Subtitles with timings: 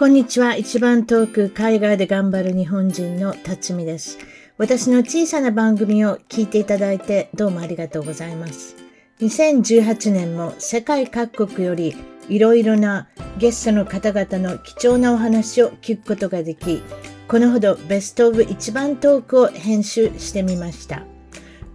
[0.00, 0.56] こんにちは。
[0.56, 4.16] 一番遠く海外で頑張る日本人の辰巳です。
[4.56, 8.76] 私の小さな番組を聞いていただいてどうもありがとうございます。
[9.20, 11.94] 2018年も世界各国より
[12.30, 16.82] いろいろなゲストの方々の貴重なお話を聞くことができ、
[17.28, 21.04] このほどベストオブ一番トークを編集してみました。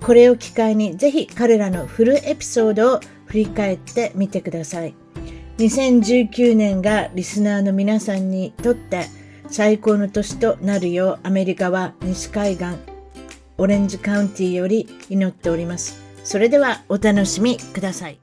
[0.02, 4.96] これを機会にぜひ彼らのフルエピソードを振り返ってみてください。
[5.58, 9.08] 2019年がリスナーの皆さんにとって
[9.48, 12.66] 最高の年となるようアメリカは西海岸
[13.58, 16.04] オレンジカウンティより祈っております。
[16.26, 18.20] それではお楽しみください。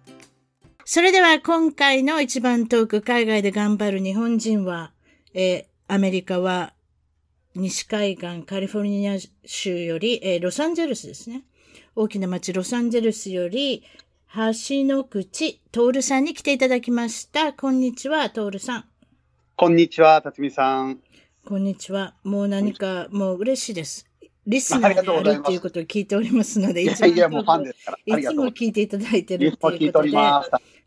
[0.84, 4.92] それでは今回の一番遠く海外で頑張る日本人は、
[5.32, 6.74] えー、アメリカは
[7.54, 11.44] 西海岸カリフォルニア州より、えー、ロサンゼルスですね。
[11.94, 13.84] 大きな町ロサンゼルスより、
[14.34, 14.40] 橋
[14.86, 17.52] の口、徹さんに来ていただきました。
[17.52, 18.84] こんにちは、徹さん。
[19.56, 21.00] こんにちは、辰巳さん。
[21.44, 22.14] こんにちは。
[22.24, 24.06] もう何か、もう嬉しいです。
[24.46, 30.12] リスナーであるっていうことを聞いておりますので、いつも聞いていただいてるっていうことで。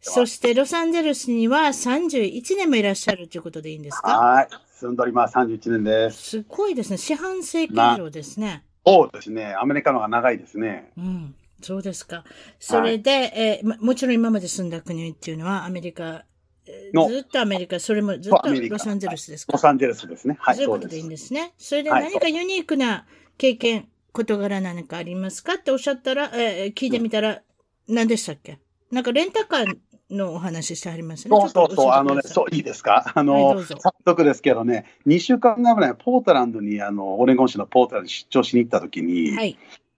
[0.02, 4.18] そして、ロサンゼルスには31年もいらっしゃるということでいいんですか？
[4.18, 4.48] はい。
[4.74, 5.38] 住んでおります。
[5.38, 6.30] 31年です。
[6.30, 6.98] すごいですね。
[6.98, 8.64] 四半世紀以上ですね。
[8.84, 9.54] そうですね。
[9.54, 10.92] アメリカのが長いですね。
[10.98, 11.36] うん。
[11.66, 12.24] そうですか。
[12.60, 16.26] それで、はい、えー、もちろん今まで住んだ国っていうのはアメリカ、
[16.66, 19.54] ずっとアメリカ、それもずっとロサンゼルスですか？
[19.54, 20.38] ロサンゼルスですね。
[20.40, 20.56] はい。
[20.56, 21.54] そういうことでいいんですね。
[21.58, 23.06] それで何かユニークな
[23.38, 27.42] 経験、事柄何かありますかっておっしゃったら、えー、聞いてみたら、
[27.90, 28.60] 何でしたっけ？
[28.92, 29.78] なんかレンタカー
[30.12, 31.36] のお話してありますね。
[31.36, 33.12] そうそうそう、あのね、そう、いいですか？
[33.16, 39.58] あの、はい、早速ですけどね、2週間前ぐらい、ポートランドに、あの、オレゴン市のポートランドに出張しに行った時に、はい。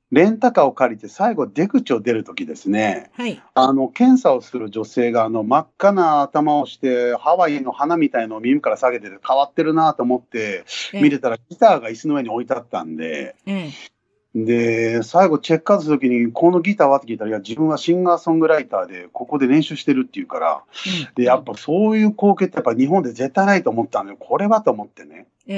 [0.09, 13.35] レンタカーを借りて最後出口を出るときですね、はい、あの検査をする女性があの真っ赤な頭をしてハワイの花みたいのを耳から下げてて変わってるなと思って見てたらギターが椅子の上に置いてあったんで、
[14.33, 16.99] で最後チェックアウトするときにこのギターは？
[16.99, 20.63] って聞いたらいや自分はシンガーソングライターでここで練習してるっていうから、
[21.15, 25.27] でやっぱそういう光景ってやっぱ日本で絶対ないと思ったんでこれはと思ってね。
[25.47, 25.53] そ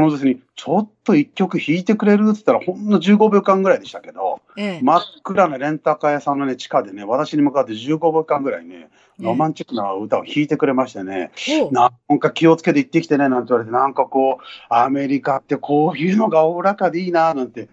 [0.00, 17.68] の女性に、ちょっと一曲弾いてくれるって言ったら、ほんの15秒間ぐらいでしたけど、ええ、真っ暗なレンタカー屋さんのね、地下でね、私に向かって15秒間ぐらいね、ロマンチックな歌を弾いてくれましてね、え、なんか気をつけて行ってきてね、なんて言われて、なんかこう、アメリカってこういうのがおおらかでいいな、なんて。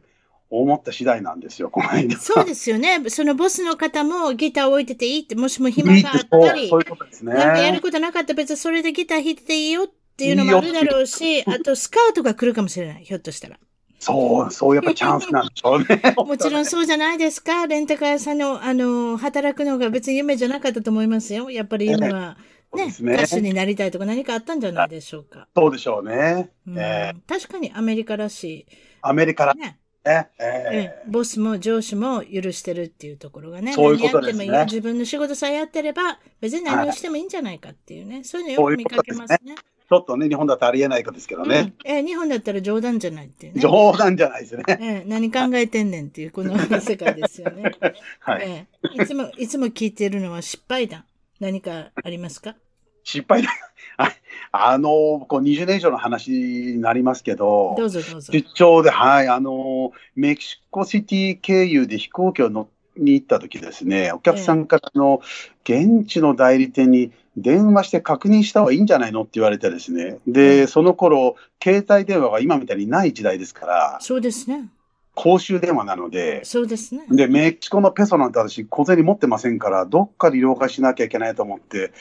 [0.56, 2.16] 思った次第なんですよ、この間。
[2.20, 3.04] そうですよね。
[3.10, 7.34] そのボスの方もギターを置いてていいって、もしも暇があったり、そういうことですね。
[7.34, 13.58] なんかやることなかったら別にそれでギター弾いてていいよってっていうのもあるだろうし、あとスカウトが来るかもしれない、ひょっとしたら。
[14.00, 16.02] そう、そうやっぱチャンスなんでしょうね。
[16.16, 17.68] もちろんそうじゃないですか。
[17.68, 21.50] レンタカー屋さんの、あの、働くのが別に夢じゃなかったと思いますよ。
[21.50, 22.38] やっぱり夢は。
[22.76, 25.48] ね、ね歌手になりたいとか何かあったんじゃないでしょうか。
[25.56, 26.50] そうでしょうね。
[26.68, 28.66] うんえー、確かにアメリカらしい。
[29.02, 29.80] アメリカら、ね。
[30.06, 33.72] ええー、ボスも上司も許してるっていうところがね。
[33.72, 34.66] そういうことですね。
[34.66, 38.16] 自分の仕事さえやってれば、別に何をしてもいいんじゃないかっていうね。
[38.16, 39.56] はい、そういうのよく見かけますね。
[39.94, 41.76] ちょっとね、日本だとありえないかですけどね。
[41.86, 43.62] うん、えー、日本だったら冗談じゃないっていうね。
[43.62, 44.64] 冗談じゃないですね。
[44.68, 47.72] えー、何考えてんねんっていう、この世界ですよね。
[48.20, 51.06] はい、えー、いつも、いつも聞いているのは失敗談。
[51.40, 52.56] 何かありますか？
[53.04, 53.52] 失敗談
[54.52, 54.90] あの、
[55.28, 58.34] こう20年以上の話になりますけど、どうぞどうぞ。
[58.34, 62.68] 出張で、はい、あの、メキシコシティ経由で飛行機を乗
[62.98, 65.22] に行った時ですね、お客さんからの
[65.64, 70.18] 現地の代理店に電話して確認した方がいいんじゃないのって言われてですね。
[70.28, 73.98] で、その頃、携帯電話が今みたいにない時代ですから。
[74.02, 74.70] そうですね。
[75.16, 76.44] 公衆電話なので。
[76.44, 77.06] そうですね。
[77.10, 81.92] で、メキシコのペソなんて私、小銭持ってませんから、どっかで了解しなきゃいけないと思って、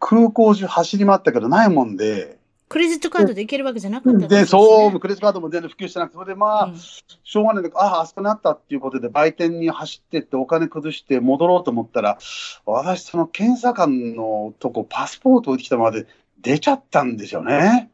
[0.00, 2.35] 空港中走り回ったけどないもんで、
[2.68, 12.18] クレジットカードでいけるわけじゃなかったで、ね、そう、クレジットカードも全然普及してなくて、それでまあ、うん、しょうがないで、ああ、あそこにあったっていうことで、売店に走ってってお金崩して戻ろうと思ったら、
[12.64, 16.06] 私、その検査官のとこ、パスポート置いてきたまで
[16.40, 17.90] 出ちゃったんですよね。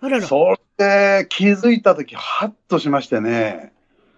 [0.00, 0.26] あらら。
[0.26, 3.72] それで気づいたとき、はっとしましてね、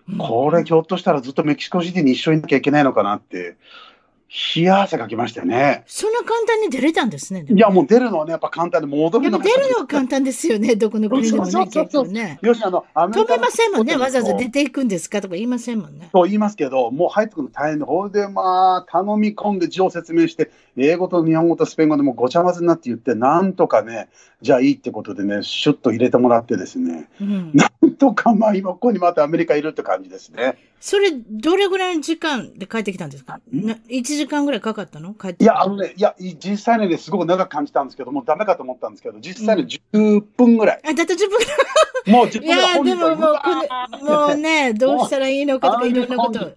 [0.08, 3.56] うん、これ、ひょっとしたらずっとメキシコシティに一緒にいなきゃいけないのかなって。
[4.56, 5.84] 冷や汗かきましたよね。
[5.86, 7.44] そんな簡単に出れたんですね。
[7.46, 9.44] いや、もう出るのはね、やっぱ簡単で戻るのが。
[9.44, 12.38] 出るのは簡単ですよね、どこの国でもね、結構ね。
[12.40, 16.08] よし、あの、アメリカ止めませんもんね、わざわざ出ていくんですかとか言いませんもんね。
[16.12, 24.08] そう言いますけど、もう入ってくるの大変で、ほいで、まあ、頼み込んで字を説明して、英語と日本語とスペイン語でもごちゃ混ぜになって言って、なんとかね、
[24.40, 30.56] じゃあいいってことでね、シュッと入れてもらってですね、うん、なんとかまあ、今ここにまたアメリカいるって感じですね。
[30.84, 33.40] それ、どれぐらいの時間で帰ってきたんですか？
[33.52, 35.14] な ?1 時間ぐらいかかったの？
[35.14, 40.80] 帰っていや、あのね、いや、実際にね、すごく長く感じたんですけど、もうダメかと思ったんですけど、実際に10分ぐらい。
[40.82, 41.56] うん、あ、だって10分ぐらい。
[42.10, 42.72] もう10分ぐらい。
[42.72, 46.52] いや、でももう、これ、もうね、どうしたらいいのかとかいろんなこと。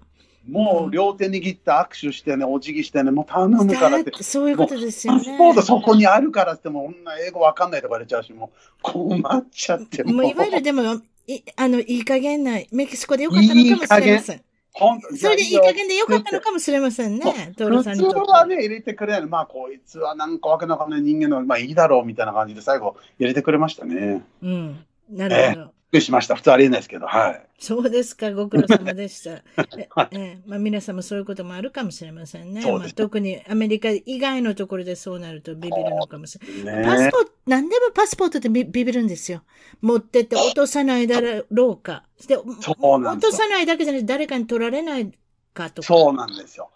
[0.50, 4.24] もう両手握って握手してね、お辞儀してね、もう頼むからって。
[4.24, 5.20] そういうことですよね。
[5.20, 10.14] パスポートそこにあるからっても、女英語わかんないとか言われちゃうし、もう困っちゃっても。
[10.14, 14.38] もういわゆるでも、いあの、いい加減な、メキシコでよかったのかもしれません。
[14.38, 19.26] いいそれでいい加減でよかったのかもしれませんね、トールさんに普通はね、入れてくれない。
[19.26, 24.24] まあ、こいつはなんかわけのわかんない人間の、まあいいだろうみたいな感じで最後入れてくれましたね。
[24.44, 24.86] うん。
[25.10, 25.75] なるほど。
[25.92, 26.36] くりしました。
[26.36, 27.48] 普通ありえないですけど、はい。
[27.58, 29.44] そうですか、ご苦労様でした。
[30.12, 32.62] ええまあ、皆さんもそういうこともあるかもしれませんね。
[32.70, 36.78] まあ、特にアメリカ以外のところでそうなるとビビるのかもしれない。
[36.78, 39.44] ね、パスポート、何でもパスポートってビビるんですよ。
[39.82, 42.04] 持ってって落とさないだろうか。
[42.28, 45.12] で落とさないだけじゃなくて誰かに取られない
[45.54, 45.88] かとか。
[45.88, 46.70] そうなんですよ。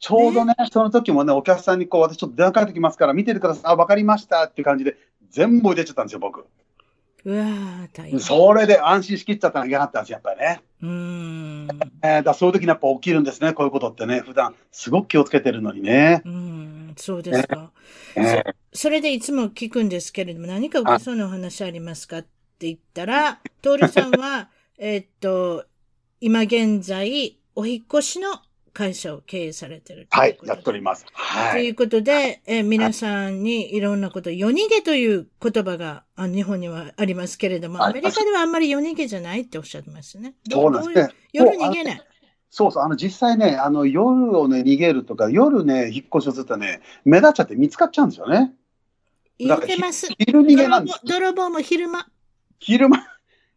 [0.00, 3.72] ちょうどね、ねその時もね、お客さんにこう、私ちょっと電話かけてきますから、見ててください。
[3.72, 4.98] あ、わかりましたっていう感じで、
[5.30, 6.44] 全部入れちゃったんですよ、僕。
[7.24, 8.20] うわ大変。
[8.20, 10.60] それで安心しきっちゃったのが嫌だったんですやっぱりね。
[10.82, 11.68] うん。
[12.02, 14.20] えー、だそういう時にやっぱ起きるんですね、こういうことってね。
[14.20, 16.22] 普段すごく気をつけてるのにね。
[16.24, 17.72] うん、そうですか。
[18.16, 25.64] えー、そそれでいつも聞くんですけれども、何かおそうなお話ありますかって言ったら、徹さんは、 えっと、
[26.20, 28.42] 今現在、お引越しの
[28.74, 31.06] 会社を経営されてるはい、やっております。
[31.12, 31.52] はい。
[31.52, 40.34] ということで、えー、皆さんにいろんなこと、夜逃げという言葉があ日本にはありますけれども、アメリカではあんまり夜逃げじゃないっておっしゃってますね。
[40.50, 41.14] そうなんですね。
[41.32, 42.02] 夜逃げない？
[42.50, 48.54] そうそう、あの実際ね、あの夜をね、逃げるとか、夜ね、引っ越しをするとね、目立っちゃって見つかっちゃうんですよね。
[49.38, 50.08] 言ってます。
[50.18, 52.06] 昼逃げなんです泥棒も昼間。
[52.60, 53.04] 昼間。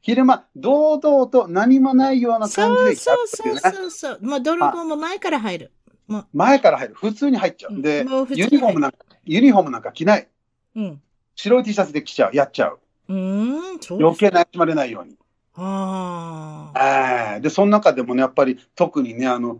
[0.07, 4.19] 昼間、堂々と何もないような感じで、ね、そうそうそうそう。
[4.21, 5.71] もう泥棒も前から入る。
[6.07, 6.93] もう前から入る。
[6.93, 7.81] 普通に入っちゃう。
[7.81, 10.29] で、ユニフォームなんか、ユニフォームなんか着ない。
[10.77, 11.01] うん。
[11.35, 12.31] 白い T シャツで着ちゃう。
[12.33, 12.79] やっちゃう。
[13.09, 15.17] うん、そう余計なやまれないように。
[15.55, 17.39] ああ。
[17.41, 19.59] で、その中でもね、やっぱり特にね、あの、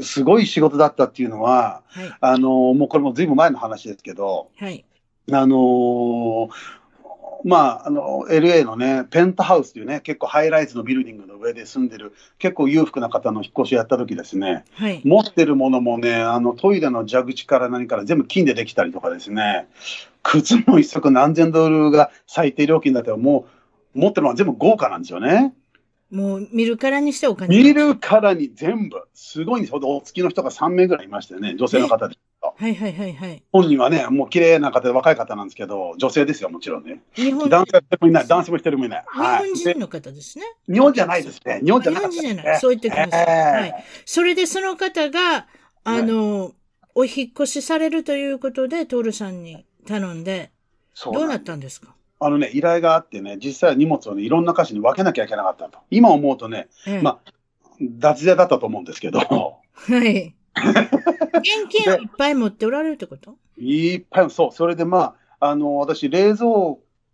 [0.00, 4.84] すごい仕事だったっていうのは、はい、あの、もうこれもずいぶん前の話ですけど、はい。
[5.32, 6.48] あの
[7.44, 19.68] まあ、あの、LA のね、ペントハウスというね、結構ハイライズのビルディングの上で住んでる、結構裕福な方の引っ越しやった時ですね、はい、持ってるものもね、あの、トイレの蛇口から何から全部金でできたりとかですね、
[20.22, 23.46] 靴も一足何千ドルが最低料金だったらも
[23.94, 25.54] う、持ってるのは全部豪華なんですよね。
[26.10, 29.80] もう見るからにしてお金見るからに全部、すごいんですよ。
[29.82, 32.16] お付きの人が3名ぐらいいましたよね、女性の方で。
[32.60, 33.42] はいはいはいはい。
[33.52, 37.02] 本人はね、もう綺麗な方で若い方なんですけど、女性ですよ、もちろんね。
[37.14, 39.04] 日本男性もいない、男性も一人もいない。
[39.12, 40.44] 日本人の方ですね。
[40.68, 41.60] 日本じゃないですね。
[41.64, 42.60] 日本じゃない、日本人じゃない。
[42.60, 43.60] そう言ってください。
[43.60, 43.84] はい。
[44.04, 45.46] それでその方が、
[45.84, 46.52] あの、
[46.96, 50.50] お引越しされるということで、トールさんに頼んで、
[51.04, 51.94] どうなったんですか？
[52.18, 55.78] あのね、依頼があってね、実際は荷物をね、いろんな箇所に分けなきゃいけなかったと。
[55.92, 57.32] 今思うとね、ええ、まあ、
[57.80, 59.20] 脱税だったと思うんですけど。
[59.20, 59.60] は
[60.04, 60.34] い。
[61.38, 63.36] 現金をいっぱい持っておられるってこと？
[63.58, 64.52] いっぱい、そう。
[64.52, 66.46] それでまあ、あの、私、冷蔵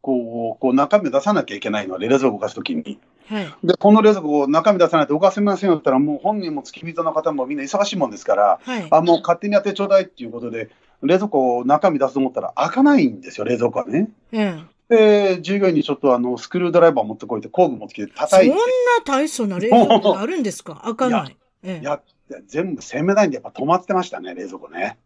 [0.00, 2.98] 庫を、こう、中身を出さなきゃいけないので、冷蔵庫を動かすときに。
[3.26, 3.54] はい。
[3.64, 10.70] で、この冷蔵庫を中身出さないと動かせませんよって言ったら、もう本人も付き人の方もみんな忙しいもんですから、はい、あ、もう勝手にやってちょうだいっていうことで、
[11.02, 14.10] 冷蔵庫を中身出すと思ったら開かないんですよ、冷蔵庫はね。
[14.32, 14.68] うん。
[14.88, 18.54] で、従業員にちょっとあの、スクルードライバー持ってこいって工具持ってきて叩いて。
[18.54, 18.64] そんな
[19.06, 20.82] 大層な冷蔵庫あるんですか？
[20.84, 21.36] 開かない。
[21.64, 22.00] いや、や
[22.46, 24.98] 全部攻めないんでやっぱ止まってましたね、冷蔵庫ね。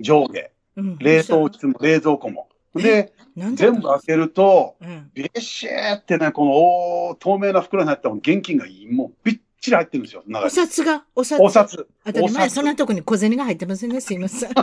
[0.00, 0.50] 上下。
[0.76, 2.48] うん、冷凍室も冷蔵庫も。
[2.74, 6.44] で、全部開けると、うん、ビシーってね、こ
[7.10, 10.24] の透明な袋に入った現金がもうびっちり入ってるんですよ。
[10.44, 11.40] お札がお札。
[11.40, 11.86] お札。
[12.04, 14.00] 当たり前、そんなとこに小銭が入ってませんね。
[14.00, 14.50] すいません。
[14.52, 14.54] お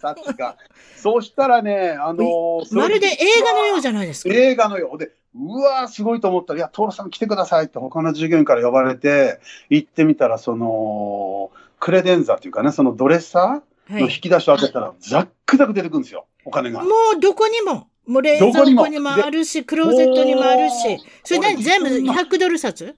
[0.00, 0.56] 札が。
[0.96, 4.34] そうしたらね、あのー、まるで映画のようじゃないですか。
[4.34, 16.82] 映画のようで、うわー、すごいと思ったら、いや、徹さん来てくださいって他の従業員から呼ばれて、行ってみたら、その、 credenza っていうかね、そのドレッサーの引き出しを開けたら、ザックザク出てくるんですよ、お金が。
[16.82, 17.88] もうどこにも。
[18.06, 20.98] もう冷蔵庫にもあるし、クローゼットにもあるし。
[21.24, 22.96] それ何全部100ドル札？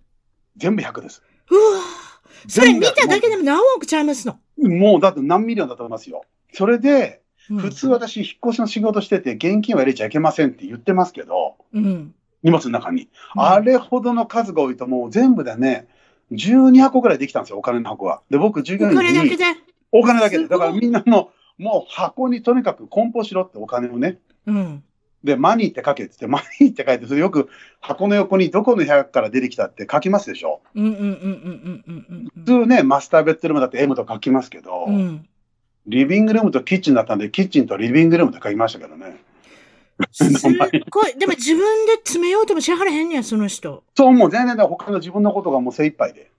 [0.57, 1.23] 全部100です。
[1.50, 1.83] うわ
[2.49, 4.38] それ見ただけでも何億ちゃいますの？
[4.59, 6.23] もうだって何 million だと思いますよ。
[6.52, 13.42] それで、うん、普通私、引っ越しの仕事してて、現金は入れちゃいけませんって言ってますけど、うん、荷物の中に、うん。
[13.42, 15.88] あれほどの数が多いと、もう全部でね、
[16.33, 18.23] 12箱ぐらいできたんですよ、お金の箱は。
[18.30, 18.99] で、僕、従業員に。
[18.99, 19.45] お金だけで？
[19.92, 20.49] お金だけで。
[20.49, 24.19] だからみんなの、もう箱にとにかく梱包しろってお金をね。
[24.47, 24.85] うん。
[25.23, 27.49] で、マニーって書けって言って、マニーって書いて、それよく
[27.81, 30.61] 箱の横にどこの部屋から出てきたって書きますでしょ？
[30.75, 32.29] うんうんうんうんうんうん。
[32.45, 35.29] 普通ね、マスターベッドルームだって M と書きますけど、うん、
[35.87, 39.21] リビングルームとキッチンだったんで、キッチンとリビングルームって書きましたけどね。
[40.12, 40.31] すっ
[40.89, 41.19] ごい。
[41.19, 43.85] でも自分で詰めようともしはらへんねや、その人。
[43.95, 46.31] そう、もう全然他の自分のことがもう精一杯で。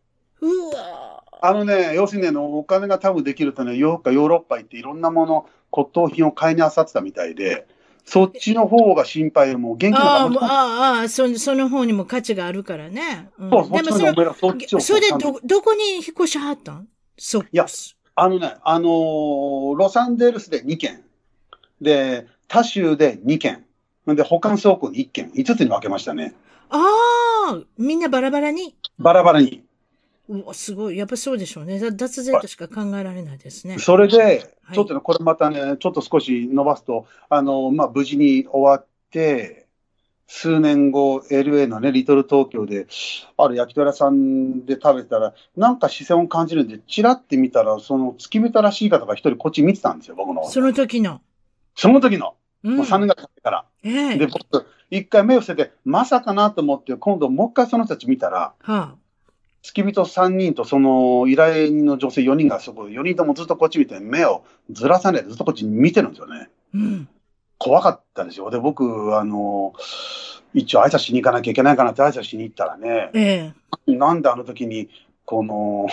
[0.41, 7.67] うわあのね、要するにね、お金が多分できるとね、ヨーロッパ行っていろんなもの、骨董品を買いにあさってたみたいで、
[8.05, 13.29] そっちの方が心配もう元気なああ、ああ、そその方にも価値があるからね。
[13.37, 14.13] うん、そう、でもそれ
[14.69, 16.87] そそれでど、どこに引っ越しはったん？
[17.17, 17.67] そいや、
[18.15, 21.03] あのね、あのー、ロサンゼルスで2軒。
[21.79, 23.63] で、他州で2軒。
[24.07, 25.31] で、保管倉庫に1軒。
[25.31, 26.33] 5つに分けましたね。
[26.69, 26.79] あ
[27.53, 28.75] あ、みんなバラバラに？
[28.97, 29.63] バラバラに。
[30.31, 30.97] うすごい。
[30.97, 31.79] やっぱそうでしょうね。
[31.91, 33.77] 脱税としか考えられないですね。
[33.79, 39.67] それで、ちょっとね、これまたね、ちょっと少し伸ばすと、あの、まあ、無事に終わって、
[40.27, 42.87] 数年後、LA のね、リトル東京で、
[43.35, 50.47] ある焼き鳥屋さんで食べたら、なんか視線を感じるんで、チラって見たら、その付き人らしい方が一人こっち見てたんですよ、僕の。
[50.47, 51.19] その時の。
[51.75, 52.35] その時の。
[52.63, 53.65] うん、もう3年ぐらい経ってから。
[53.83, 58.95] えー、で、僕、一回目を捨てて、まさかなと思って、今度もう一回その人たち見たら、はあ、
[59.63, 66.49] 付き人3人とその依頼人の女性4人がそこ、4人ともずっとこっち見て、目をずらさないでずっとこっち見てるんですよね。
[66.73, 67.09] うん、
[67.57, 68.49] 怖かったですよ。
[68.49, 69.73] で、僕、あの、
[70.53, 73.53] 一応挨拶しに行かなきゃいけないかなって挨拶しに行ったらね、え
[73.87, 74.89] え、なんであの時に、
[75.25, 75.87] この、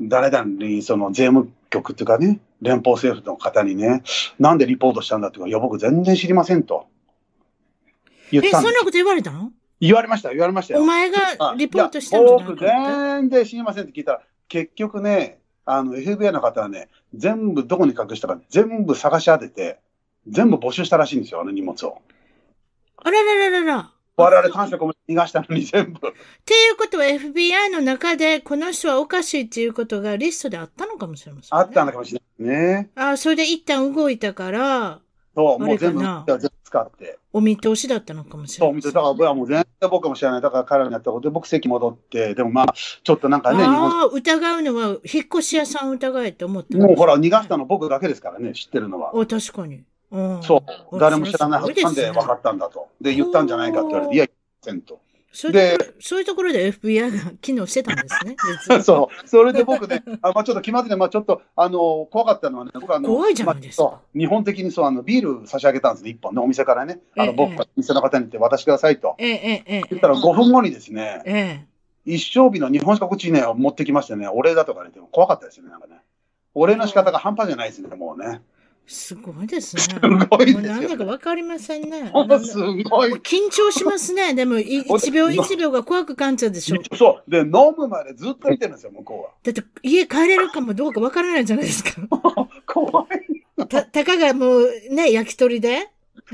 [0.00, 4.02] 誰々にその税務局っていうかね、連邦政府の方にね、
[4.38, 6.86] なんでリポートしたんだって言うか、いや、僕全然知りませんと。
[8.30, 9.52] 言ったんですえ、そんなこと言われたの？
[9.80, 10.82] 言われました、言われましたよ。
[10.82, 11.18] お前が
[11.56, 19.80] リポートしたんじゃないか僕全然知りませんって聞いたら、結局ね、あの、FBI の方はね、全部どこに隠したか全部探し当てて、
[20.28, 22.02] 全部募集したらしいんですよ、あの荷物を。
[22.96, 23.90] あららららら。
[24.16, 26.08] 我々探査逃がしたのに全部。
[26.08, 26.12] っ
[26.44, 32.90] ていうことは FBI の中でこの人はおかしいっていうことがリストであったのかもしれません、ね、あったのかもしれないね。
[32.96, 35.00] あそれで一旦動いたから、
[35.34, 37.18] そう、もう全部、全部使って。
[37.32, 40.40] お見通しだったのかもしれない、そう、だから僕はもう全然僕かもしれない。
[40.40, 49.14] だから彼らにやったことで僕席戻って、でもまあ、ちょっとなんかね、ああ、疑うのは、引っ越し屋さん疑えって思ったもうほら、逃がしたの僕だけですからね、知ってるのは。
[49.14, 49.82] お、確かに。
[50.10, 52.88] うん、そう、誰も知らないはずなんで分かったんだと。
[53.00, 54.26] で、言ったんじゃないかって言われて、いや、
[54.62, 55.00] せんと。
[55.32, 58.36] そういうところそういうところで FBI が機能してたんですね。
[58.82, 59.28] そう。
[59.28, 63.84] それで僕ね、 あまあ、ちょっと気まずいね、まあ、ちょっと、あの、怖かったのはね、僕あの、怖いじゃないですか。
[63.84, 67.00] まあ、日本的にそう、あの、ビール差し上げたんですね、一本ね、お店からね。
[67.16, 69.14] あの、僕が店の方に言って渡してくださいと。
[69.18, 69.82] ええ、ええ。
[69.88, 71.70] 言ったら5分後にですね、ええ。
[72.04, 76.00] 一生日の日本酒か口ね、持ってきましてね、お礼だとかね、怖かったですよね、なんかね。
[76.54, 78.40] お礼の仕方が半端じゃないですね、もうね。
[78.92, 79.82] すごいですね。
[79.82, 80.60] すごいですよ。
[80.62, 82.10] 何だかわかりませんね。
[82.42, 83.12] すごい。
[83.20, 84.34] 緊張しますね。
[84.34, 86.96] でも、 一秒一秒が怖く感じちゃうでしょ。
[86.96, 87.30] そう。
[87.30, 89.30] で、飲むまでずっと見てるんですよ、向こうは。
[89.44, 91.92] だって、家帰れるかもどうかわからないじゃないですか。
[92.66, 93.66] 怖い。
[93.68, 95.88] た、たかがもうね、焼き鳥で。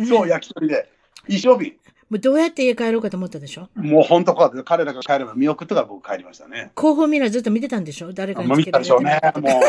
[0.08, 0.88] そう、焼き鳥で。
[1.28, 1.76] 一生日。
[2.08, 3.68] もうどうやって家帰ろうかと思ったでしょ？
[3.74, 6.70] もう本当か、彼らが帰れば見送ってから僕帰りましたね。
[6.74, 8.12] 後方ミラーずっと見てたんでしょ？
[8.12, 9.20] 誰かに見たでしょうね。
[9.36, 9.60] も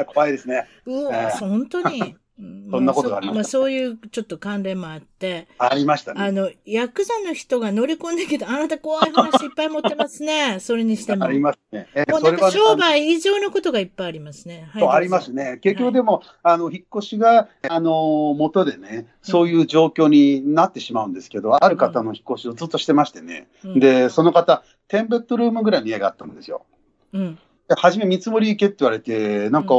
[0.00, 0.66] う、怖いですね。
[0.86, 2.16] うわ、 本当に。
[2.38, 5.48] そんなことがあります、まあ、そういうちょっと関連もあって。
[5.58, 6.22] ありましたね。
[6.22, 10.58] あの、ヤクザの人が乗り込んできて、あなた怖い話いっぱい持ってますね。
[10.60, 11.24] それにしても。
[11.24, 11.88] ありますね。
[11.94, 14.68] えー、もうなんか商売以上のことがいっぱいありますね。
[14.70, 15.58] はい、ありますね。
[15.62, 23.48] 結局でも、はい、あの、引っ越しが、あの、元でね、そういう状況になってしまうんですけど、うん、ある方の引っ越しをずっとしてましてね。
[23.64, 26.66] うん、で、その方、10ベッドルームぐらいの家があったんですよ。
[27.14, 27.38] うん。
[27.76, 29.74] 初め見積もり行けって言われて、なんか、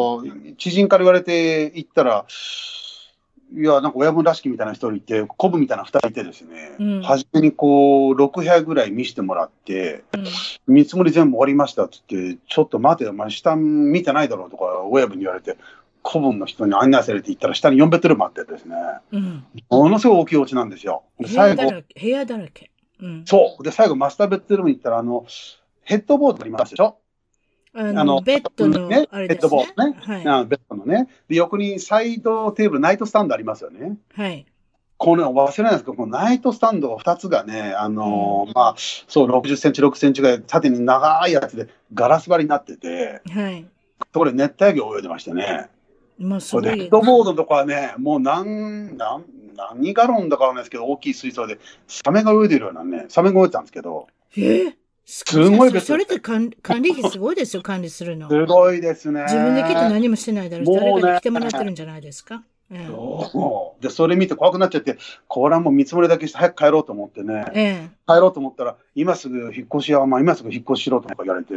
[0.58, 2.26] 知人から言われて行ったら、
[3.56, 10.04] いや、なんか親分らしきみたいな人いて、コブみたいな二人いてですね、うん、初めにこう、6部屋ぐらい見せてもらって、
[10.68, 15.58] うん、見積もり全部終わりましたって言って、ちょっと待てよ、お前下見てないだろうとか、親分に言われて、
[16.06, 18.76] 古文の人に案内されて行ったら、下に4ベッドルームあってですね、
[19.14, 21.04] うん、ものすごい大きいお家なんですよ。
[21.26, 21.64] 最後、
[22.02, 22.70] 部屋だらけ。
[23.02, 23.64] うん、そう。
[23.64, 25.26] で、最後、マスターベッドルームに行ったら、あの、
[25.84, 26.98] ヘッドボードありますでしょ？
[27.80, 29.98] あの、ベッドの、ね、ベッドボードね。
[30.02, 31.08] はい、ベッドのね。
[31.28, 33.98] で、横にサイドテーブル、ナイトスタンドありますよね。
[34.16, 34.46] はい。
[34.98, 43.68] この忘れないですけど、このナイトスタンドが2つがね、あのーうん、まあ、そう、60センチ、6センチぐらい、縦に長いやつで、ガラス張りになってて、はい。
[44.12, 45.70] ところで熱帯魚泳いでましてね。
[46.18, 49.24] まあ、そうヘッドボードのとこはね、もう何、何、
[49.56, 54.08] 何ガロンだからないですけど、大きい水槽で、サメが泳いでるようなね、サメが泳いでたんですけど。
[54.36, 54.74] えー
[55.10, 58.30] すごいそれって管 管理費すごいですよ、管理するの。
[58.30, 59.22] すごいですね。
[59.24, 60.76] 自分で来て何もしてないだろう。
[60.76, 62.44] 誰かに来てもらってるんじゃないですか。
[62.70, 64.98] ええ、で、それ見て怖くなっちゃって、
[65.30, 71.54] これはもう見積もりだけして早く帰ろうと思ってね、ええ、帰ろうと思ったら、今すぐ引っ越しは、まあ今すぐ引っ越ししろとか言われて、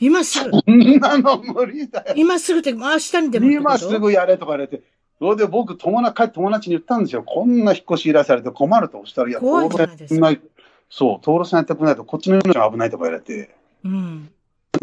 [0.00, 2.14] 今すぐそんなの無理だよ。
[2.16, 4.80] 今すぐって、明日にでも今すぐやれとか言われて、
[5.18, 7.22] それで僕、友達、友達に言ったんですよ。
[7.22, 8.98] こんな引っ越し依頼されて困ると。
[8.98, 10.40] おしたら、いや、登録せない。
[10.96, 13.52] そう、登録されてくないと、こっちの命が危ないとか言われて。
[13.82, 14.30] うん。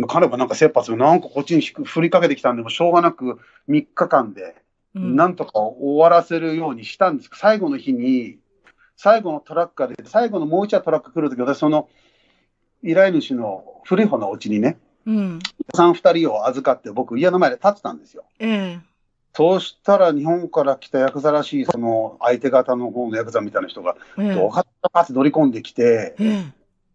[0.09, 3.39] 彼はなんか切羽詰め、なんかこっちに振りかけてきたんで、もしょうがなく
[3.69, 4.55] 3日間で、
[4.93, 8.39] なんとか終わらせるようにしたんです、うん、最後の日に、
[8.97, 11.87] 最後のトラックが出て、最後のもう一羽トラック来るとき、私、その
[12.83, 15.39] 依頼主の古い方のお家にね、うん、
[15.73, 18.25] 3、2人を預かって、僕、家の前で立ってたんですよ。
[18.39, 18.79] ええ、
[19.33, 24.65] そうしたら、日本から来たヤクザらしい、その相手方の方のヤクザみたいな人が、どうか
[25.01, 26.53] って乗り込んできて、ええ、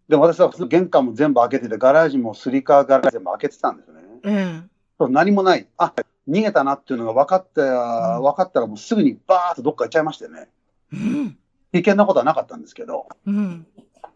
[0.09, 4.01] で私は玄関も全部開けてて、ガラージもスリカーガラージ全部開けてたんですよね。
[4.25, 4.63] え
[5.01, 5.67] え、何もない。
[5.79, 5.95] あ
[6.29, 10.49] 逃げたなっていうのが分かった、分かったらもうすぐにバーッとどっか行っちゃいましてね。
[10.93, 11.39] うん、
[11.73, 13.07] 危険なことはなかったんですけど。
[13.27, 13.67] うん、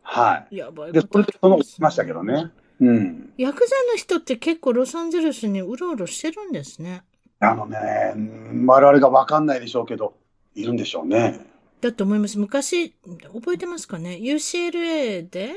[0.02, 0.56] はい。
[0.56, 2.50] やばいで、それでその落ちましたけどね。
[2.80, 3.32] うん。
[3.36, 7.02] ヤクザの人って結構ロサンゼルスにうろうろしてるんですね。
[7.40, 7.78] あのね、
[8.66, 10.14] 我々が分かんないでしょうけど、
[10.54, 11.40] いるんでしょうね。
[11.80, 12.38] だと思います。
[12.38, 12.94] 昔、
[13.32, 15.54] 覚えてますかね ?UCLA で、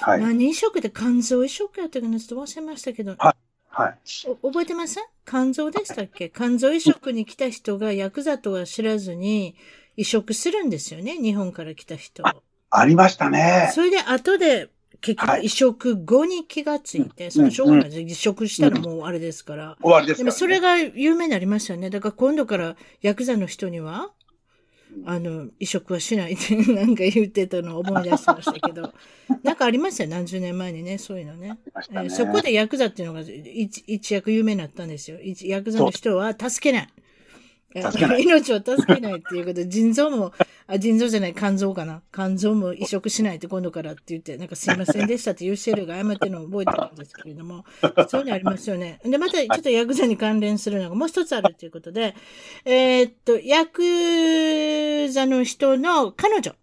[0.00, 2.18] はい、何移植で肝臓移植やったかな？
[2.18, 3.14] ちょっと忘れましたけど。
[3.18, 3.34] はい。
[3.68, 3.98] はい。
[4.42, 6.28] 覚えてません肝臓でしたっけ？
[6.28, 9.54] 肝臓移植に来た人がヤクザとは知らずに
[9.96, 11.16] 移植するんですよね？
[11.16, 12.26] 日本から来た人。
[12.26, 12.34] あ
[12.70, 13.70] ありましたね。
[13.74, 18.00] それで後で結局移植後に気がついて、はい、そのしょうがないです。
[18.00, 19.76] 移植したらもうあれですから。
[19.80, 21.90] 終わりですから、ね、でもそれが有名になりましたよね。
[21.90, 24.10] だから今度からヤクザの人には、
[25.04, 28.92] あの、移植はしないってなんか言ってたのを思い出しましたけど、
[29.42, 31.48] なんかありましたよ、何十年前にね、そういうのね。
[31.48, 31.58] ね
[31.90, 35.18] えー、そこでヤクザっていうのが一一躍有名になったんですよ。
[35.42, 36.88] ヤクザの人は助けない。
[38.18, 40.32] 命を助けないっていうことで、腎臓も、
[40.66, 42.02] あ、腎臓じゃない、肝臓かな。
[42.12, 47.64] 肝臓も移植しないって今度からって言って、なんかすいませんでしたってユーシェルが謝ってるのを覚えてるんですけれども、
[48.08, 49.00] そういうのありますよね。
[49.04, 52.14] で、またちょっとヤクザに関連するのがもう一つあるということで、
[52.64, 56.54] えー、っと、ヤクザの人の彼女。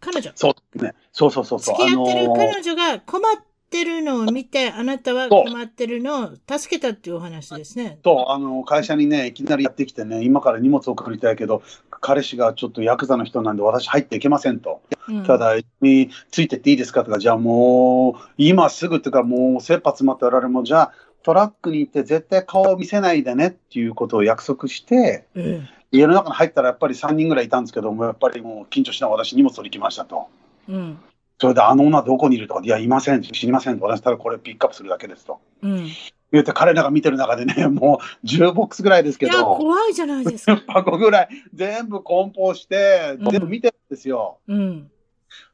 [0.00, 0.32] 彼女。
[0.34, 0.94] そうね。
[1.12, 1.76] そうそうそうそう。
[1.76, 3.32] 付き合ってる彼女が困っ
[3.70, 8.00] ってるのを見て、あなたは困ってるのを助けたっていうお話ですね。
[8.02, 11.62] そう、あの、会社にね、いきなりやってきてね、今から荷物を送りたいけど、
[12.00, 14.82] 彼氏がちょっとヤクザの人なんで私入っていけませんと。
[15.08, 17.04] うん、ただ、についてっていいですか？
[17.04, 30.26] とか、じゃあもう、今すぐっていうか、もう切羽詰まっておられるも、じゃあ、トラックに行って絶対顔を見せないでねっていうことを約束して、うん、家の中に入ったらやっぱり3人ぐらいいたんですけども、やっぱりもう緊張しながら私荷物取り来ましたと。
[30.68, 30.98] うん
[31.40, 35.40] それであの女どこにいるとか、いや、いません、知りませんと、私ただこれピックアップするだけですと。
[35.62, 35.88] うん、
[36.32, 40.62] 言って、彼らが見てる中でね、 もう10ボックスぐらいですけど、いや、怖いじゃないですか。
[40.68, 44.36] 箱ぐらい、全部梱包して、全部見てるんですよ。
[44.48, 44.90] うん、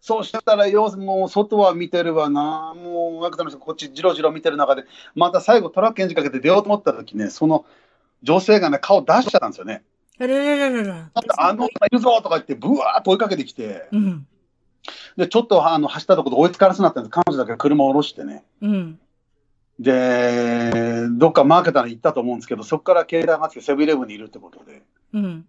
[0.01, 7.64] そうしたら、要するにもう外は見てるわな、もう、ワクザの人、こっちじろじろ見てる中で、また最後、トラックエンジンかけて出ようと思った時ね、その
[8.25, 9.85] 女性がね、顔出しちゃったんですよね。
[10.18, 14.27] あららららあの、いるぞとか言って、ぶわーっと追いかけてきて、うん
[15.16, 17.11] で、ちょっとあの走ったところで追いつかれそうになったんです。
[17.11, 18.44] 彼女だけ車を下ろしてね。
[18.61, 18.99] うん。
[19.79, 24.83] で、どっかマーケターに行ったと思うんですけど、そこから携帯がつけセブンイレブンにいるってことで。
[25.12, 25.46] うん。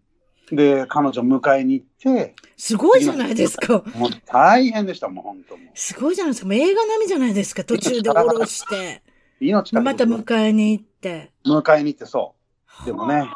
[0.52, 2.36] で、彼女迎えに行って。
[2.56, 3.84] すごいじゃないですか。
[3.96, 6.48] もう大変でした、もう本当もすごいじゃないですか。
[6.48, 7.64] もう映画並みじゃないですか。
[7.64, 9.02] 途中で下ろして。
[9.40, 11.32] 命また迎えに行って。
[11.46, 12.36] 迎えに行って、そ
[12.84, 12.86] う。
[12.86, 13.30] でもね。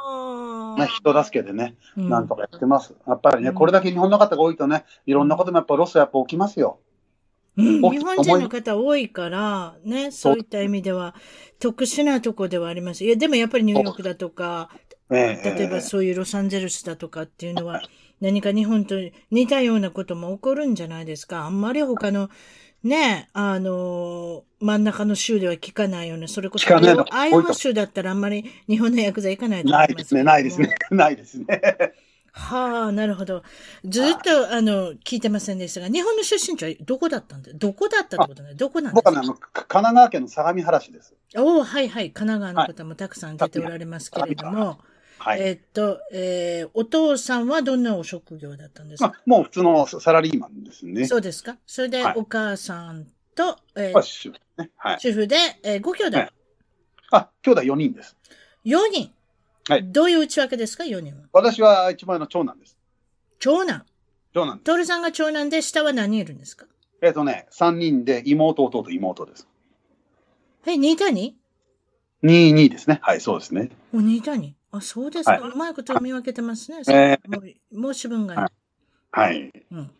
[0.77, 2.95] ね、人助けでね、なんとかやってます。
[3.07, 6.79] やっぱりね、これだけ日本の方が多いとね、いろんなこともやっぱロスやっぱ起きますよ。
[7.57, 11.15] うん、日本人の方多いから、ね、そういった意味では、
[11.59, 13.03] 特殊なとこではあります。
[13.03, 14.69] いや、でもやっぱりニューヨークだとか、
[15.09, 17.81] え例えばそういうロサンゼルスだとかっていうのは、
[18.21, 18.95] 何か日本と
[19.31, 21.45] 似たようなことも起こるんじゃないですか。
[21.45, 22.29] あんまり他の
[22.83, 26.67] ね、あの、真ん中の州では聞かないような、それこそ、
[27.11, 31.45] アイオワ州だったらあんまり日本の薬剤行かないと思いますないですね、ないですね、 ないですね。
[32.33, 33.43] はあ、なるほど。
[33.85, 38.53] ずっと、あの、聞いてませんでしたが、日本の出身地はどこだったんでどこだったってことね。
[38.55, 39.11] どこなんですか？
[39.11, 41.13] 僕は、ね、神奈川県の相模原市です。
[41.35, 42.11] おおはいはい。
[42.11, 44.77] 神奈川の方もたくさん出ておられますけれども、はい、
[45.37, 51.05] えー、っと、えー、お父さんはどんなお職業だったんですか、まあ、もう普通のサラリーマンですね。
[51.05, 51.57] そうですか？
[51.65, 56.29] それで、お母さんと、はい、えー、主婦、ねはい、主婦で、えー、ご兄弟、はい、
[57.11, 58.15] あ、兄弟4人です。
[58.65, 59.11] 4人
[59.69, 59.83] はい。
[59.91, 61.23] どういう内訳ですか、4人は。
[61.33, 62.77] 私は一番の長男です。
[63.39, 63.85] 長男
[64.33, 66.65] 長男徹さんが長男で、下は何人いるんですか？
[67.01, 69.47] えっ、ー、とね、3人で妹、弟、妹です。
[70.65, 72.99] え、2対 2?2、2ですね。
[73.01, 73.69] はい、そうですね。
[73.93, 74.53] お、2対 2?
[74.71, 75.33] あ、そうですか。
[75.33, 76.81] はい、うまいこと見分けてますね。
[76.87, 78.51] えー、申し分が
[79.11, 79.51] はい。
[79.71, 79.91] うん。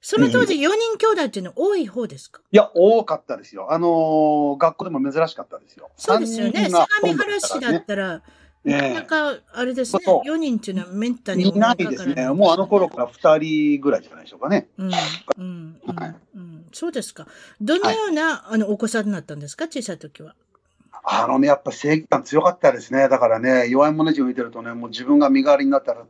[0.00, 3.72] その当時、4人兄弟っていうのは多い方ですか、いや、多かったですよ。
[3.72, 5.90] あのー、学校でも珍しかったですよ。
[5.96, 6.68] そうですよね。
[6.68, 8.22] 相模原市だったら、
[8.64, 12.28] なかなか、あれですね、4人っていうのはめったにいないですね。
[12.28, 13.38] もうあの頃から2
[13.76, 14.68] 人ぐらいじゃないでしょうかね。
[14.76, 14.90] うん。
[15.38, 15.80] うん。
[15.96, 16.66] はい、うん。
[16.72, 17.26] そうですか。
[17.60, 19.68] どのような、はい、あの、お子さんになったんですか？
[19.68, 20.34] 小さい時は。
[21.06, 23.08] あのね、やっぱ正義感強かったですね。
[23.08, 26.04] だからね、弱い者たちを見てるとね、もう自分が身代わりになったら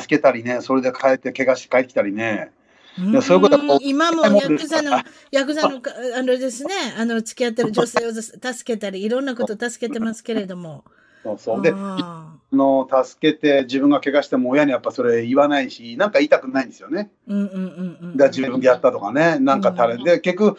[0.00, 2.52] 助けたりね、それで帰って怪我して帰ってきたりね。
[2.98, 5.82] いそういうことは今もヤクザの、ヤクザの、
[6.16, 8.32] あのですね、あの、付き合ってる女性を助
[8.64, 10.84] けたり、いろんなこと助けてますけれども。
[11.22, 11.62] そうそう。
[11.62, 11.74] で、
[12.52, 17.10] の助けて自分が怪我しても親にやっぱそれ言わないし、なんか言いたくないんですよね。
[17.26, 18.16] うんうんうんうん。
[18.16, 20.56] だ自分でやったとかね、なんかたれで、結局、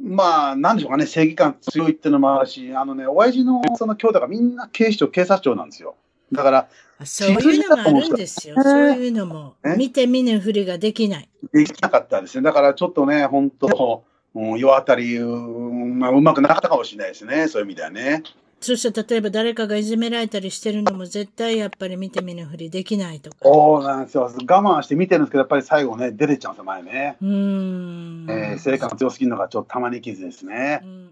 [0.00, 5.96] まあ、なんでしょうかね、正義感強いっていうのもあるし、あのね、親父のその兄弟がみんな警視庁、警察庁なんですよ。
[6.32, 6.68] だから、
[7.04, 8.56] そういうのもあるんですよ。
[8.62, 9.54] そういうのも。
[9.76, 11.28] 見て見ぬふりができない。
[11.52, 12.42] できなかったですね。
[12.42, 14.04] だからちょっとね、本当、
[14.34, 17.48] うん、世当たり、うんまあ、うまくなかったかもしれないですね。
[17.48, 18.22] そういう意味ではね。
[18.66, 23.36] そして例えば誰かがいじめられたりしてるのも絶対やっぱり見て見ぬふりできないとか。
[23.42, 24.24] そうなんですよ。
[24.24, 27.16] 我慢して見てるんですけど、やっぱり最後ね、出てっちゃうんですよ、前ね。
[27.22, 28.26] うん。
[28.28, 30.80] えー、成果が強すぎるのがちょっと玉ねぎずですね。
[30.82, 31.10] うんうん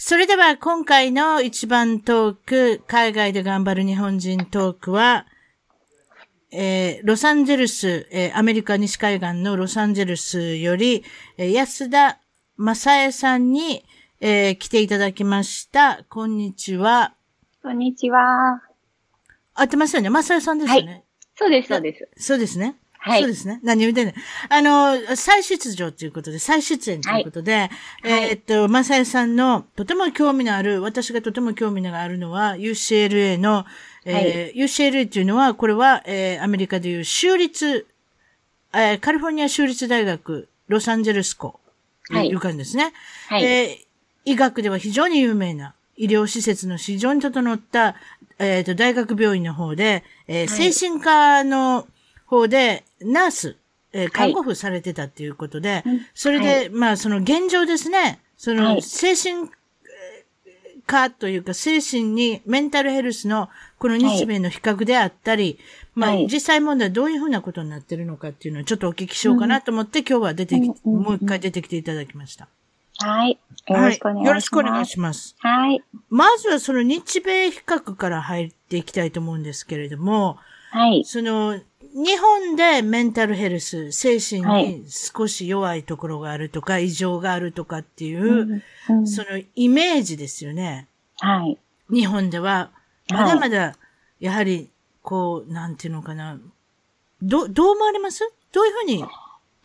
[0.00, 5.26] それでは今回の一番トーク、海外で頑張る日本人トークは、
[6.52, 11.02] えー、ロサンゼルス、えー、アメリカ西海岸のロサンゼルスより、
[11.36, 12.20] えー、安田
[12.56, 13.84] 正恵さんに、
[14.20, 16.04] えー、来ていただきました。
[16.08, 17.14] こんにちは。
[17.62, 18.60] こんにちは。
[19.54, 21.04] 合ってますよね正恵さんですよね、はい、
[21.36, 22.08] そうです、そうです。
[22.16, 22.76] そうですね。
[22.98, 23.20] はい。
[23.20, 23.60] そうですね。
[23.62, 24.12] 何を言ってんの
[24.48, 27.70] あの、再出場ということで、再出演ということで、はい、
[28.02, 33.66] えー、っと、まさやさんのとても興味のある、私がとても興味があるのは、UCLA の、
[34.04, 37.86] えー、はい、UCLA というのは、これは、えー、アメリカでいう州立、
[38.74, 41.60] えー、カリフォルニア州立大学、ロサンゼルス校、
[42.10, 42.28] はい。
[42.28, 42.92] いう感じですね。
[43.28, 43.44] はい。
[43.44, 43.87] えー、
[44.28, 47.96] 医学では非常に有名な、医療施設の非常に整った、
[48.38, 51.88] えっ、ー、と、大学病院の方で、えー、精神科の
[52.26, 53.56] 方で、ナース、
[53.92, 59.50] えー、看護婦されてたっていうことで、はい、それで、はい、まあ、その現状ですね、その、精神
[60.86, 65.58] 科というか、精神に、メンタルヘルスの、この日米の比較であったり、
[65.94, 72.46] まあ、実際問題どういうふうなことになってるのかっていうのをちょっとお聞きしようかなと思って、今日は出てき、もう一回出てきていただきました。
[72.98, 73.38] はい。
[73.68, 74.26] よろしくお願いします。
[74.26, 75.36] よろしくお願いします。
[75.38, 75.82] はい。
[76.10, 80.38] まずはその日米比較から入っていきたいと思うんですけれども、
[80.70, 81.04] はい。
[81.04, 81.58] その、
[81.94, 90.86] 日本でメンタルヘルス、精神に少し弱いところがあるとか、はい、異常があるとかっていう、うんうん、そのイメージですよね。
[91.18, 91.58] はい。
[91.90, 92.70] 日本では、
[93.10, 93.76] まだまだ、
[94.20, 94.68] やはり、
[95.02, 96.38] こう、なんていうのかな。
[97.22, 98.30] ど、どう思われます？
[98.52, 99.04] どういうふうに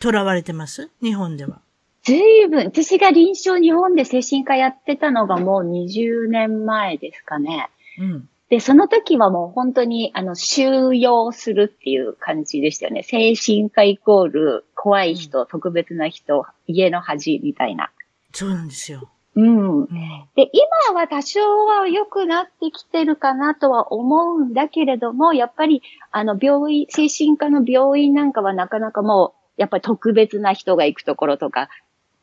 [0.01, 0.89] 囚われてます？
[1.01, 1.59] 日本では。
[2.03, 7.69] ずいぶん、私が臨床日本で精神科やってたのがもう20年前ですかね。
[7.97, 8.29] うん。
[8.49, 13.03] で、その時はもう本当に、あの、収容するっていう感じでしたよね。
[13.03, 17.89] 精神科イコール、怖い人、うん、特別な人、家の恥みたいな。
[18.33, 19.09] そうなんですよ。
[19.35, 19.87] うん。
[20.35, 31.69] で、今は多少は良くなってきてるかなとは思うんだけれども、やっぱり、あの、病院、精神科の病院なんかはなかなかもう、やっぱり特別な人が行くところとか、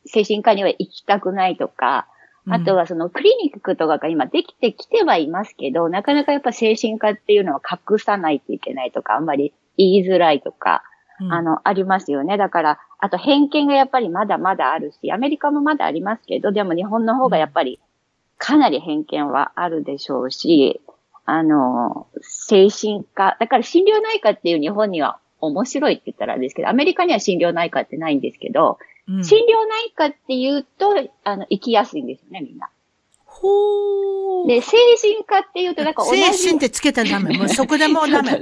[0.05, 2.07] 精神科には行きたくないとか、
[2.49, 10.83] あとはそのクリニックとかが今できてきてはいますけど、なかなかやっぱ精神科っていうのは隠さないといけないとか、あんまり言いづらいとか、
[11.19, 12.37] うん、あの、ありますよね。
[12.37, 17.79] だから、あと偏見がやっぱりまだまだあるし、アメリカもまだありますけど、でも日本の方がやっぱり
[18.37, 20.81] かなり偏見はあるでしょうし、
[21.25, 29.23] あの、精神科、だから心療内科っていう日本には面白いって言ったらあれですけど、アメリカには心療内科ってないんですけど、心療
[29.67, 32.69] 内科って言うと、あの、行きやすいんですよね、みんな。
[33.25, 34.47] ほー。
[34.47, 36.21] で、精神科って言うと、なんか同じ。
[36.21, 37.37] 精神ってつけたらダメ。
[37.37, 38.39] もう そこでもうダメ。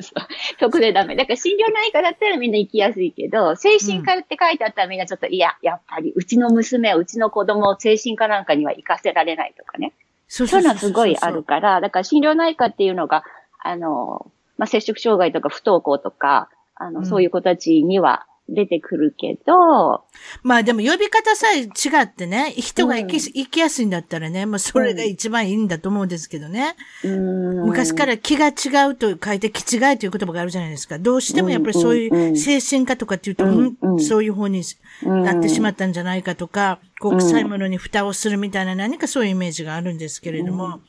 [0.60, 1.16] そこでダメ。
[1.16, 9.94] だから心療内科だったらみんな行きやすいけど、精神科って書いてあったらみんなちょっと、いや、やっぱり、うちの娘、うちの子供を精神科なんかには行かせられないとかね。
[10.28, 13.24] そういうのはすごいあるから、だから心療内科っていうのが、
[13.60, 20.04] あの、まあ、摂食障害とか不登校とか、あの、うん、そういう子たちには出てくるけど。
[20.44, 21.70] まあでも呼び方さえ違
[22.04, 26.76] ってね、人が行き,、行きやすいんだったらね、もうそれが一番いいんだと思うんですけどね。
[27.04, 31.00] うん、昔から気が違うと書いて気違いという言葉があるじゃないですか。
[31.00, 34.64] どうしてもやっぱりそういう精神科とかっていうと、うんうん、そういう方に
[35.04, 40.82] なってしまったんじゃないかとか、国際ものに蓋をするみたいな何かそういうイメージがあるんですけれども、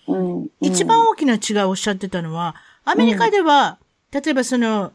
[0.61, 3.79] 一番大きな違いをおっしゃってたのは、アメリカでは、
[4.13, 4.93] 例えばその、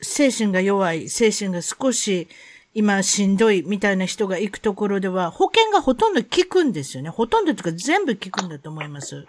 [0.00, 2.28] 精神が弱い、精神が少し
[2.74, 7.10] 今しんどいみたいな人が行くところでは、保険がほとんど効くんですよね。
[7.10, 9.24] ほとんどというか全部効くんだと思います。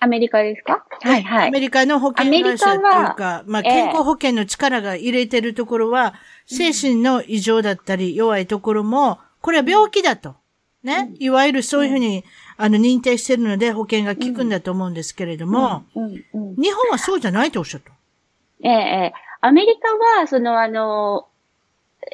[0.00, 0.84] アメリカですか？
[1.00, 1.48] はいはい。
[1.48, 2.82] アメリカの保険会社っていう
[3.14, 6.14] か、まあ健康保険の力が入れてるところは、
[6.46, 10.34] 精神の異常だったり弱いところも、これは病気だと。
[10.82, 11.12] ね。
[11.20, 12.24] いわゆるそういうふうに、
[12.56, 17.92] あの、認定してるので保険が効くんだと思うんですけれども、日本はそうじゃないとおっしゃった。
[18.64, 21.26] ええ、アメリカは、その、あの、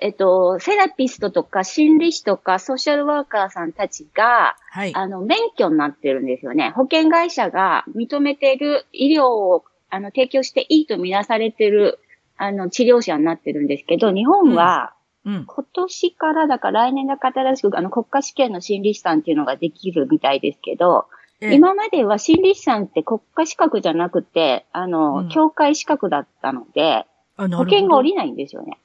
[0.00, 6.70] えっと、セラピストとか心理師とかソーシャルワーカーさんたちが、はい、あの、免許になってるんですよね。
[6.70, 11.98] 保険会社が認めている医療を、あの、提供していいとみなされてる、
[12.38, 14.94] あの、治療者になってるんですけど、日本は、
[15.26, 21.08] うん、今年からだから来年だから新しく、あの、国家試験の心理師さんっていうのができるみたいですけど、
[21.40, 27.06] 今までは心理師さんって国家資格じゃなくて、あの、うん、協会資格だったので、
[27.38, 28.78] 保険が下りないんですよね。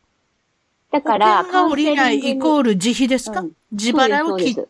[0.92, 4.64] だから、保険が下りないイコール自費ですか、うん、自腹を切って、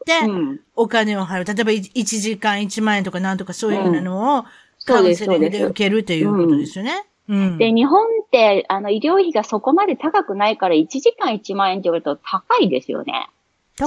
[0.75, 1.45] お金を払う。
[1.45, 4.45] 例えば1時間1万円とかなんとかそういうのを、
[4.85, 7.05] カウンセリングで受けるということですよね？
[7.29, 13.29] うん、で、日本って、あの、医療費がそこまで高くないから、1時間1万円って言われると高いですよね。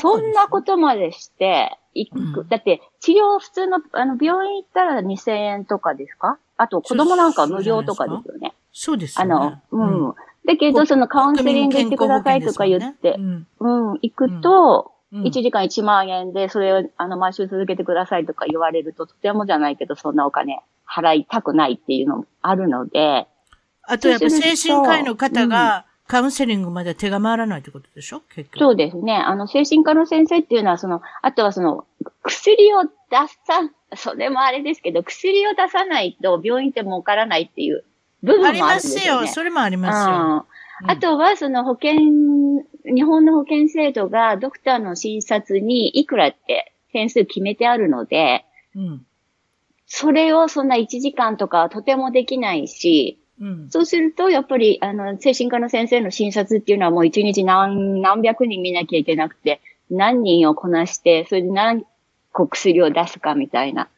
[0.01, 6.39] そんなことまでして、行く、うん、だって、治療普通の、あの、病院行ったら2000円とかですか？
[6.57, 8.55] あと、子供なんか無料とかですよね。
[8.79, 9.35] そうですよね。
[9.35, 10.15] あの、うん。
[10.45, 23.27] だけど、そのカウンセリング行ってくださいとか言って、うん、うん、行くと、1時間1万円で、それを、あの、毎週続けてくださいとか言われると、とてもじゃないけど、そんなお金払いたくないっていうのもあるので。
[23.83, 28.21] あと、やっぱ精神科医の方が、カウンセリングまで手が回らないってことでしょ？
[28.35, 28.59] 結局。
[28.59, 29.17] そうですね。
[29.17, 31.87] あの、精神科の先生っていうのは、その、あとはその、
[32.23, 32.91] 薬を出
[33.47, 37.85] さ、それもあれですけど、薬を出さないと病院って儲からないっていう
[38.27, 39.11] 部分もあるんですよ、ね。
[39.11, 39.35] ありますよ。
[39.35, 40.47] それもありますよ。
[40.83, 41.95] うん、あとは、その保険、
[42.85, 49.07] 日本の保険制度がドクターの診察にいくらって点数決めてあるので、うん、
[49.87, 59.61] それをそんな1時間とかはとてもできないし、うん、そうすると、やっぱり、あの、精神科の先生の診察っていうのはもう1日何、何百人見なきゃいけなくて、
[59.91, 61.85] 何人をこなして、それで何
[62.33, 63.89] 個薬を出すかみたいな。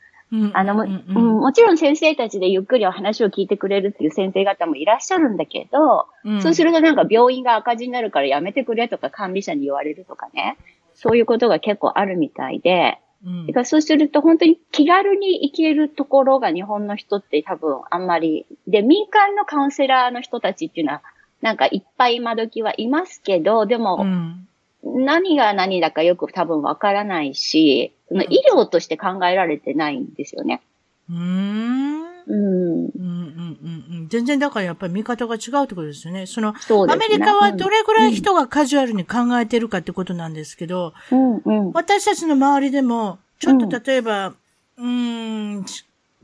[0.53, 10.59] あのも、もちろん先生たちでゆっくりお話を聞いてくれるっていう先生方もいらっしゃるんだけど、うん、そうするとなんか病院が赤字になるからやめてくれとか管理者に言われるとかね、
[10.95, 21.03] そういうことが結構あるみたいで、うん、だからそうすると本当に気軽に行けるところが日本の人って多分あんまり、で、民間のカウンセラーの人たちっていうのは、
[21.41, 24.45] なんかいっぱい今時はいますけど、でも、うん。
[24.85, 30.62] 何が何だかよく多分わからないし、その医療として考えられてないんですよね。
[31.11, 32.03] うん。
[32.27, 32.37] うん。
[32.37, 33.59] うんうん
[33.92, 36.27] うん全然だからやっぱり見方が違うってことですよね。
[36.27, 44.35] その、そね、アメリカはどれぐらい人がカジュアルに考えてるかってことなんですけど、うんうん、私たちの周りでも、ちょっと例えば、
[44.79, 45.64] うん、ん、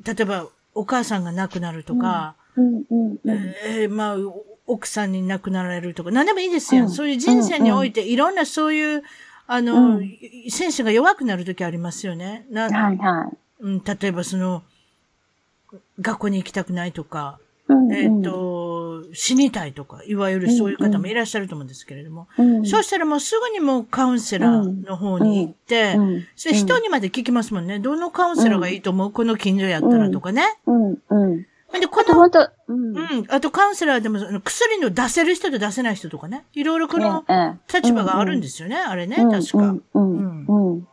[0.04, 4.16] 例えばお母さんが亡くなるとか、えー、まあ、
[4.66, 6.84] 奥さんに亡くなられるとか、何でもいいですよ。
[6.84, 9.02] うん、そういう人生において、いろんなそういう、
[9.46, 12.46] あの、うん、選手が弱くなるときありますよね。
[12.50, 13.36] なはいはい。
[13.60, 14.62] うん、例えばその、
[16.00, 22.56] 学校に行きたくないとか、うんうん、えっ、ー、と、死にたいとか、いわゆるそういう方もいらっしゃると思うんですけれども、うん。
[22.56, 26.08] うん、そうしたらもうすぐにもうカウンセラーの方に行って、うん。
[26.08, 27.78] うん、それ人にまで聞きますもんね。
[27.78, 30.42] どのカウンセラーがいいと思う、この近所やったらとかね。
[30.66, 30.98] うん。
[31.10, 31.46] うん
[31.80, 33.26] で、この、うん、うん。
[33.28, 36.44] あとカウンセラーでも、薬の出せる人と出せない人とかね。
[36.52, 37.24] いろいろこの
[37.72, 39.76] 立場があるんですよね、あれね、確か。
[39.94, 40.46] うん。
[40.46, 40.88] うん。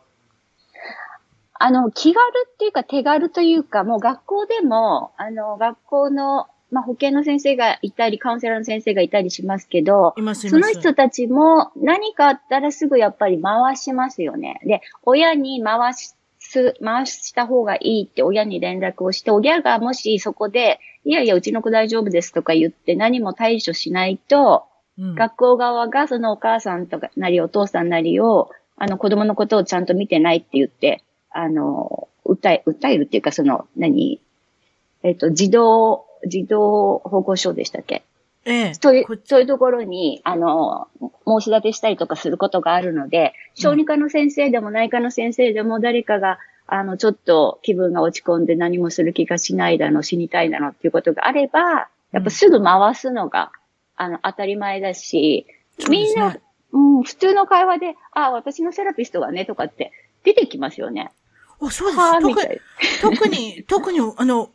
[1.64, 14.60] あの、気軽っていうか手軽というか、もう学校でも、あの、学校の、まあ、保健の先生がいたり、カウンセラーの先生がいたりしますけど、いますその人たちも何かあったらすぐやっぱり回しますよね。
[14.66, 24.66] で、親に回しす、回した方がいいって親に連絡をして、親がもしそこで、いやいや、うちの子大丈夫ですとか言って何も対処しないと、
[24.98, 34.20] うん、学校側がそのお母さんとかなりお父さんなりを、あの子供のことをちゃんと見てないって言って、あの、訴え、訴えるっていうか、その、何
[35.04, 38.04] えっ、と、児童、児童保護所でしたっけ？
[38.46, 38.74] ええ。
[38.74, 40.88] そういう、そういうところに、あの、
[41.28, 53.52] 申し立てしたりとかすることがあるので、小児科の先生でも内科の先生でも誰かが、あの、ちょっと気分が落ち込んで何もする気がしないだの、死にたいだのっていうことがあれば、やっぱすぐ回すのが、
[53.96, 55.46] あの、当たり前だし、
[55.90, 56.38] みんな、
[56.72, 59.92] うん、普通の会話で、あ、私のセラピストがね、とかって
[60.24, 61.12] 出てきますよね。
[61.60, 63.02] あ、そうです。
[63.02, 64.50] 特に、特に、あの、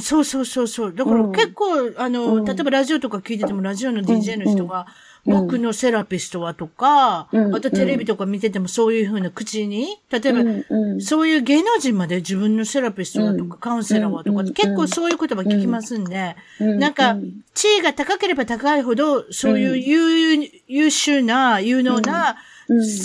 [0.00, 0.94] そうそうそうそう。
[0.94, 4.86] だから結構、うん、あの、うん、例えばラジオとか聞いてても、ラジオの DJ の人が、
[5.26, 17.16] 僕のセラピストはとか、うん、あとテレビとか見ててもそういうふうな口に、例えば、そういう芸能人まで自分のセラピストはとか、カウンセラーはとか、結構そういう言葉聞きますんで、なんか、
[17.54, 22.36] 地位が高ければ高いほど、そういう優優秀な、有能な、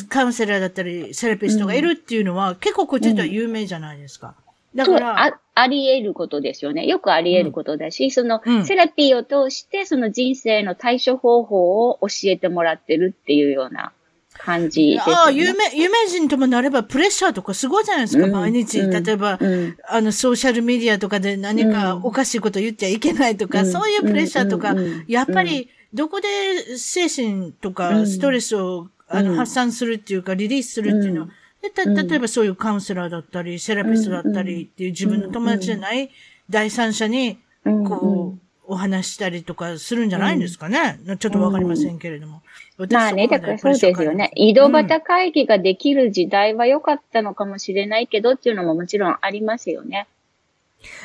[0.09, 4.35] カウンセラーだったり、セラピストがいるっていうのは、結構こっちでは有名じゃないですか。
[4.75, 6.85] だから、ああり得ることですよね。
[6.85, 13.91] よくあり得ることだし、うん、その、セラピーを通して、その人生の対処方法を教えてもらってるっていうような
[14.33, 14.99] 感じね。
[14.99, 18.79] ああ、有名、有名人ともなればプレッシャーとかすごいじゃないですか、うん、毎日。
[18.79, 24.75] 例えば、うん、あの、ソーシャルメディアとかで何かおかしいこと言っちゃいけないとか、そういうプレッシャーとか、
[25.07, 31.27] やっぱり、どこで精神とかストレスを、あの、発散するっていうか、リリースするっていうのは、
[31.61, 36.09] で、た、例えばそういうカウンセラーだったり、セラピストだったりっていう自分の友達じゃない
[36.49, 38.39] 第三者に、こう、
[38.71, 42.43] お話したりとかするんじゃないんですかね、ちょっとわかりませんけれども。
[42.91, 44.31] まあね、だからそうですよね。
[44.35, 50.07] 井戸端会議ができる時代は良かったのかもしれないけどっていうのももちろんありますよね。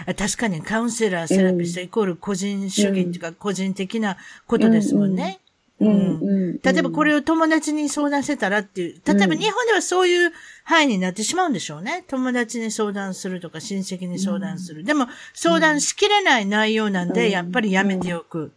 [0.07, 5.40] 確かにカウンセラー、セラピストイコール個人主義っていうか個人的なことですもんね。
[5.80, 6.60] うん。
[6.62, 10.32] 例えばこれを友達に相談してたらっていう、例えば日本ではそういう
[10.64, 12.04] 範囲になってしまうんでしょうね。
[12.08, 14.84] 友達に相談するとか親戚に相談する。
[14.84, 18.52] でも相談しきれない内容なんで、やっぱりやめておく。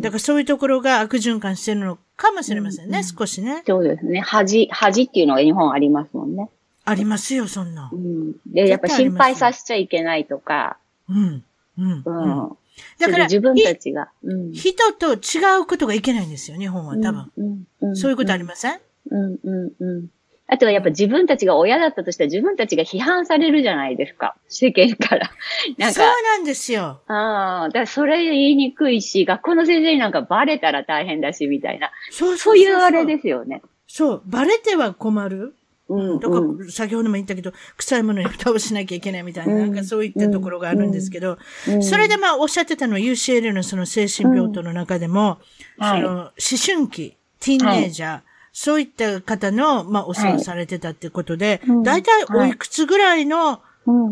[0.00, 3.62] だからそういうところが悪循環してるのかもしれませんね、少しね。
[3.66, 4.20] そうですね。
[4.20, 6.48] 恥、恥っていうのが日本ありますもんね。
[6.84, 7.90] ありますよ、そんな。
[7.92, 8.32] うん。
[8.46, 10.78] で、やっぱ心配させちゃいけないとか。
[11.08, 11.44] うん。
[11.78, 12.02] うん。
[12.04, 12.56] うん。
[12.98, 17.32] だから、自分たちが、うん、人と違うことがいけないんですよ、日本は多分。
[17.36, 20.06] うんうん、そういうことありません、うんうんうん。
[20.50, 24.34] あとはやっぱ自分たちが親だったとしたら自分たちが批判されるじゃないですか。
[24.48, 25.30] 世間から。
[25.76, 26.00] なんか。
[26.00, 27.02] そうなんですよ。
[27.06, 31.90] ああ、だからそれ言いにくいし、学校の先生になんかバレたら大変だし、みたいな。
[32.10, 33.60] そうそういうあれですよね。
[33.86, 35.54] そう、バレては困る。
[35.88, 36.20] うん。
[36.20, 41.38] だから、先ほども言ったけど、臭いものに蓋をしなきゃいけないみたいな、なんかそういったところがあるんですけど、
[41.80, 45.38] それでまあおっしゃってたのは UCL のその精神病棟の中でも、
[45.78, 46.30] その、思
[46.64, 48.20] 春期、ティーンネイジャー、
[48.52, 53.60] そういった方の、まあ、お世話されてたってことで、大体おいくつぐらいの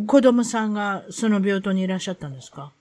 [0.06, 2.72] 子供さんがその病棟にいらっしゃったんですか？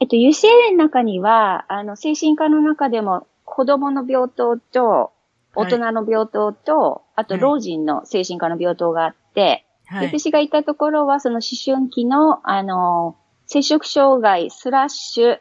[0.00, 5.10] えっと、UCL の中には、あの、精神科の中でも子供の病棟と、
[5.58, 13.16] 大人の病棟と、あと老人の精神科の病棟があって、はい、私がいたところは、その思春期の、あの、
[13.46, 15.38] 摂食障害スラッシュ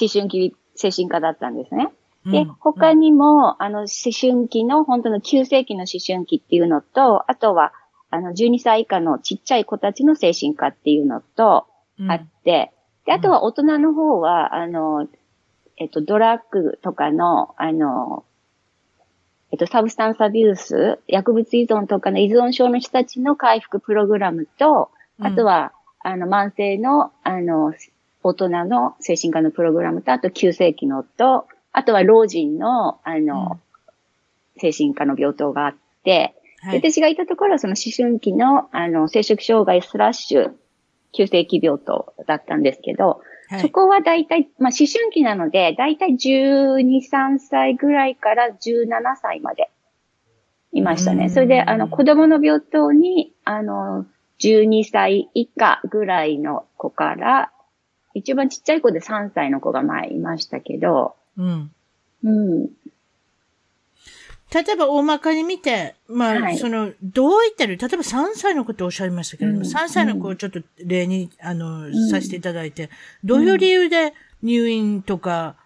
[0.00, 1.92] 思春期精神科だったんですね。
[2.24, 3.86] で、他にも、あの、思
[4.18, 7.72] 春期の、本当の急性期の思春期っていうのと、あとは、
[8.10, 11.66] あの、12歳以下のちっちゃい子たちの精神科っていうのと、
[12.08, 12.72] あって、
[13.06, 15.08] で、あとは大人の方は、あの、
[15.76, 18.24] えっと、ドラッグとかの、あの、
[19.52, 27.74] えっと、 substance abuse、薬物依存とかの依存症の人たちの回復プログラムと、あとは、あの、慢性の、あの、
[28.22, 33.58] 大人の精神科のプログラムと、あと急性期のと、あとは老人の、あの、
[34.56, 40.52] うん、精神科の病棟があって、はい、私がいたところはその思春期の、あの、摂食障害スラッシュ
[41.12, 43.20] 急性期病棟だったんですけど、
[43.52, 49.70] はい、そこはだいたい、まあ、思春期なので、だいたい12、3歳ぐらいから17歳まで
[50.72, 51.28] いましたね。
[51.28, 54.06] それで、あの、子供の病棟に、あの、
[54.40, 57.52] 12歳以下ぐらいの子から、
[58.14, 61.70] 一番ちっちゃい子で3歳の子が前いましたけど、うん。
[62.24, 62.70] うん。
[64.52, 72.90] 例えば大まかに見て、まあ、はい、その、どういった例えば3歳の子っておっしゃいましたけれども、うん、3歳の子をちょっと例に、あの、うん、させていただいて、
[73.24, 74.12] どういう理由で
[74.42, 75.56] 入院とか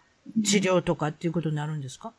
[0.44, 2.12] 治療とかっていうことになるんですか？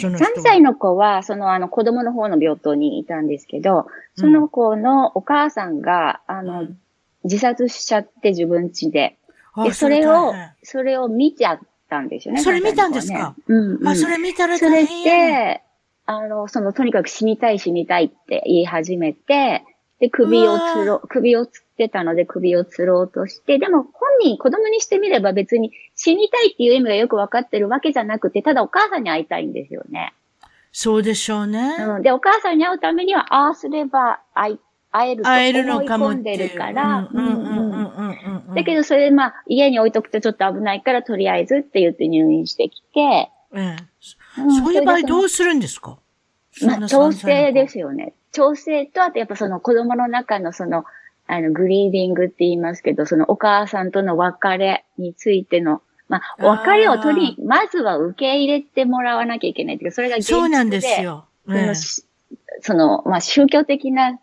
[0.00, 6.68] その3歳の子は、そのあの子供の方の病棟にいたんですけど、その子のお母さんが、あの、
[7.24, 9.16] 自殺しちゃって自分家で。
[9.64, 12.42] で、それを、それを見ちゃったんですよね。
[12.42, 15.62] それ見たんですか、うん、うん、あ、それ見たら大変それで、
[16.10, 19.64] あの、その、とにかく死にたい死にたいって言い始めて、
[20.00, 23.90] で、首をつろ、首をつってたので首をつろうとして、でも本
[24.22, 30.14] 人、子供にしてみれば別に死にたいっていう意味がよくわかってるわけじゃなくて、ただお母さんに会いたいんですよね。
[30.72, 31.76] そうでしょうね。
[31.78, 32.02] うん。
[32.02, 34.58] で、お母さんに会うためには、ああすれば会
[34.92, 37.08] 会えると思い込んでるから、
[38.54, 43.76] だけどそれまあ家に置いとくとちょっと危ないからとりあえずって言って入院してきて、ええ、
[44.34, 45.98] そういう場合どうするんですか？
[46.66, 48.14] まあ、調整ですよね。
[48.32, 50.84] 調整と、あとやっぱその子供の中のその、
[51.26, 60.40] あの、グリーディングって言いますけど、そのお母さんとの別れについての、まあ、別れを取り、まずは受け入れてもらわなきゃいけないっていうか、それが現実で。
[60.40, 61.26] そうなんですよ。
[61.46, 61.74] その、
[62.62, 64.18] そのまあ、宗教的な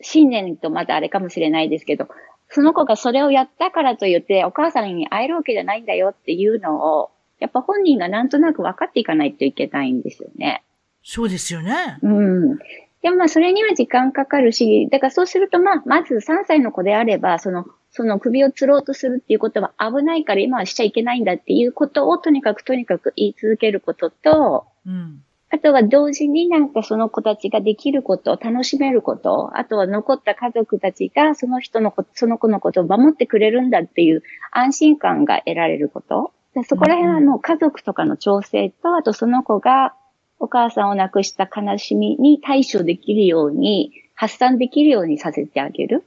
[0.00, 2.08] 信念とまたあれかもしれないですけど、
[2.48, 10.64] その子がそれをやったからといって、お母さんに会えるわけじゃないんだよっていうのを、やっぱ本人がなんとなく分かっていかないといけないんですよね。
[11.02, 11.98] そうですよね。
[12.02, 12.58] うん。
[13.02, 34.22] でもまあそれには時間かかるし、だからそうするとまあ、まず3歳の子であれば、その、その首を吊ろうとするっていうことは危ないから今はしちゃいけないんだっていうことをとにかくとにかく言い続けることと、うん、あとは同時になんかその子たちができること、楽しめること、あとは残った家族たちがその人のこと、その子のことを守ってくれるんだっていう
[34.52, 36.32] 安心感が得られること。
[36.64, 39.94] そこら辺はもう家族とかの調整と、あとその子が
[40.40, 46.04] お母さんを亡くした悲しみに対処できるように、発散できるようにさせてあげる。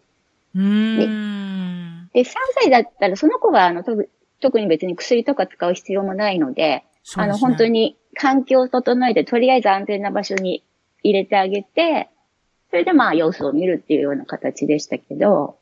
[0.55, 2.09] うん。
[2.13, 3.83] で、3歳だったらその子はあの
[4.39, 10.63] 特に別に薬とか使う必要もないので、でね、あの本当に環境を整えて、とりあえず安全な場所に
[11.03, 12.09] 入れてあげて、
[12.69, 15.57] それでまあ様子を見るっていうような形でしたけど、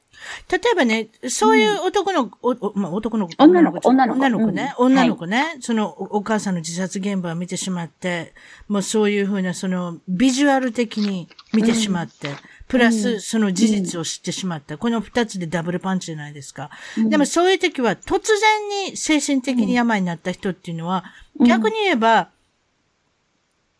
[0.49, 4.19] 例えばね、そういう男の、うん、おまあ、男の子、女の子、女の子。
[4.19, 4.51] 女の子。
[4.51, 8.33] ね、うん、女の子ね、はい、そのお母さんの自殺現場を見てしまって、
[8.67, 12.35] もうそういうふうな、その、ビジュアル的に見てしまって、うん、
[12.67, 14.77] プラス、その事実を知ってしまった。
[14.77, 16.69] この二つでダブルパンチじゃないですか。
[16.97, 21.05] でもそういう時は、突然に精神的に病になった人っていうのは、
[21.39, 22.29] 逆に言えば、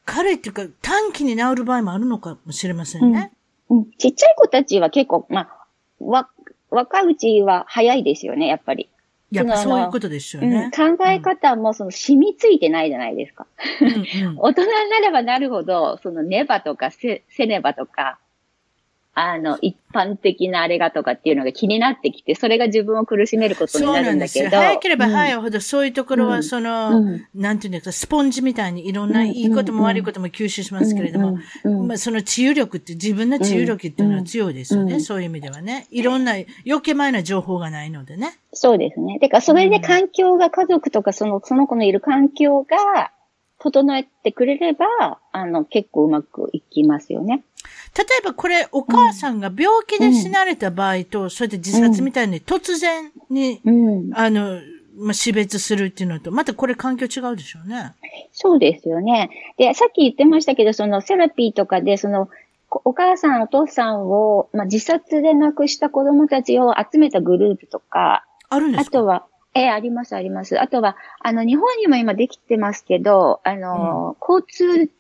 [0.06, 3.32] 彼っていうか短期に治る場合もあるのかもしれませんね。
[3.70, 3.92] うん。
[3.98, 5.61] ちっちゃい子たちは結構、まあ、
[6.02, 6.30] わ、
[6.70, 8.90] 若いうちは早いですよね、やっぱり。
[9.32, 10.70] やっぱそういうことですよね。
[10.78, 13.48] うん、考え方もその染みついてないじゃないですか。
[13.82, 18.20] うんうん、 大人になればなるほど、そのネバとかセセネバとか、
[19.14, 24.50] あの、一般的なあれがとかっていうのが気になってきて、それが自分を苦しめることになるんだけど。
[24.50, 31.38] 早ければ早いほど、そういうところは、その、うん、なんていうんですか、スポンジみたいにいろんないいことも悪いことも吸収しますけれども、
[31.86, 35.88] まあ、その治癒力って、自分の治癒力っていうのは強いですよね、そういう意味ではね。
[35.92, 36.36] いろんな
[36.66, 38.40] 余計前な情報がないのでね。
[38.54, 39.20] そうですね。
[39.20, 43.12] てか、それで環境が、家族とか、その、その子のいる環境が、
[43.62, 47.44] 整えてくれれば、あの、結構うまくいきますよね。
[47.98, 54.62] 例えばこれ、お母さんが病気で死なれた場合と、うん、それで自殺みたいに突然に、うん、あの、
[54.98, 57.94] まあ、死別するっていうのと、またこれ環境違うでしょうね。
[58.32, 59.30] そうですよね。
[59.58, 62.30] で、さっき言ってましたけど、そのセラピーとかで、その、
[62.70, 69.00] お母さん、お父さんを、まあ、自殺で亡くした子供たちを集めたグループとか、あるんですか？
[69.00, 70.62] あとは、ええ、あります、あります。
[70.62, 74.92] あとは、あの、日本にも今できてますけど、あの、うん、交通、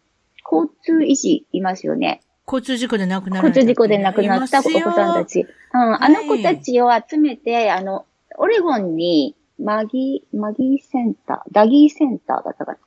[0.44, 2.22] 交通維持いますよね。
[2.48, 3.48] 交通事故で亡くなった。
[3.48, 5.42] 交通事故で亡くなったお子さんたち。
[5.42, 8.06] うん、あの子たちを集めて、あの、
[8.38, 12.78] オレゴンに、マギー、マギーセンター、ダギーセンターだったかな。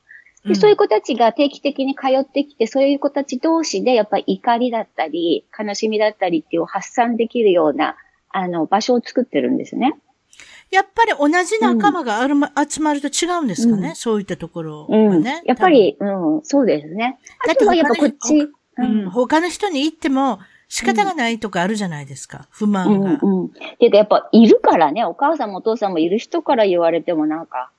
[0.45, 7.97] で、うん、そういう子たちが定期的に通ってきて、そういう子たち同士で、やっぱり怒りだったり、悲しみだったりっていう発散できるような、
[8.31, 9.97] あの、場所を作ってるんですね。
[10.71, 15.07] やっぱり同じ仲間がある、うん、集まると違うんですかね、うん、そういったところはね。
[15.07, 17.19] うん、やっぱり、うん、そうですね。
[17.49, 23.19] あとはやっぱこっち、うん、他の人に言っても仕方がないとかあるじゃないですか、不満が。
[23.23, 23.51] うんうん。
[23.79, 27.71] で、やっぱいるからね、お母さんもお父さんもいる人から言われてもなんか、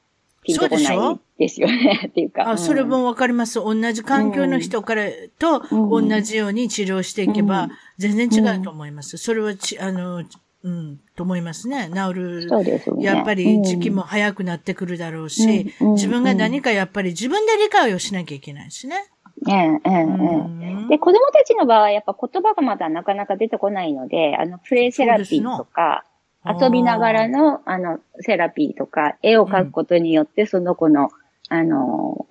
[0.44, 2.50] ピンとこないですよね、っていうか。
[2.52, 3.56] あ、それもわかります。
[3.56, 5.06] 同じ環境の人から
[5.40, 9.18] と同じように治療していけば、全然違うと思います。
[9.18, 10.24] それはち、あの、
[10.64, 11.92] うん、と思いますね。
[11.94, 12.50] 治る。
[12.50, 13.04] そうですね。
[13.04, 18.96] やっぱり時期も早くなってくるだろうし、自分が何かやっぱり自分で理解をしなきゃいけないしね。
[19.48, 20.88] ええ、ええ、ええ。
[20.90, 26.04] で、子供たちの場合はやっぱ言葉がまだなかなか出てこないので、あの、プレイセラピーとか、
[26.46, 31.10] 遊びながらの、あの、セラピーとか、絵を描くことによって、その子の、
[31.50, 32.28] あの、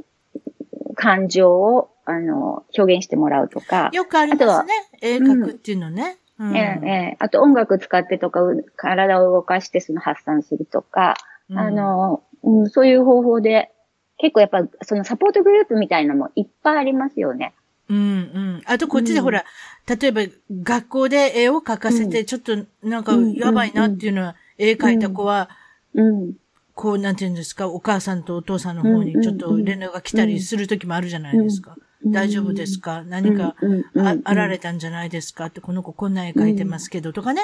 [0.95, 3.91] 感情を、あの、表現してもらうとか。
[3.93, 4.73] よくありますね。
[5.01, 6.19] 絵描くっていうのね。
[6.39, 7.17] うん、ええ、ええ。
[7.21, 8.41] あと音楽使ってとか、
[8.77, 11.15] 体を動かしてその発散するとか、
[11.49, 13.71] うん、あの、うん、そういう方法で
[14.19, 17.55] 結構やっぱそのサポートグループみたいなのもいっぱいありますよね。
[17.89, 18.63] うんうん。
[18.65, 19.45] あとこっちでほら、
[19.89, 20.23] うん、例えば
[20.63, 25.51] 学校で絵を描かせて、ちょっとなんかやばいなっていうのは、絵描いた子は、
[25.95, 26.33] うん、
[26.75, 31.77] こう、なんていうんですか、お母さんとお父さんの方にちょっと連絡が来たりする時もあるじゃないですか。
[32.07, 33.03] 大丈夫ですか？
[33.05, 33.57] 何か
[33.97, 35.47] ああられたんじゃないですか？
[35.47, 37.43] って、この子こんな絵描いてますけどとかね。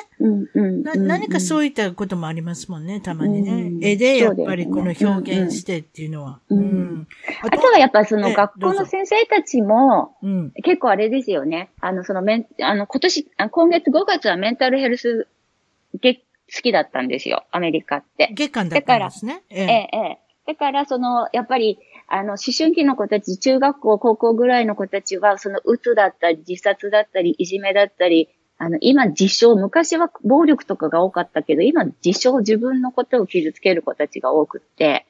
[0.96, 3.72] 何かそういったこともありますもんね、たまにね。
[3.80, 6.40] 絵でやっぱりこの表現してっていうのは。
[7.42, 10.14] あとはやっぱその学校の先生たちも、
[10.62, 11.70] 結構あれですよね。
[11.80, 15.26] あの、そのメン、あの、今年、今月5月はメンタルヘルス
[16.00, 16.20] 月
[16.54, 18.30] 好きだったんですよ、アメリカって。
[18.34, 19.42] 月間だったんですね。
[19.50, 20.18] ええ、ええ。
[20.46, 21.78] だから、その、やっぱり、
[22.12, 35.06] あの、思春期の子たち、中学校、高校ぐらいの子たちは、その、うつだったり、自殺だったり、いじめだったり、あの、今、自傷、昔は暴力とかが多かったけど、今、自傷、自分のことを傷つける子たちが多くって、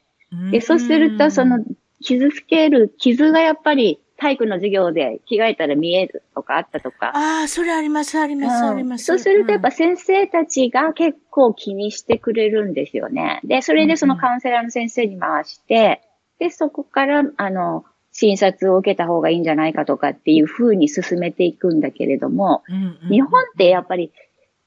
[0.50, 1.64] で、そうすると、その、
[2.02, 7.16] 傷つける、傷がやっぱり、体育の授業で着替えたら見えるとかあったとか。
[7.16, 9.06] ああ、それあります、あります、あります。
[9.06, 13.40] そうするとやっぱ先生たちが結構気にしてくれるんですよね。
[13.44, 16.02] で、それでそのカウンセラーの先生に回して、
[16.40, 24.10] で、そこから、あの、診察を受けた方がいいんじゃないかとかっていう風に進めていくんだけれども、うんうん、日本ってやっぱり、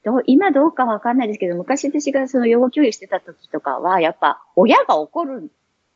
[0.04, 5.48] ど今どうかわかんないですけど、昔私がその養護教諭してた時とかは、やっぱ親が怒るん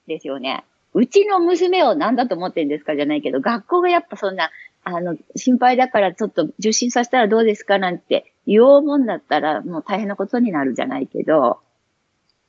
[0.08, 0.64] ですよね。
[0.94, 4.50] うちの娘を何だと思ってんですかじゃないけど、学校がやっぱそんな、
[4.82, 11.60] あの、心配だからちょっと受診させたらどうですかなんて言おうもんだったらもう大変なことになるじゃないけど。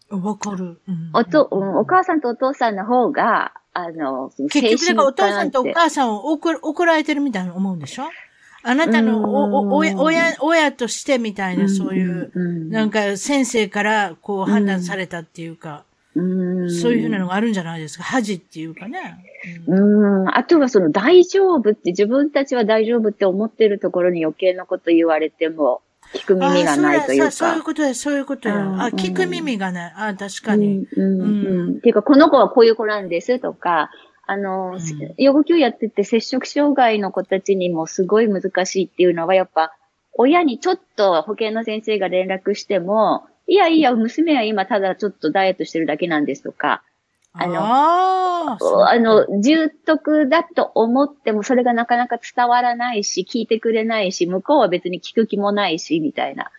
[0.10, 8.04] わかる、うん、おと、お母さんとお父さんの方が、あの、結局だからお父さんとお母さんを怒怒られてるみたいな思うんでしょ？
[8.64, 12.32] あなたのおお親、親、親としてみたいな、そういう、
[12.70, 15.84] なんか先生からこう判断されたっていうか。
[16.16, 16.24] そう
[16.94, 18.04] いうふうなのがあるんじゃないですか？
[18.04, 19.24] 恥っていうかね。
[19.68, 20.28] うん。
[20.28, 25.82] あとはその大丈夫って自分たちは大丈夫って思ってるところに余計なこと言われても、
[26.14, 27.32] 聞く耳がないというか。
[27.32, 28.56] そういうことや、そういうことや。
[28.56, 29.94] あ、聞く耳がない。
[29.96, 30.88] あ、確かに。
[30.96, 31.22] うん。
[31.22, 31.26] う
[31.74, 31.78] ん。
[31.78, 33.92] っていうか、この子はこういう子なんですとか、
[34.26, 34.78] あの、
[35.18, 39.74] 養護教やってて接触障害の子たちにもすごい難しいっていうのは、やっぱ、
[40.14, 46.84] 親にちょっと保健の先生が連絡しても、いやいや、娘は今ただちょっとダイエットしてるだけなんですとか、
[47.34, 48.58] あの、あ
[48.90, 56.52] あの、重篤だと思ってもそれがなかなか伝わらないし、聞いてくれないし、向こうは別に聞く気もないし、みたいな。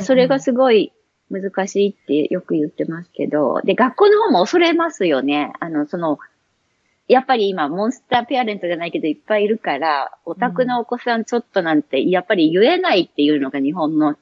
[0.00, 0.92] それがすごい
[1.30, 5.52] 難しいってよく言ってますけど、で、学校の方も恐れますよね。
[5.60, 6.18] あの、その、
[7.08, 14.16] やっぱり今、モンスターペアレントじゃないけどいっぱいいるから、オタクのお子さんちょっとなんて、やっぱり言えないっていうのが日本の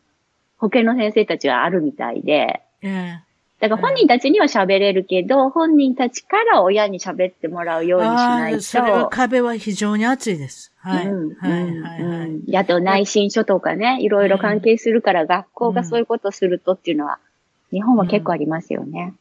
[0.59, 3.20] 保健の先生たちはあるみたいで、うん、
[3.64, 8.60] だから本人たちには喋れるけど、うん、本人たちから親に喋ってもらうようにしないと。
[8.60, 10.70] それは壁は非常に厚いです。
[10.80, 11.06] はい。
[11.06, 12.56] うん、はい、はい、はい。
[12.58, 17.18] あと内申書とかね、いろいろ関係するから、学校がそういうことをするとっていうのは、
[17.70, 19.14] 日本は結構ありますよね。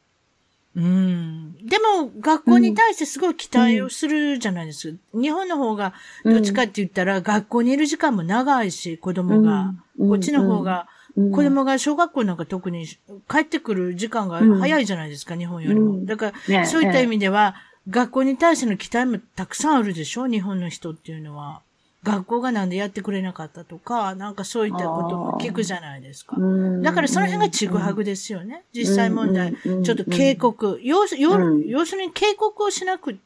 [0.75, 1.55] うん。
[1.65, 4.97] でも、学校に対してすごい期待をするじゃないですか。
[5.13, 5.93] うん、日本の方が、
[6.25, 9.73] どっちかって言ったら、学校にいる時間も長いし、子供が。
[9.97, 12.87] こっちの方が、子供が小学校なんか特に
[13.29, 16.05] 帰ってくる時間が早いじゃないですか、うん、日本よりも。
[16.05, 17.55] だから、そういった意味では、
[17.89, 21.61] 学校に対しての期待もたくさんあるでしょ日本の人っていうのは。
[22.03, 26.35] 学校がなんでやってくれなかったとか、なんかそういったことも聞くじゃないですか。
[26.81, 28.63] だからその辺がちぐはぐですよね。
[28.73, 29.55] 実際問題。
[29.55, 30.81] ちょっと警告。
[30.83, 33.17] 要するに警告をしなく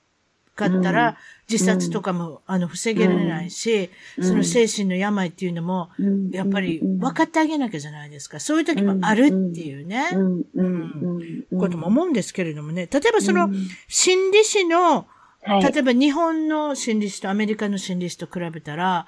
[0.58, 1.18] かったら、
[1.50, 3.89] 自殺とかも、あの、防げられないし、
[4.22, 5.89] その精神の病っていうのも、
[6.32, 8.39] やっぱり分かってあげなきゃじゃないですか。
[8.39, 10.10] そういう時もあるっていうね、
[10.56, 12.89] うん、ことも思うんですけれどもね。
[12.91, 13.50] 例えばその、
[13.88, 15.08] 心理師の、
[15.48, 19.08] 例えば日本の心理師とアメリカの心理師と比べたら、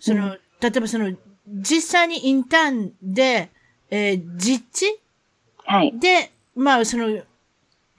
[0.00, 1.16] その、例えばその、
[1.46, 3.50] 実際にインターンで、
[3.90, 5.00] えー、実地
[5.64, 5.98] はい。
[5.98, 7.22] で、まあ、その、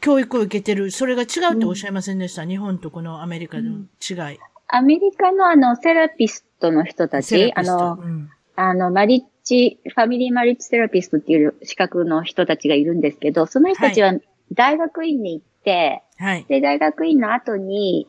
[0.01, 4.39] 教育を受けてる、それが違うっておっしゃいませんでした、うん、日本とこのアメリカの違い。
[4.67, 14.13] アメリカのあの、セラピストの人たち、あの、うん、あの、マリッジ、ファミリーマリッジセラピストっていう資格の人たちがいるんですけど、その人たちは
[14.53, 18.07] 大学院に行って、はい、で、大学院の後に、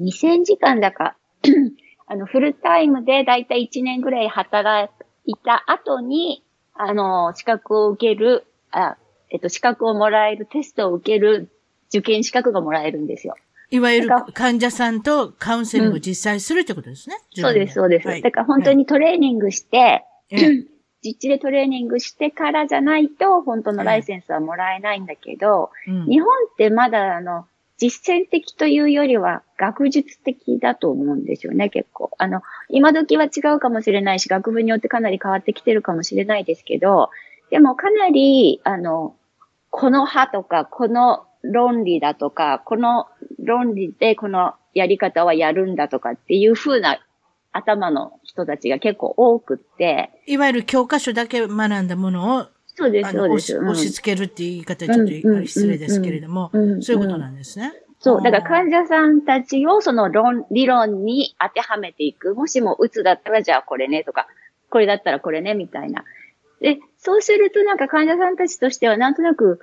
[0.00, 1.16] 2000時間だか、
[2.06, 4.92] あの、フルタイムでだいたい1年ぐらい働
[5.26, 6.42] いた後に、
[6.74, 8.96] あの、資格を受ける、あ、
[9.34, 11.50] えっと、資格をもらえる、テストを受ける
[11.88, 13.34] 受験資格がもらえるんですよ。
[13.70, 17.16] いわゆる患者さんとカウンセリングを実際するってことですね。
[17.36, 18.06] うん、そうです、そうです。
[18.06, 20.66] はい、だから本当にトレーニングして、はい、
[21.02, 32.12] 実地でトレーニングしてからじゃないと、本当のライセンスはもらえないんだけど、うん、日本ってまだあの、実践的というよりは学術的だと思うんですよね、結構。
[32.18, 37.10] あの、今時は違うかもしれないし、学部によってかなり変わってきてるかもしれないですけど、
[37.50, 39.16] でもかなり、あの、
[39.76, 43.08] この派とか、この論理だとか、この
[43.42, 47.00] 論理でこのやり方はやるんだとかっていう風な
[47.50, 50.10] 頭の人たちが結構多くって。
[50.26, 53.58] いわゆる教科書だけ学んだものをそうです、そうです。
[53.58, 55.06] 押し付けるっていう言い方ちょっ
[55.40, 57.72] と失礼ですけれども、そういうことなんですね。
[57.98, 58.22] そう。
[58.22, 62.36] だから患者さんたちをその論、理論に当てはめていく。
[62.36, 64.28] もしもうつだったらじゃあこれねとか、
[64.70, 66.04] これだったらこれねみたいな。
[66.60, 69.60] で、そうするとなんか患者さんたちとしてはなんとなく、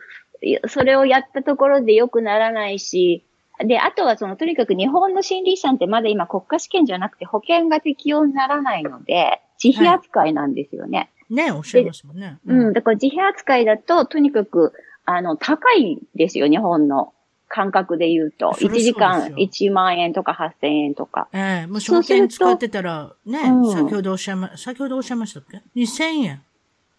[0.67, 3.23] それをやったところで良くならないし、
[3.65, 10.97] で、あとはその、とにかく日本の心理師さんってまだ今国家試験じゃなくて保険が適用にならないので、自費扱いなんですよね。
[10.97, 12.39] はい、ねおっしゃいますもんね。
[12.45, 14.73] うん、うん、だから自費扱いだと、とにかく、
[15.05, 17.13] あの、高いですよ、日本の
[17.47, 18.51] 感覚で言うと。
[18.57, 20.31] 1時間1万円とか
[20.61, 21.27] 8000円とか。
[21.33, 26.41] ええー、もう証券使ってたら、ね、うん、先ほどおっしゃいま、先ほどおっしゃいましたっけ ?2000 円。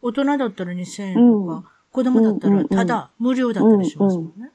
[0.03, 4.51] 大人だったら2000円とか、うん、子供だったらただ、無料だったりしますもんね。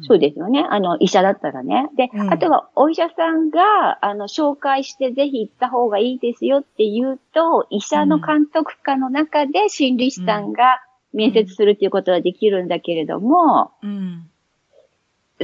[0.00, 0.66] そうですよね。
[0.70, 1.90] あの、医者だったらね。
[1.96, 10.80] で、うん、あとはお医者さんが、あの、紹介してぜひ行った方がいいですよって言うと、医者の監督下の中で心理師さんが
[11.12, 14.30] 面接するっていうことはできるんだけれども、うん、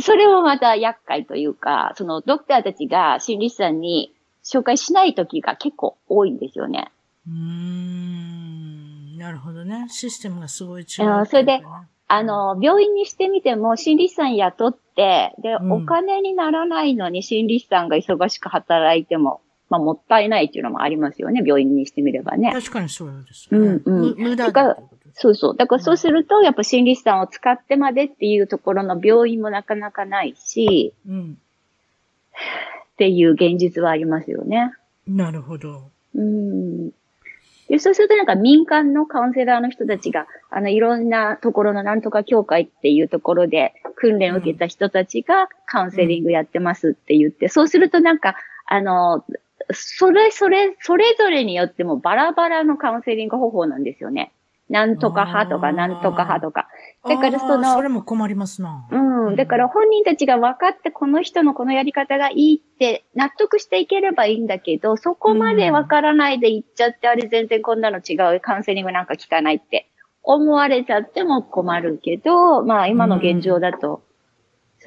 [0.00, 6.90] それもまた厄介というか、そのドクターたちが心理師さんに紹介しない時が結構多いんですよね。
[7.26, 8.77] うん、
[9.18, 9.86] なるほどね。
[9.90, 11.62] システムがすごい違う、ね、それで、
[12.06, 22.52] あの、病院にしてみても心理師さん雇って、で、うん、お金にならないのに心理師さんが忙しく働いても、まあ、もったいないっていうのもありますよね、病院にしてみればね。
[22.52, 23.58] 確かにそうですね。
[23.58, 24.14] うんうん。
[24.16, 24.78] 無駄だ
[25.12, 25.56] そうそう。
[25.56, 31.38] だからそうすると、やっぱ心理師さんを使ってまでっていうところの病院もなかなかないし、うん、
[32.32, 34.72] っていう現実はありますよね。
[35.06, 35.90] なるほど。
[36.14, 36.90] うん。
[37.68, 49.24] で、そうするとなんか民間のカウンセラーの人たちが、あの、いろんなところのなんとか協会っていうところで訓練を受けた人たちがカウンセリングやってますって言って、そうするとなんか、あの、
[49.70, 54.32] それ、それ、それぞれによってもバラバラのカウンセリング方法なんですよね。
[54.68, 56.68] なんとか派とか、なんとか派とか。
[57.06, 58.86] だからその、それも困りますな。
[58.90, 59.36] うん。
[59.36, 69.88] だから本人たちが分かってこの人のこのやり方がいいって納得していければいいんだけど、そこまで分からないで言っちゃって、あれ全然こんなの違う、カウンセリングなんか聞かないって
[70.22, 74.02] 思われちゃっても困るけど、まあ今の現状だと、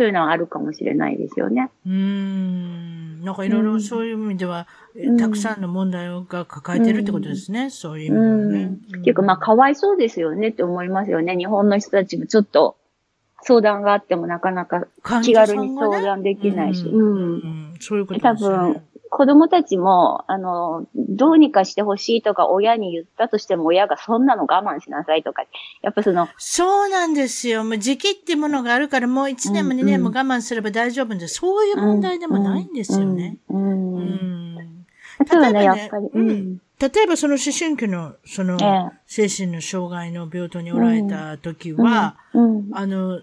[0.02, 1.70] そういうのはあるかもしれないですよね。
[1.86, 3.24] うん。
[3.24, 7.66] なんかいろいろそういう意味では、うん、たくさんの問題が抱えてるってことですね。
[7.66, 8.80] うん、そういう意味ではね。
[8.94, 11.38] うん、っていうか、まあ、かわいそうですよねって思いますよね。
[11.38, 12.78] 日本の人たちもちょっと、
[13.44, 14.88] 相談があってもなかなか
[15.24, 16.84] 気軽に相談できないし。
[16.86, 17.74] ね、うん。
[17.80, 18.56] そういうことですね。
[18.56, 18.82] 多分、
[19.12, 25.44] 子供たちも、あの、どうにかしてほしいとか親に言ったとしても親がそんなの我慢しなさいとか、
[25.82, 26.30] やっぱその。
[26.38, 27.66] そうなんですよ。
[27.66, 33.38] もう時期っていうものがあるからもう1年も2年も我慢すれば大丈夫で、うん、そういう問題でもないんですよね。
[33.50, 33.96] うん。
[33.96, 34.64] うん、例
[35.34, 36.10] えばね、やっぱり。
[36.14, 36.62] うん。
[36.80, 38.58] 例えばその思春期の、その、
[39.08, 42.16] 精神の障害の病棟におられた時は、
[42.72, 43.20] あの、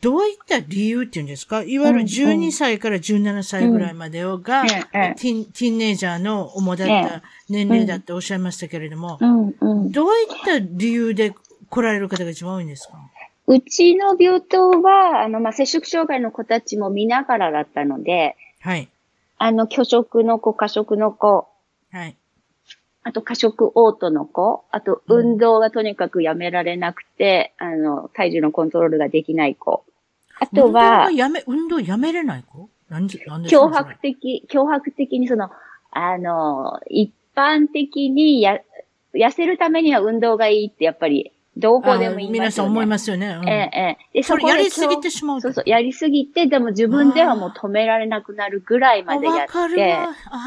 [0.00, 1.62] どういった理由っていうんですか？
[1.62, 11.32] いわゆる12歳から17歳ぐらいまでをが、ティン、ティンネージャーの主だった年齢だっておっしゃいましたけれども、どういった理由で
[11.70, 12.94] 来られる方が一番多いんですか？
[13.46, 18.88] うちの病棟は、あの、まあ、摂食障害の子たちも見ながらだったので、はい。
[19.38, 21.48] あの、拒食の子、過食の子、
[21.90, 22.14] はい。
[23.08, 29.82] あと過食嘔吐の子、あと運動がとにかくやめられなくて、うん、あの、体重のコントロールができない子。
[30.38, 32.68] あとは、運動やめ、運動やめれない子？
[32.90, 35.48] なんで、なんで脅迫的、脅迫的にその、
[35.90, 38.60] あの、一般的にや、
[39.14, 43.26] 痩せるためには運動がいいってやっぱりどこでもいい、ね、皆さん思いますよね。
[43.26, 43.80] うん、ええ、え
[44.14, 44.18] え。
[44.20, 45.40] で、そこやりすぎてしまう。
[45.40, 49.98] そうそう、やりすぎて、でも自分ではもう止められなくなるぐらいまでやって、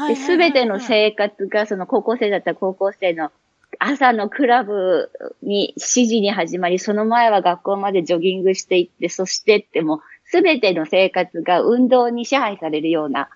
[0.08, 3.30] で、すべての生活が、その高校生だったら高校生の
[3.78, 5.10] 朝のクラブ
[5.42, 13.28] に7時に始まり、その前は学校までジョギングしていって、そしてっても、すべての生活が運動に支配されるような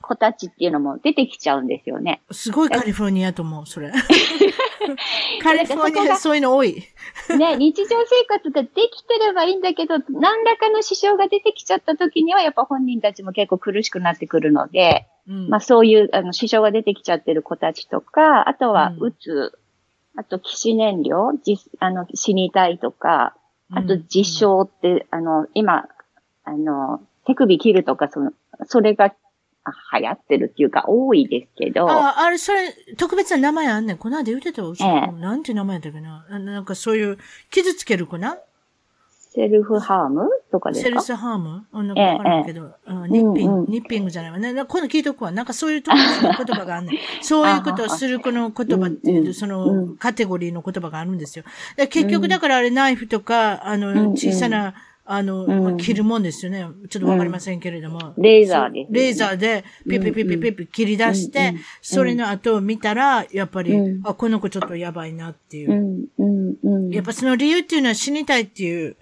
[0.00, 2.22] 子たちっていうのも出てきちゃうんですよね。
[2.30, 3.92] すごいカリフォルニアと思う、それ。
[5.42, 6.82] カリフォルニアそういうの多い。
[7.36, 19.52] ね、日常生活ができてればいいんだけど、何らかの支障が出てきちゃった時には、やっぱ本人たちも結構苦しくなってくるので、うん、まあそういうあの支障が出てきちゃってる子たちとか、あとはうつ、
[20.14, 23.34] うん、あと起死燃料、じあの死にたいとか、
[23.70, 25.88] あと自傷って、うん、あの、今、
[26.44, 28.32] あの、手首切るとか、その、
[28.64, 29.14] それが
[30.00, 31.90] 流行ってるっていうか多いですけど。
[31.90, 33.96] あ、あれ、それ、特別な名前あんねん。
[33.98, 34.74] この間言うてたわ。
[34.78, 36.24] ええ、なんて名前だっけな。
[36.38, 37.18] なんかそういう、
[37.50, 38.38] 傷つける子な？
[39.30, 41.00] セルフハームとかですか？
[41.02, 41.66] セルフハーム？
[41.72, 44.64] なんかわからんけど、ええ、ニッピング、うんうん、ニッピングじゃないわね。
[44.64, 45.30] この聞いとくわ。
[45.30, 46.98] なんかそういう特別な言葉があんねん。
[47.22, 51.44] そういうことをするこの言葉っていう、そのカテゴリーの言葉があるんですよ。
[51.76, 54.74] 結局だからあれナイフとか、あの、小さな、
[55.10, 56.66] あの、うん、切るもんですよね。
[56.90, 58.12] ちょっとわかりませんけれども。
[58.14, 66.08] うん、レーザーで、ね、レーザーで、ピピピピピピ切り出して、それの後を見たら、やっぱり、あ、この子ちょっとやばいなっていう。
[66.90, 68.96] やっぱその理由っていうのは死にたいっていう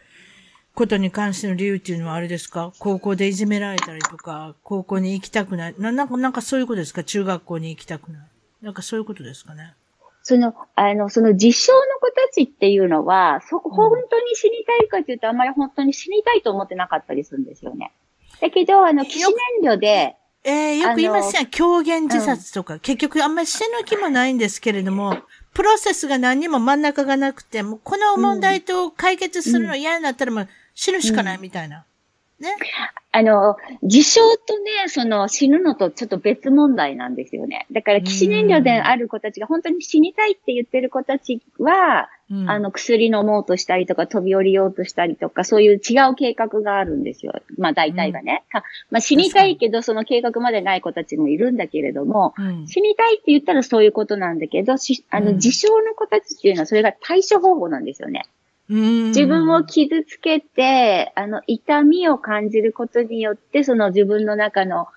[0.74, 2.72] ことに関しての理由っていうのはあれですか？
[2.78, 5.74] 高校でいじめられたりとか、高校に行きたくない。
[5.76, 7.02] な、なんか、なんかそういうことですか？
[7.02, 8.22] 中学校に行きたくない。
[8.62, 9.74] なんかそういうことですかね？
[10.28, 17.92] その、あの、その実証の子たちっていうのは、そこ、本当に死にたいかっていうと、あんまり本当に死にたいと思ってなかったりするんですよね。
[18.40, 25.16] だけど、あの、起死燃料で、ええー、よく言いますや狂言自殺とか、うん、結局あんまり死ぬ気もないんですけれども、
[25.54, 31.84] プロセスが何にも真ん中がなくて、もうこの問題と解決するの嫌になったらもう死ぬしかないみたいな。
[32.40, 32.56] ね。
[33.12, 37.66] あの、自傷とね、その死ぬのとちょっと別問題なんですよね。
[37.72, 47.40] だから、起死燃料である子たちが本当に死にたいって言ってる子たちは、うん、あの、薬飲もうとしたりとか、飛び降りようとしたりとか、そういう違う計画があるんですよ。
[47.56, 48.44] まあ、大体がね。
[48.52, 48.60] うん、
[48.90, 58.26] まあ、死にたいけど、その計画までない子たちもいるんだけれども、うん、死にたいって言ったらそういうことなんだけど、あの、自傷の子たちっていうのはそれが対処方法なんですよね。
[58.68, 64.88] 自分を傷つけて、あの、痛みを感じることによって、その自分の中の、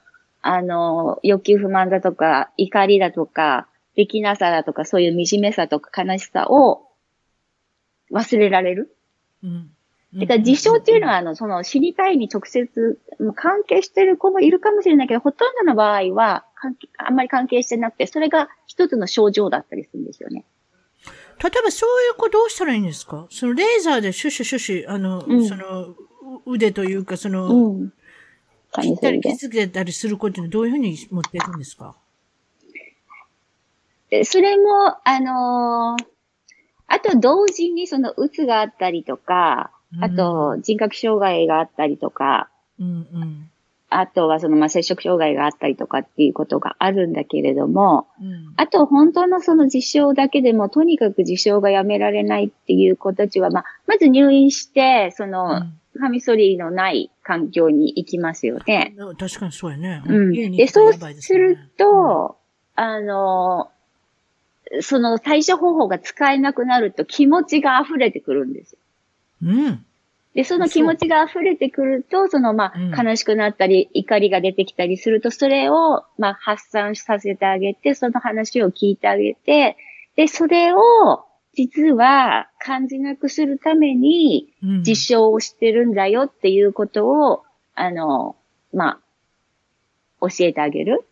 [0.41, 6.87] あの、欲求不満だとか、怒りだとか、できなさだとか、そういう惨めさとか悲しさを
[8.11, 8.95] 忘れられる。
[9.43, 9.69] うん。
[10.15, 12.99] だから自傷っていうのは、あの、その死にたいに直接
[13.35, 16.45] 関係してる子もいるかもしれないけど、ほとんどの場合は、
[16.97, 20.45] あんまり関係してなくて、それが一つの症状だったりするんですよね。
[21.41, 23.27] 例えばそういう子どうしたらいいんですか？
[23.29, 25.95] そのレーザーでシュシュシュシュ、あの、うん、その、
[26.45, 27.93] 腕というか、その、うん、
[28.81, 31.95] 切ったり傷つけたりする子ってどういうふうに持っていくんですか？
[34.23, 36.05] それも、あのー、
[36.87, 39.71] あと同時にその、うつがあったりとか、
[40.01, 43.48] あと人格障害があったりとか、うんうん、
[43.89, 55.63] あとはその、まあ、接触障害があったりとかっていうことがあるんだけれども、うん、あと本当のその実証だけでも、とにかく実証がやめられないっていう子たちは、まあ、まず入院して、その、
[55.99, 58.95] カミソリのない環境に行きますよね。
[59.17, 60.03] 確かにそうやね。
[60.05, 60.31] うん。
[60.55, 62.37] で、そうすると、
[62.77, 63.71] うん、あの、
[64.81, 68.79] その対処方法が使えなくなると気持ちが溢れてくるんですよ。
[69.43, 69.85] うん。
[70.35, 79.75] で、その気持ちが溢れてくると、その、まあ、悲しくなったり、怒りが出てきたりすると、それを、まあ、発散させてあげて、その話を聞いてあげて、
[80.15, 81.25] で、それを、
[81.55, 84.53] 実は感じなくするために、
[84.87, 88.35] 実証をしてるんだよっていうことを、あの、
[88.71, 88.99] ま
[90.21, 91.05] あ、教えてあげる。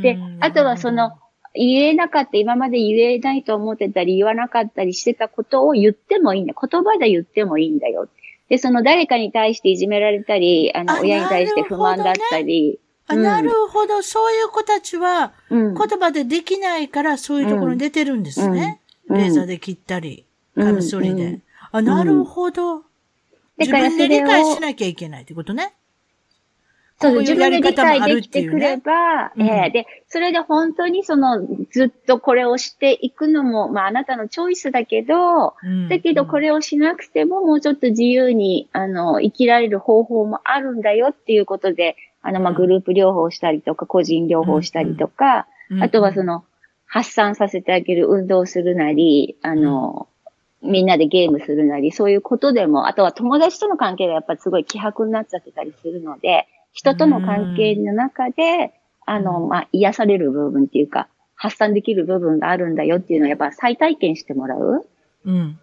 [0.00, 1.18] で、あとはその、
[1.54, 6.54] 言えなかった、今まで言えないと思ってたり、言わなかったりしてたことを言ってもいいんだ。
[6.54, 8.08] 言葉で言ってもいいんだよ。
[8.48, 12.78] で、その誰かに対していじめられたり、あの、親に対して不満だったり。
[13.06, 14.02] あ、なるほど。
[14.02, 18.80] そういう子たちは、言葉でできないから、そういうところに出てるんですね。
[19.10, 20.24] レーザーで切ったり、
[20.54, 21.40] カミソリで。
[21.72, 22.84] あ、なるほど。
[23.58, 25.72] 自分で理解しなきゃいけないってことね。
[27.00, 45.46] そう、自分で理解できてくれば、ね、えー、で、それで本当にその、ずっとこれをしていくのも、まああなたのチョイスだけど、うん、だけどこれをしなくてももうちょっと自由に、あの、生きられる方法もあるんだよっていうことで、あの、まあグループ療法したりとか、個人療法したりとか、
[45.80, 46.44] あとはその、
[46.88, 50.08] 発散させてあげる運動するなり、あの、
[50.62, 58.72] みんなでゲームするなり、そういうことでも、あとは友達との関係がやっぱりすごい希薄になっちゃってたりするので、人との関係の中で、
[59.06, 64.86] あの、まあ、癒される部分っていうか、発散できる部分があるんだよっていうのをやっぱ再体験してもらう。
[65.24, 65.58] うん。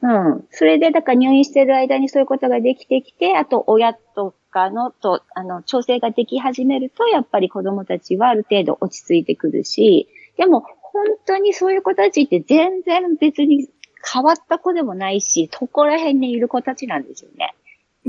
[0.00, 0.44] うん。
[0.50, 13.68] それで、だから入院してる間にそういうことができてきて、あと親とかのと、あの、調整ができ始めると、やっぱり子供たちはある程度落ち着いてくるし、でも、本当にそういう子たちって全然別に
[14.12, 17.54] 変わった子でもないし、そこら辺にいる子たちなんですよね。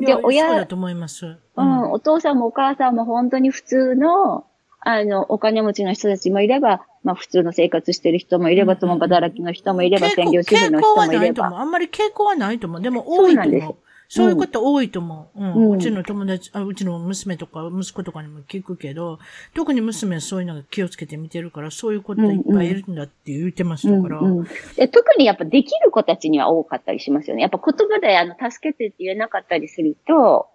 [0.06, 1.26] で、親、そうだと思います？
[1.26, 4.46] うん、うん、お父さんもお母さんも本当に普通の、
[4.82, 11.60] あの、お金持ちの人たちもいれば、まあ普通の生活してる人もいれば、共働きの人もいれば、専業主婦の人もいれば。
[11.60, 12.82] あんまり傾向はないと思う。
[12.82, 13.76] でも多いと思う。
[14.12, 15.40] そういうこと多いと思う。
[15.40, 15.72] うん。
[15.74, 19.20] うちの友達あ、うちの娘とか息子とかにも聞くけど、
[19.54, 24.20] 特に娘はそういうのが気をつけて見てるから、そういうこといっぱいいるんだって言ってましたから。
[24.20, 27.44] うんうん、特にやっぱできる子たちには多かったりしますよね。
[27.44, 30.48] やっぱ言葉であの、助けてって言えなかったりすると、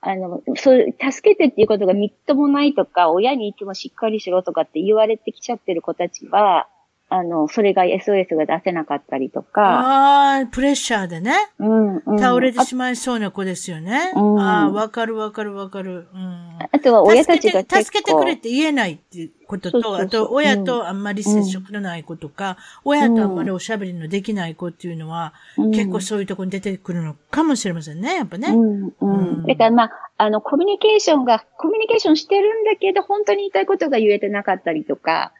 [0.00, 6.68] あの、そう、助けてっていうことがみっともないとか、親にいつもしっかりしろとかって言われてきちゃってる子たちは、
[7.10, 9.62] あの、それが SOS が出せなかったりとか。
[9.62, 11.34] ああ、プレッシャーでね。
[11.58, 14.12] うん、うん、倒れてしまいそうな子ですよね。
[14.14, 16.06] うん、ああ、わかるわかるわかる。
[16.12, 16.58] うん。
[16.70, 28.48] あとは親たちが助け助けてくれって言えないっていうことと、あと親とあんまり接触のない子とか、うん、親とあんまりおしゃべりのできない子っていうのは、うん、結構そういうところに出てくるのかもしれませんね、やっぱね。
[28.48, 28.92] うん。
[29.00, 29.06] う
[29.42, 29.46] ん。
[29.46, 35.32] だからまあ、あの、コミュニケーションが、コミュニケーションしてるんだけど、本当に言いたいことが言えてなかったりとか、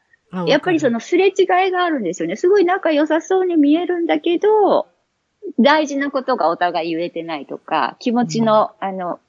[0.47, 2.37] やっぱりそのすれ違いがあるんですよね。
[2.37, 4.87] すごい仲良さそうに見えるんだけど、
[5.59, 9.21] 大事なことがお互い言えてないとか、気持ちの、うん、あの、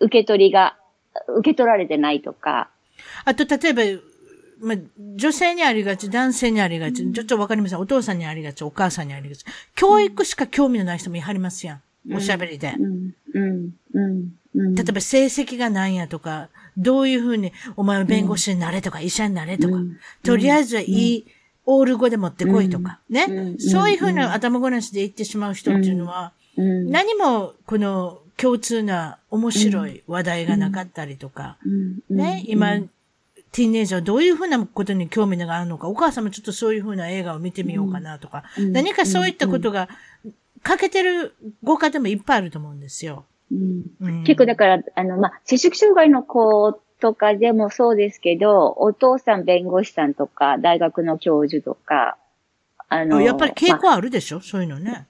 [0.00, 0.76] 受け取りが、
[1.36, 2.68] 受け取られてないとか。
[3.24, 4.02] あと、例えば、
[4.60, 4.76] まあ、
[5.16, 7.78] 女性にありがち、男性にありがち、ちょっとわかりません。
[7.78, 9.44] お父さんにありがち、お母さんにありがち。
[9.74, 11.82] 教育しか興味のない人もいはりますやん。
[12.14, 12.74] おしゃべりで。
[12.78, 13.70] うん、うん、
[14.54, 14.74] うん。
[14.74, 19.76] 例えば成績が何やとか、どういうふうに、お前は弁護士になれとか、医者になれとか、
[20.22, 21.26] とりあえずはいい、
[21.66, 23.54] オール語で持ってこいとか、ね。
[23.58, 31.58] そういうふうな頭ごなしで言ってしまう人っていうのは、何もこの共通な面白い話題がなかったりとか、
[32.08, 32.44] ね。
[32.46, 32.80] 今、
[33.52, 39.88] ティーンエイジャーはどういうふうなことに興味があるのか、お母さんもちょっとそういうふうな映画を見てみようかなとか、何かそういったことが
[40.62, 43.24] 欠けてるご家庭もいっぱいあると思うんですよ。
[43.50, 43.54] う
[44.08, 52.16] ん、結構だから、あの、まあ、知識障害の子とかでもそうですけど、お父さん弁護士さんとか、大学の教授とか、
[52.88, 55.06] あの、やっぱり傾向あるでしょ、まあ、そういうのね。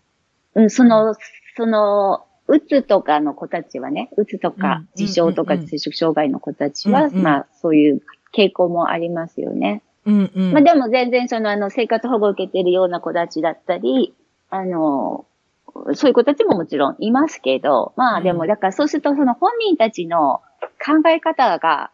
[0.54, 1.14] うん、その、
[1.56, 8.02] その、うつとかの子たちはね、うつとか、自傷とか知識障害の子たちは、まあ、そういう
[8.34, 9.82] 傾向もありますよね。
[10.06, 14.14] うんうん、まあでも全然そのあの生活保護を受けてるような子たちだったり、
[14.48, 15.26] あの、
[15.94, 20.40] そういう子たちももちろんいますけど、まあでも、だからそうするとその本人たちの
[20.84, 21.90] 考え方が、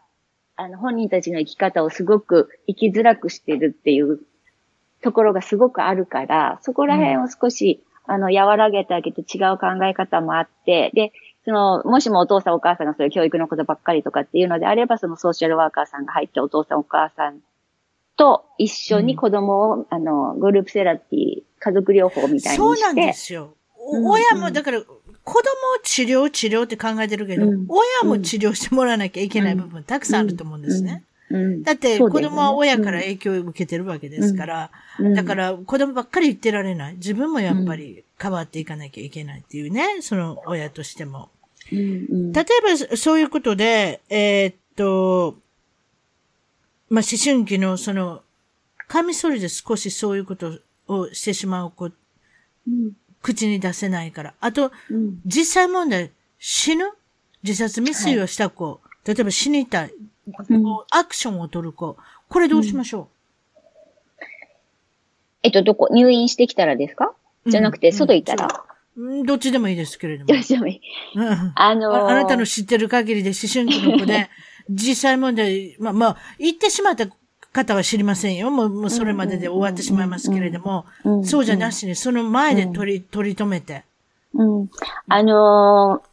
[0.55, 4.19] あの本人たちの生き方をすごく生きづらくしてるっていう
[5.03, 11.13] ところがすごくあるから、そこら辺を少し、うん、あの、和らげてあげて違う考え方もあって、で、
[11.45, 17.39] その、もしもお父さんお母さんがそういう教育のことばっかりとかっていうのであれば、そのソーシャルワーカーさんが入ってお父さんお母さん
[18.17, 22.55] と一緒に子供を、うん、あの、グループセラピー、家族療法みたいにして。
[22.57, 23.53] そうなんですよ。
[23.79, 25.43] 親も、だから、子供を
[25.83, 31.03] 治療、治療って考えてるけど、うん、親も治療してもらわなきゃいけない部分たくさんあると思うんですね。
[31.63, 34.71] だって、子供は親から影響を受けてるわけですから、
[35.13, 36.93] だから子供ばっかり言ってられない。
[36.95, 41.29] 自分もやっぱり変わっていかなきゃいけないっていうね、その親としても。
[41.69, 45.35] 例えば、そういうことで、えー、っと、
[46.89, 48.21] まあ、思春期のその、
[48.87, 51.89] カミソリで少しそういうことをしてしまう子、う
[52.69, 52.93] ん
[53.27, 54.33] 口に出せないから。
[54.39, 56.85] あと、うん、実際問題、死ぬ？
[57.43, 59.91] 自殺未遂をした子、はい、例えば死にたい、
[60.49, 61.97] うん、アクションを取る子、
[62.29, 63.09] これどうしましょ
[64.19, 64.23] う、
[65.43, 67.13] えっと、どこ入院してきたらですか？
[67.45, 68.63] じゃなくて、外行ったら、
[69.25, 70.27] どっちでもいいですけれども。
[70.33, 70.81] どっちでもいい。
[71.55, 74.29] あのー、あなたの知ってる限りで思春期の子で、
[74.69, 77.07] 実際問題、まあまあ、言ってしまった
[77.57, 78.51] 方は知りませんよ。
[78.51, 80.85] もう、もうそれまでで終わってしまいますけれども、
[81.23, 83.83] そうじゃなしに、その前で取り、取り留めて。
[84.33, 84.69] うん。
[85.07, 86.03] あの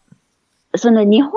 [0.72, 1.32] ー、その日本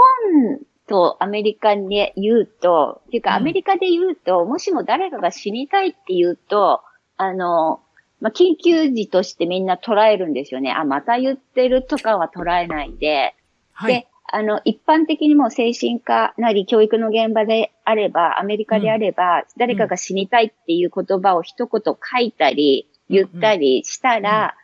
[0.87, 6.81] とアメリカに言うと、っていうかアメリカで言うと、もしも誰かが死にたいって言うと、
[7.17, 10.71] あのー、まあ、緊急時としてみんな捉えるんですよね。
[10.71, 13.35] あ、また言ってるとかは捉えないで。
[13.73, 24.55] はい、で、あの、一般的にも精神科なり教育の現場であれば、アメリカであれば、うん、誰かが死にたいっていう言葉を一言書いたり、言ったりしたら、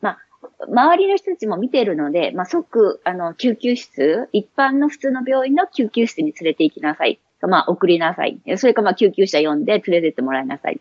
[0.00, 0.18] まあ、
[0.68, 7.20] 周りの人たちも見てるので、まあ、即、あの、救急室、一般の普通の病院の救急室に連れて行きなさい。
[7.42, 8.40] まあ、送りなさい。
[8.56, 10.80] それか、まあ、救急車呼んで連れてってもらいなさい。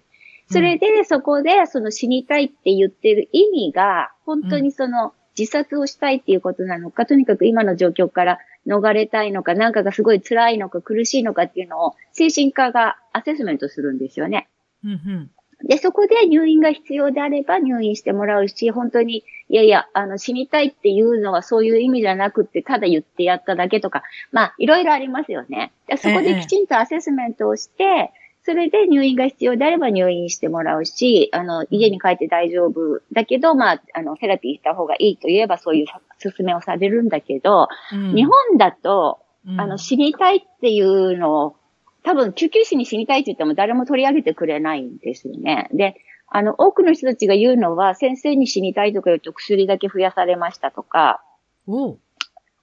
[0.52, 14.50] それで、そこで、その死にたいって言ってる意味が、本当にその、自殺をしたいっていうことなのか、とにかく今の状況から逃れたいのか、なんかがすごい辛いのか苦しいのかっていうのを精神科がアセスメントするんですよね。
[14.84, 15.32] うんうん
[15.62, 25.74] で、そこで入院が必要であれば入院してもらうし、本当に、いやいや、あの、死にたいっていうのはそういう意味じゃなくて、ただ言ってやっただけとか、まあ、いろいろありますよね。
[25.88, 28.12] でそこできちんとアセスメントをして、
[28.44, 35.86] それで入院が必要であれば入院してもらうし、あの、家に帰って大丈夫だけど、まあ、あの、セラピーした方がいいと言えばそういう
[36.22, 39.20] 勧めをされるんだけど、うん、日本だと、
[39.58, 41.56] あの、死にたいっていうのを、
[42.04, 45.70] 多分救急士に死にたいって言っても誰も取り上げてくれないんですよね。
[45.74, 45.96] で、
[46.28, 51.22] あの、多くの人たちが言うのは、先生に死にたいとか言うと薬だけ増やされましたとか、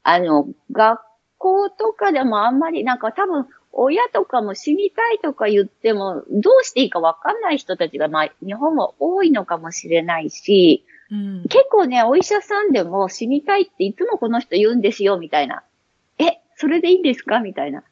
[0.02, 1.00] あの、学
[1.38, 3.46] 校とかでもあんまり、なんか多分、
[3.78, 15.62] 親とかも死にたいとか言っても、どうしていいかわかんない人たちが、まあ、日本は多いのかもしれないし、うん、結構ね、お医者さんでも死にたいっていつもこの人言うんですよ、みたいな。
[16.18, 17.40] え、それでいいんですか？
[17.40, 17.84] みたいな。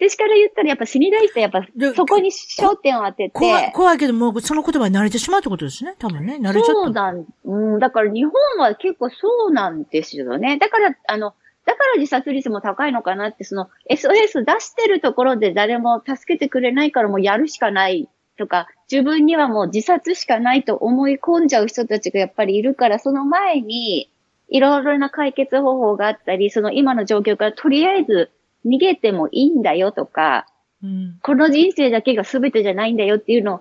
[0.00, 1.66] 私から言ったらやっぱ死にたい人やっぱ
[1.96, 3.30] そこに焦点を当てて。
[3.30, 5.94] 怖い、怖いけどもうその言葉に慣れてしまうってことですね。
[5.98, 6.38] 多分ね。
[6.40, 6.72] 慣れちゃった。
[6.72, 10.58] そうなん、うん、だから日本は結構そうなんですよね。
[10.58, 11.34] だから、あの、
[11.68, 18.08] だから自殺率も高いのかなって、その SOS 出してるところで誰も助けてくれないからもうやるしかない
[18.38, 24.10] とか、自分にはもう自殺しかないと思い込んじゃう人たちがやっぱりいるから、その前に、
[24.48, 28.30] いろいろな解決方法があったり、その今の状況からとりあえず
[28.64, 30.46] 逃げてもいいんだよとか、
[30.82, 33.60] うん、この人生だけが全てじゃないんだよっていうのを、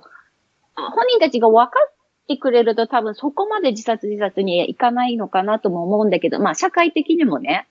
[0.78, 1.94] 本人たちが分かっ
[2.30, 7.68] てくれると多分そこまで自殺自殺にいかないのかなとも思うんだけど、まあ社会的にもね、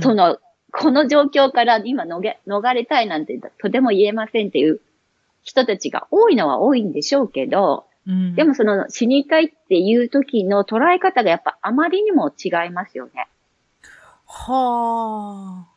[0.00, 0.38] その、
[0.72, 4.80] この状況から今逃げ逃れたいなんてとても言えませんっていう
[5.42, 13.28] 人たちが多いのは多いんでしょうけど、うん、でもその死にたいっていう時の捉え方がやっぱあまりにも違いますよね。
[14.26, 15.72] はあ。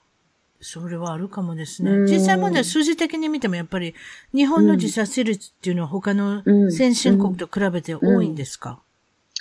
[0.62, 2.12] それはあるかもですね。
[2.12, 3.94] 実際問題数字的に見てもやっぱり
[4.34, 6.42] 日本の自殺率っていうのは他の
[6.72, 8.80] 先進国と比べて多いんですか、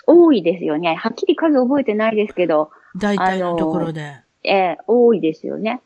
[0.07, 0.97] うんうん、多いですよね。
[0.97, 2.71] はっきり数覚えてないですけど。
[2.97, 4.24] 大体のところで。
[4.45, 5.81] えー、多いですよね。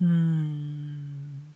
[0.00, 1.54] うん。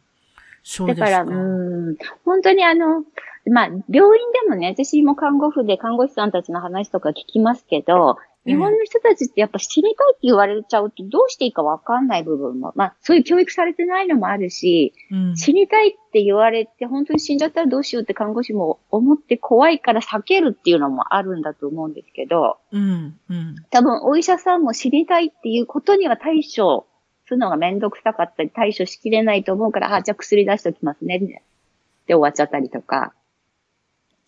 [0.62, 1.06] そうですか。
[1.06, 1.96] だから、うん。
[2.24, 3.04] 本当にあの、
[3.50, 26.86] まあ、病院でもね、私も看護婦で看護師さんたちの話とか聞きますけど、日本の人たちってやっぱ死にたいって言われちゃうとどうしていいかわかんない部分も、まあそういう教育されてないのもあるし、うん、死にたいって言われて本当に死んじゃったらどうしようって看護師も思って怖いから避けるっていうのもあるんだと思うんですけど、うんうん、多分お医者さんも死にたいっていうことには対処
[27.26, 31.18] するのがめんどくさかったり対処しきれないと思うから、あ、じゃあ薬出しておきますね。
[31.18, 33.12] で終わっちゃったりとか。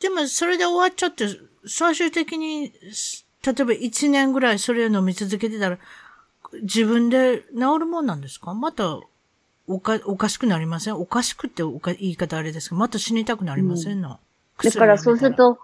[0.00, 1.26] でもそれで終わっちゃって、
[1.66, 2.72] 最終的に
[3.46, 5.78] 例えば1年ぐらいそれを飲み続けてたら、
[6.62, 8.54] 自分で治るもんなんですか？
[8.54, 9.00] また、
[9.66, 10.96] おか、おかしくなりません？
[10.96, 14.00] おかしくっておか言い方あれですけど、また死にたくなりません？
[14.00, 14.18] の、
[14.62, 14.98] うん、だから。
[14.98, 15.58] そうすると、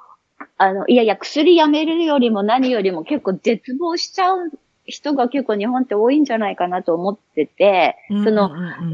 [0.58, 4.50] あの、いやいや、薬やめるよりも何よりも結構絶望しちゃう
[4.86, 8.50] 人が結構日本って多いんじゃないかなと思ってて、その、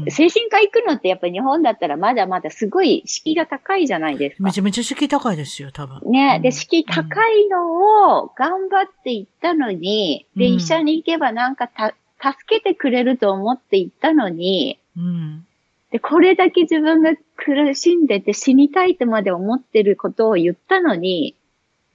[0.09, 4.43] 精神科行くのってやっぱり日本だったらまだまだすごい敷居が高いじゃないですか。
[4.43, 5.99] めちゃめちゃ敷居高いですよ、多分。
[6.09, 15.45] ね、で、敷居高いのを頑張って行ったのに、で、医者に行けばなんかた、助けてくれると思って行ったのに、うん、
[15.91, 21.35] で、これだけ自分が苦しんでて死にたいとまで思ってることを言ったのに、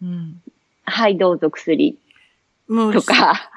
[0.02, 0.42] うん、
[0.84, 1.98] はい、どうぞ薬。
[2.68, 3.50] とか、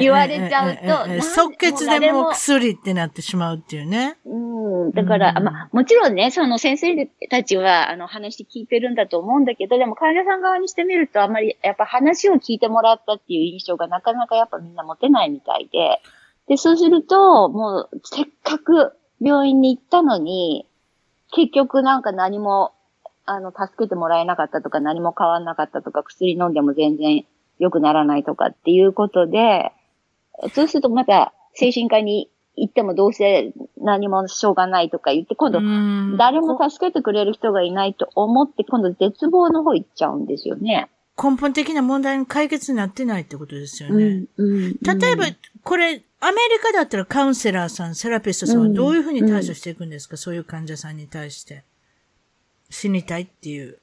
[0.00, 4.18] 言われちゃうと、即決でも薬ってなってしまうっていうね。
[4.24, 4.90] うん。
[4.92, 16.00] だから、うん、まあ、もちろんね、その先生たちは、あの、話聞いてるんだと思うんだけど、でも患者さん側にしてみると、あんまり、やっぱ話を聞いてもらったっていう印象がなかなかやっぱみんな持てないみたいで、
[16.48, 20.66] で、そうすると、もう、せっかく病院に行ったのに、
[21.32, 22.72] 結局なんか何も、
[23.24, 27.24] あの、助けてもらえなかったとか、何も変わんなかったとか、薬飲んでも全然
[27.58, 29.72] 良くならないとかっていうことで、
[30.54, 35.60] そうするとまた精神科に行ってもどうせ何もしょうがないとか言って、今度
[36.16, 40.88] 誰も助けてくれる人がいないと思って、今度絶望の方行っちゃうんですよね。
[41.22, 44.24] 根本的な問題に解決になってないってことですよね。
[44.36, 45.26] うんうん、例えば、
[45.62, 51.64] これ、アメリカだったらカウンセラーさん、セラピストさんはどういうふうに対処していくんですか、そういう患者さんに対して。
[52.70, 53.78] 死にたいっていう。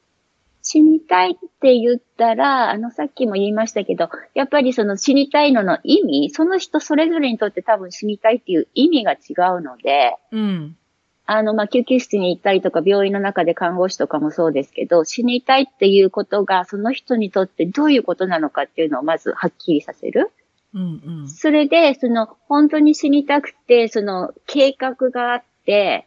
[0.71, 9.17] 死にたいって言ったら、あの、さっきも言いましたけど、やっぱりその死にたいのの意味、その人それぞれにとって多分死にたいっていう意味が違
[9.57, 10.77] うので、うん。
[11.25, 20.29] あの、まあ、救急室に行ったりとか、病院の中で看護師とかもそうですけど、死にたいっていうことが、その人にとってどういうことなのかっていうのをまずはっきりさせる。
[20.75, 21.27] うんうん。
[21.27, 26.05] それで、その、本当に死にたくて、その、計画があって、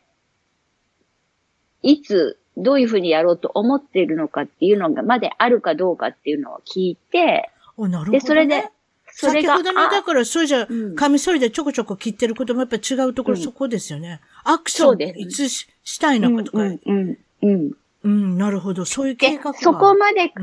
[1.82, 8.68] いつどういうふうにやろうと思っているのかっていうのがまであるかどうかっていうのを聞いて、おなるほど、ね、で、それで、
[9.06, 9.54] それが。
[9.54, 14.20] 先ほどの、だから、そうじゃ、カミソリでちょこちょこ切ってることもやっぱ違うところ、そこですよね。
[14.44, 17.72] アクションいつししたいのかとか、うんうんうん。
[18.04, 18.84] うん、なるほど。
[18.84, 20.34] そういう計画そこまで考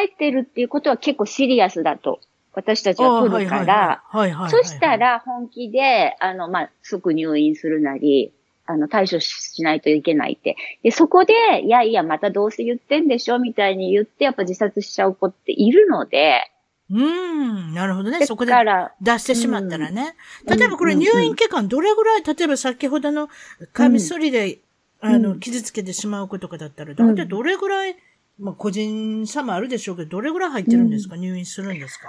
[0.00, 2.20] えてるっていうことは結構シリアスだと。
[2.54, 4.02] 私たちは取るから、
[4.50, 8.32] そしたら本気で、あの、まあ、即入院するなり、
[8.72, 10.56] あの、対処しないといけないって。
[10.82, 16.48] で、そこで、いやいや、またどうせ言ってんでしょみたいに言って、やっぱ自殺しちゃう子っているので、
[16.90, 18.26] うん、なるほどね。
[18.26, 18.52] そこで
[19.00, 20.14] 出してしまったらね。
[20.46, 23.30] うん、例えばこれ入院期間どれぐらい、例えば先ほどの
[23.72, 24.58] カミソリで、
[25.00, 27.96] うん、あの、傷つけてしまう子とかだったら、だいたいどれぐらい、
[28.38, 32.08] まあ個人差もあるでしょうけど、どれぐらい入ってるんですか、入院するんですか？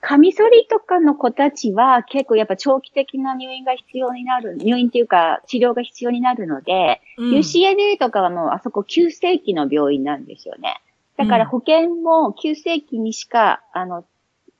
[0.00, 10.80] カミソリとかの子たちは結構やっぱ長期的な入院が必要になる、入院っていうか治療が必要になるので、うん、UCLA とかはもうあそこ急性期の病院なんですよね。
[11.16, 14.04] だから保険も急性期にしか、あの、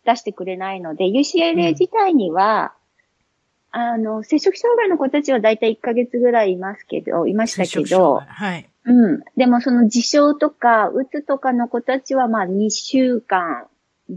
[0.04, 2.74] 出してくれないので、UCLA 自体には、
[3.72, 8.68] うん、あの、接触障害の子たちはだいたい1ヶ月ぐらいいますけど、いましたけど、はい。
[8.88, 9.24] うん。
[9.36, 13.66] でもその自傷とか、うつとかの子たちはまあ2週間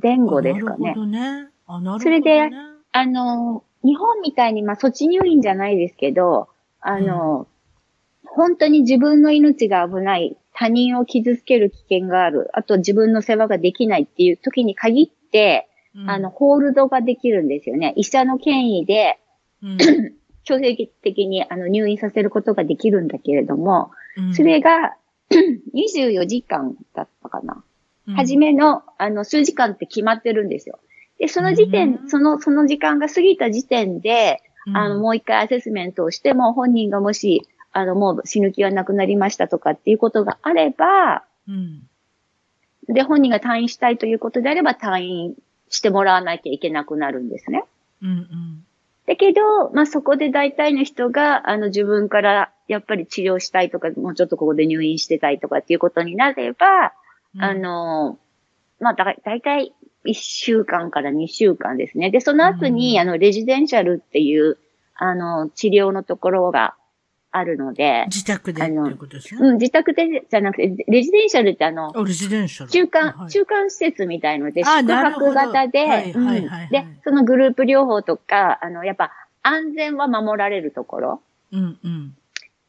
[0.02, 0.90] 前後ですかね。
[0.90, 1.20] なるほどね。
[1.20, 2.50] あ、なるほど、ね、それで、
[2.94, 6.48] あの、日本みたいにまあ措置入院じゃないですけど、
[6.80, 7.48] あの、うん、
[8.24, 17.94] 本当に自分の命が危ない、他人を傷つける危険がある、あと自分の世話ができないっていう時に限って、うん、あの、ホールドができるんですよね。
[17.98, 19.20] 医者の権威で、
[19.62, 19.78] うん、
[20.44, 23.92] 強制的にあの入院させることができるんだけれども、
[24.34, 24.96] それが
[25.74, 27.64] 24時間だったかな。
[28.08, 30.80] はじめの、あの、数時間って決まってるんですよ。
[31.20, 34.42] で、その時点、その、その時間が過ぎた時点で、
[34.74, 41.88] あの、もう一回アセスメントをしても、本人がもし、あの、もう死ぬ気はなくなりましたとかっていうことがあれば、うん、
[42.88, 45.36] で、本人が退院したいということであれば、退院
[45.70, 47.64] してもらわなきゃいけなくなるんですね。
[48.02, 48.66] うんうん、
[49.08, 56.94] だけど、まあ、そこで大体の人が、あの、自分からやっぱり治療したいとか、もうちょっとここで入院してたいとかっていうことになれば、
[57.38, 58.18] あの、
[58.80, 59.74] まあ、だ、だいたい
[60.06, 62.12] 1週間から2週間ですね。
[62.12, 64.58] で、その後に、あの、レジデンシャルっていう、
[64.96, 66.76] あの、治療のところが
[67.32, 68.06] あるので。
[68.08, 69.40] 自宅でっていうことですね。
[69.42, 79.12] うん、自宅でじゃなくて、レジデンシャルってあの、レジデンシャル中間、はい、中間施設みたいので、宿泊型で、はいはいはい、で、そのグループ療法とか、あの、やっぱ
[79.44, 81.22] 安全は守られるところ。
[81.52, 82.16] うんうん。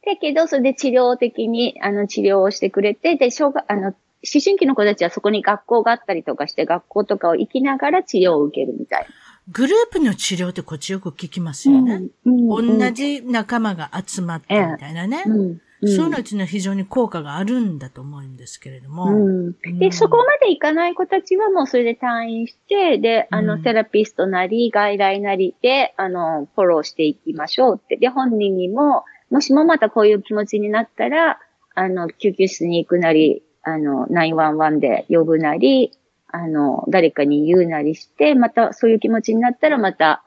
[0.05, 9.07] だけど、それで治療的に、あの、治療をしてくれて、で、小学、あの、思春期の子たちはそこに学校があったりとかして、学校とかを行きながら治療を受けるみたいな。
[9.49, 12.03] グループの治療ってこっちよく聞きますよね。
[12.25, 15.23] うんうん、同じ仲間が集まってみたいなね。
[15.25, 19.51] うんそういうのうのは非常に効果があるんだと思うんですけれども。
[19.79, 27.97] で、そこまでいかない子たちはもうそれで退院して、で、あの、セラピストなり、外来なりで、あの、フォローしていきましょうって。
[27.97, 29.03] で、本人にも、
[29.33, 31.39] もしもまたこういう気持ちになったら、
[31.73, 35.91] あの、救急室に行くなり、あの、911で呼ぶなり、
[36.27, 40.23] あの、誰かに言うなりして、またそういう気持ちになったらまた、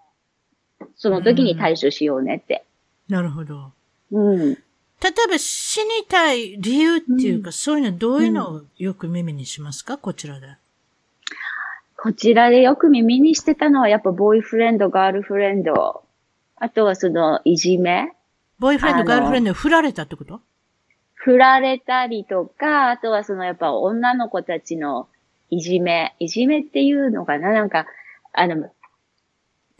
[0.96, 2.64] その時に対処しようねって。
[3.08, 3.70] うん、なるほど。
[4.10, 4.54] うん。
[4.54, 10.48] 例えば死にたい理由っていうか、うん、そういうのどういうのをよく耳にしますか、うん、こちらで。
[11.96, 16.02] こちらでよく耳にしてたのはやっぱボーイフレンド、ガールフレンド。
[16.56, 18.15] あとはそのいじめ。
[18.58, 20.40] ボーイフレンド、ガールフレンド振られたってこと？
[21.14, 25.08] 振られたりとか、あとはそのやっぱ女の子たちの
[25.50, 27.52] いじめ、いじめっていうのかな？
[27.52, 27.86] なんか、
[28.32, 28.70] あの、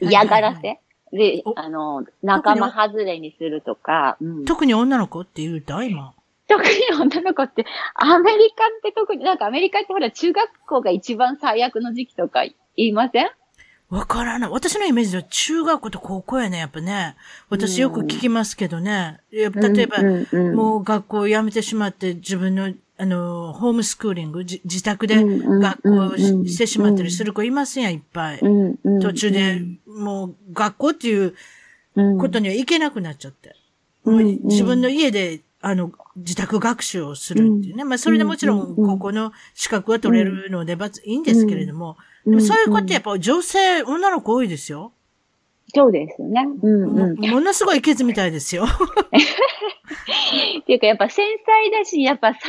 [0.01, 0.81] 嫌がらせ、
[1.12, 4.16] で、あの、仲間外れにするとか。
[4.20, 6.12] うん、特に女の子って言うと今。
[6.49, 6.70] 特に
[7.01, 7.64] 女の子って、
[7.95, 12.45] アメリカって特に、なんかアメリカってほら中学校が一番最悪の時期とか
[12.77, 13.31] 言いません？
[13.91, 14.51] わからない。
[14.51, 17.14] 私のイメージでは中学校と高校やね、やっぱね。
[17.51, 19.20] 私よく聞きますけどね。
[19.30, 20.03] や例えば、
[20.55, 28.41] もう学校辞めてしまって自分の、あの、ホームスクーリング、自宅で学校をしてしまったりする子いますやん、いっぱい。
[29.01, 31.34] 途中で、もう学校っていう
[32.18, 33.55] ことには行けなくなっちゃって。
[34.05, 37.85] 自分の家で、あの、自宅学習をするっていうね。
[37.85, 44.93] まあ、それでもちろん、ここの資格は取れるので、いいんですけれども、でもそういう子ってやっぱ女性、女の子多いですよ。
[45.75, 46.47] そうですよね。
[46.63, 47.31] うんうん。
[47.31, 48.65] ものすごいケツみたいですよ。
[50.61, 52.43] っていうかやっぱ繊細だし、やっぱ3人、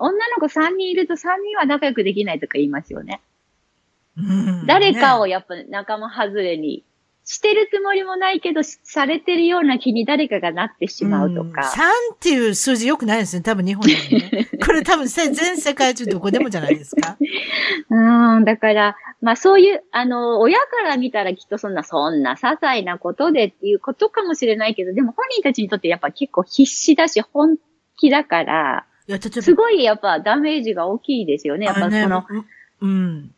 [0.00, 3.20] 女の子3人いると3人は仲良くできないとか言いますよね。
[4.16, 6.84] うん、誰かをやっぱ仲間外れに
[7.30, 11.60] してるつもりもないけど、されてるような気に誰かがなってしまうとか。
[11.60, 13.42] 3っていう数字良くないですね。
[13.42, 14.48] 多分日本でもね。
[14.64, 17.18] これ多分全世界中どこでもじゃないですか。
[17.90, 27.58] うん、だから、まあそういう、あの、親から見たらきっとそんな、そんな些細なことでっていうことかもしれないけど、でも本人たちにとってやっぱ結構必死だし、本
[27.98, 28.86] 気だから。
[29.06, 29.18] いや。
[29.20, 31.66] すごいやっぱダメージが大きいですよね。
[31.66, 32.24] やっぱその。
[32.80, 33.34] うん。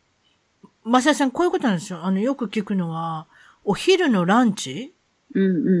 [0.85, 2.05] まささん、こういうことなんですよ。
[2.05, 3.27] あの、よく聞くのは、
[3.63, 4.93] お昼のランチ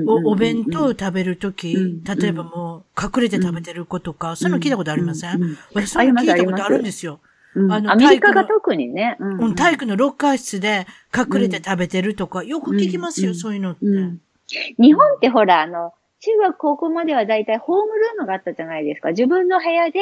[0.07, 5.57] お弁当を食べるとき、例えばもう隠れて食べてる子とか、そういうの聞いたことありません？
[5.73, 7.19] 私、そういうの聞いたことあるんですよ。
[7.53, 9.17] あの、アメリカが特にね。
[9.19, 13.85] うん、体育のロッカー室で隠れて食べてるとか、よく聞きますよ、そういうのって。
[14.79, 19.09] 日本ってほら、あの、中学高校まではだいたいホームルームがあったじゃないですか。
[19.09, 19.99] 自分の部屋で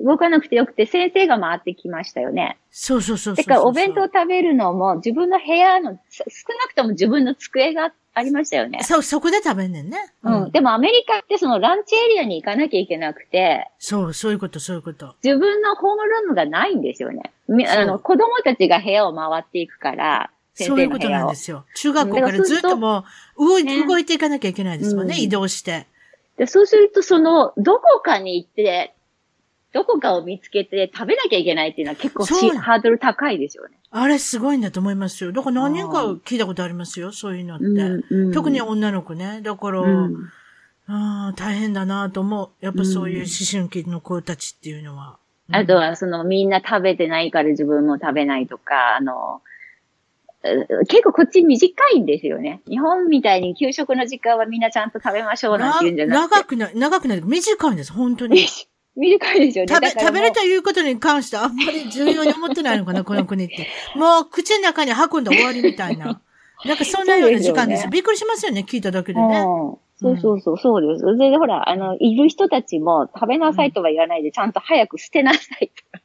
[0.00, 2.58] 動かなくてよくて先生が回ってきましたよね。
[2.70, 8.80] そうそうそうだからお弁当食べるのも自分の部屋の、少なくとも自分の机がありましたよね。
[8.82, 9.98] そう、そこで食べんねんね。
[10.22, 10.50] うん。
[10.50, 13.70] でもアメリカってそのランチエリアに行かなきゃいけなくて。
[13.78, 15.14] そう、そういうこと、そういうこと。
[15.22, 17.32] 自分のホームルームがないんですよね。
[17.68, 21.64] あの、子供たちが部屋を回っていくから、そういうことなんですよ。
[21.76, 23.04] 中学校からずっとも
[23.36, 25.86] う動い、ね、動いていかなきゃいけないですもんね、うん、移動して。
[26.36, 28.94] でそうすると、その、どこかに行って、
[29.72, 33.78] どこかを見つけて食べなきゃいけないっていうのは結構ハードル高いですよね。
[33.90, 35.32] あれすごいんだと思いますよ。
[35.32, 37.64] だから何人か聞いたことありますよ、そういうのって。
[37.64, 39.40] うんうん、特に女の子ね。
[39.42, 40.30] だから、うん、
[40.86, 42.64] あ大変だなと思う。
[42.64, 45.18] やっぱそういう思春期の子たちっていうのは。
[45.48, 49.42] うん、あとは、そのみんな食べてないから自分も食べないとか、あの、
[50.88, 52.62] 結構こっち短いんですよね。
[52.68, 56.36] 日本みたいに給食の時間はみんなちゃんと食べましょうなんて言うんじゃなくて。
[56.36, 57.22] 長くない、長くない。
[57.22, 58.46] 短いんです、本当に。
[58.98, 59.74] 短いですよね。
[59.74, 63.68] 食べ、食べるということに関してあんまり重要に思ってないのかな、 この国って。
[63.94, 66.20] もう口の中に運んだ終わりみたいな。
[66.64, 67.82] なんかそんなような時間です。
[67.82, 69.44] すね、びっくりしますよね、聞いただけでね。
[70.00, 71.16] そうそうそう、そうです。
[71.16, 76.04] で、ほら、あの、いる人たちも食べなさいとは言わないで、ちゃんと早く捨てなさいとか。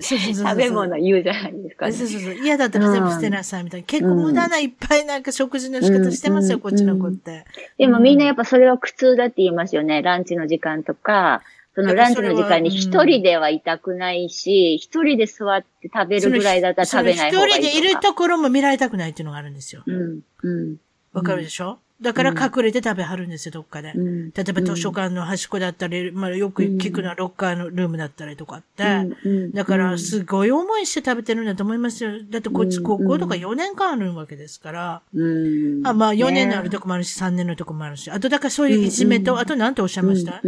[0.00, 2.34] そうそうそう食べ物言うじゃないですか、ね、そうそうそう。
[2.34, 3.86] 嫌だったら全部捨てなさいみたいな。
[3.86, 7.44] 結構無駄ないっぱいなんか食事の仕方してますよ、こっちの子って。
[7.78, 10.02] でもみんなやっぱそれは苦痛だって言いますよね。
[10.02, 11.42] ランチの時間とか、
[11.74, 19.82] そのランチの時間に一人ではいたくないし、一、人で座って食べるぐらいだったら食べない方がいい一人でいるところも見られたくないっていうのがあるんですよ。
[19.86, 20.20] うん。
[20.42, 20.76] うん。
[21.12, 23.92] わかるでしょ、だから隠れて食べはるんですよ、どっかで。
[23.94, 28.84] うん、例えば図書館の端っこだったり、まあよく聞くのはロッカーのルームだったりとかって。
[29.24, 32.10] うん、だからすごい思いして食べてるんだと思いますよ。
[32.30, 35.02] だってこっち高校とか4年間あるわけですから。
[35.14, 38.10] うん、あまあ4年のあるとこもあるし、3年のとこもあるし。
[38.10, 40.42] あとだからそういういじめと、あと何ておっしゃいました、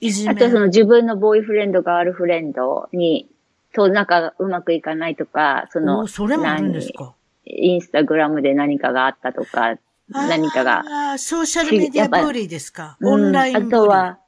[0.00, 0.30] いじめ。
[0.30, 3.28] あとその自分のボーイフレンド、ガールフレンドに、
[3.74, 7.14] そう、なんかうまくいかないとか、その、それもあるんですか？
[7.44, 9.76] インスタグラムで何かがあったとか、
[10.08, 10.84] 何かが。
[10.86, 12.96] ああ、ソーシャルメディアブーリーですか？
[13.02, 14.18] オンライン、うん、あとは、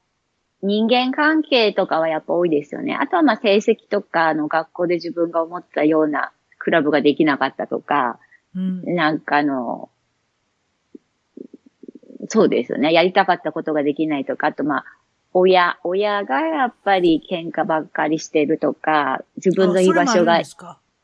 [0.62, 2.94] 人間関係とかはやっぱ多いですよね。
[2.94, 8.20] あとはまあ成績とか、あの学校で自分が思ったようなクラブができなかったとか、
[8.54, 9.90] うん、なんかあの、
[12.28, 12.92] そうですよね。
[12.92, 14.84] やりたかったことができないとか、あとまあ、
[15.34, 20.42] 親、親がやっぱり喧嘩ばっかりしてるとか、自分の居場所が、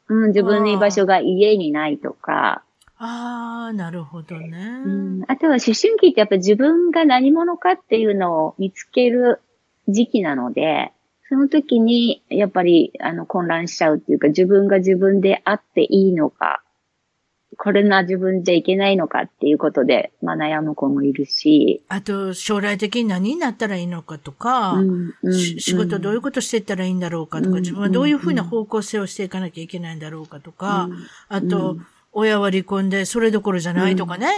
[0.09, 2.63] うん、自分の居場所が家にないとか。
[2.99, 5.23] ああ、なるほどね、うん。
[5.29, 9.41] あとは思春期ってやっぱ自分が何者かっていうのを見つける
[9.87, 10.93] 時期なので、
[11.29, 16.63] その時にやっぱりあの混乱しちゃうっていうか自分が自分であっていいのか、
[17.61, 21.83] これな自分じゃいけないのかっていうことで、まあ悩む子もいるし。
[21.89, 30.89] あと、将来的に何になったらいいのかとか、うんうん、仕事どういうことしていったらいいんだろうかとか、自分はどういうふうな方向性をしていかなきゃいけないんだろうかとか、
[31.29, 31.77] あと、
[32.13, 34.29] 親は離婚でそれどころじゃないとかね、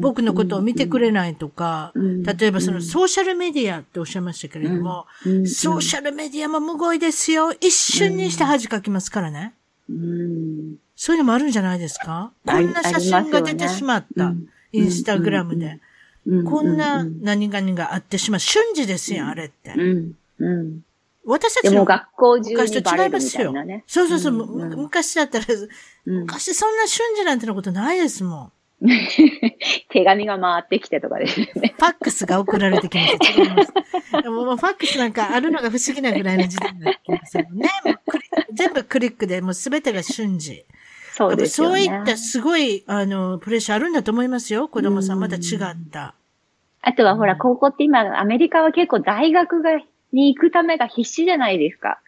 [0.00, 5.06] 僕のことを見てくれないとか、例えばそのソーシャルメディアっておっしゃいましたけれども、
[5.44, 7.52] ソーシャルメディアもむごいですよ。
[7.52, 9.54] 一瞬にして恥かきますからね。
[11.04, 12.32] そういうのもあるんじゃないですか？
[12.46, 14.32] こんな写真が出てしまった。
[14.72, 15.78] インスタグラムで。
[16.46, 18.40] こんな何々があってしまう。
[18.40, 19.74] 瞬時ですよ、あれって。
[21.26, 23.52] 私たちも学校中に昔と違いますよ。
[23.86, 24.32] そうそうそう。
[24.32, 25.44] 昔だったら、
[26.06, 28.52] 昔そんな瞬時なんてのことないですもん。
[29.90, 31.50] 手紙が回ってきてとかですね。
[31.54, 33.18] ファックスが送られてきまし
[34.10, 34.22] た。
[34.22, 37.68] でももうファックスなんかあるのが不思議なぐらいの時代になってますよね。
[38.54, 40.64] 全部クリックでもうすべてが瞬時。
[41.16, 41.68] そうですね。
[41.68, 44.66] そういったすごい、あの、プレッシャーあるんだと思いますよ。
[44.66, 46.14] 子供さんまた違った。
[46.82, 49.70] あとはほら、高校って今、アメリカは結構大学が、
[50.12, 52.00] に行くためが必死じゃないですか。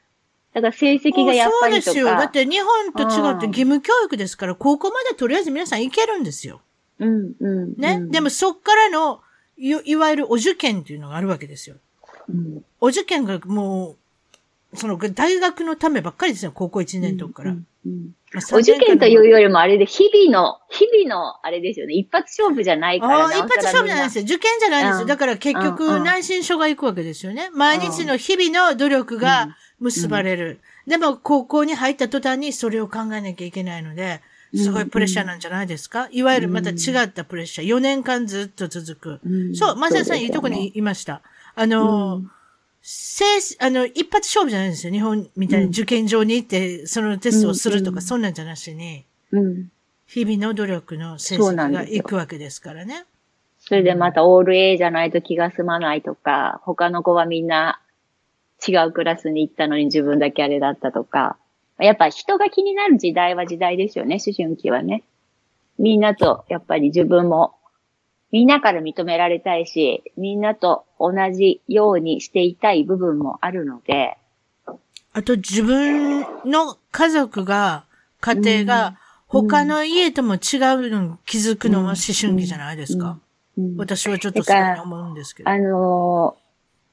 [0.55, 1.85] だから成績がやっぱりとか。
[1.85, 2.07] そうですよ。
[2.07, 6.61] だって日本と違って義務教育ですから、高校までとりあえず皆さん行けるんですよ。
[6.99, 7.75] うん、うん。
[7.77, 8.01] ね。
[8.11, 9.21] でもそっからの
[9.57, 11.77] い、いわゆるお受験っていうのがあるわけですよ。
[12.29, 13.97] うん、お受験がも
[14.73, 17.51] う、その大学のためばっかりですよ、高校1年とかから。
[17.53, 18.11] うんうん、
[18.53, 21.95] お受験というよりもあれで、日々の、日々の、あれですよね。
[21.95, 23.25] 一発勝負じゃないから。
[23.33, 24.25] 一発勝負じゃないですよ。
[24.25, 25.07] 受験じゃないですよ。
[25.07, 27.51] だから結局、内申書が行くわけですよね。
[27.53, 30.61] 毎日の日々の努力が結ばれる。
[30.87, 34.21] でも、高校に入った途端にそれを考えなきゃいけないので、
[34.55, 37.67] すごいプレッシャーなんじゃないですか、いわゆるまた違ったプレッシャー。
[37.67, 39.55] 4年間ずっと続く。
[39.55, 41.23] そう、マサさんいいとこにいました。
[41.55, 42.23] あの、
[42.89, 43.25] せ
[43.59, 44.93] あの、一発勝負じゃないんですよ。
[44.93, 49.73] 日本みたいに受験場に行って、そのテストをするとか、そんなんじゃなしに、うん、
[50.07, 53.05] 日々の努力の成績がいくわけですからね。
[53.59, 57.81] それでまたオール A じゃないと気が済まないとか、他の子はみんな
[58.65, 61.37] 違うクラスに行ったのに自分だけあれだったとか、
[61.81, 65.03] やっぱ人が気になる時代は時代ですよね、思春期はね。
[65.77, 67.57] みんなと、やっぱり自分も
[68.33, 74.17] みんなから認められたいし、みんなと同じようにしていたい部分もあるので。
[75.13, 77.85] あと自分の家族が、
[78.21, 78.99] 家庭が
[79.29, 80.41] 他の家とも違う
[80.91, 83.19] のに気づくのは思春期じゃないですか。
[83.77, 85.51] 私はちょっとそう思うんですけど。
[85.51, 86.37] あの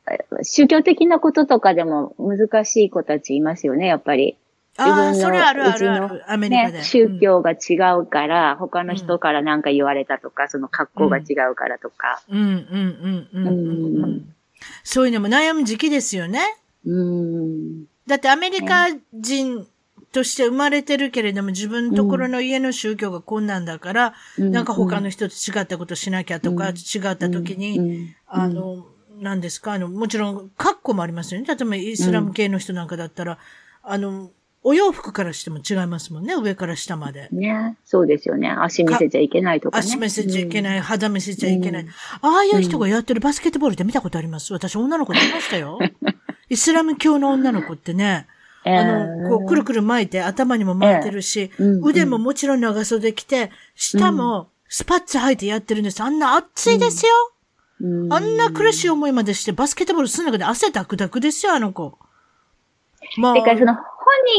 [0.06, 4.38] ー、宗教的なこととかでも難しい子たちいますよね、やっぱり。
[4.78, 6.84] 自分の、それあるあるある、アメリカで。
[6.84, 11.22] 宗教が違うから、他の人から何か言われたとか、その格好が違
[11.52, 12.22] うからとか。
[12.30, 13.50] うん、うん、うん、う
[14.18, 14.36] ん。
[14.84, 16.40] そういうのも悩む時期ですよね。
[16.86, 17.86] うん。
[18.08, 19.68] だってアメリカ人
[20.12, 26.74] として生まれてるけれども、自分のところの家の宗教が困難だから、なんか他の人と違ったことしなきゃとか、違っ
[27.16, 28.88] た時に、あの、
[29.20, 29.74] 何ですか？
[29.74, 31.48] あの、もちろん、格好もありますよね。
[31.48, 33.38] 例えばイスラム系の人なんかだったら、
[33.84, 34.32] あの、
[34.64, 37.27] お洋服からしても違いますもんね、上から下まで。
[37.31, 37.77] ね。
[37.84, 38.49] そうですよね。
[38.49, 39.84] 足見せちゃいけないとかね。
[39.85, 44.53] 足見せちゃいけない、うん、肌見せちゃいけない、うん、ああいう人がやってるバスケットボールって見たことあります？
[44.53, 45.80] 私、女の子でいましたよ。
[46.49, 48.27] イスラム教の女の子ってね、
[48.65, 56.02] あの、こう、くるくる巻いて、頭にも巻いてるし、えー、腕ももちろん長袖着て、下もスパッツ履いてやってるんです。
[56.02, 57.11] あんな暑いですよ。
[58.10, 61.98] あんな苦しい思いまでして、バスケットボールする中で汗ダクダクですよ、あの子。
[63.18, 63.34] まあ。
[63.34, 63.84] てか、その、本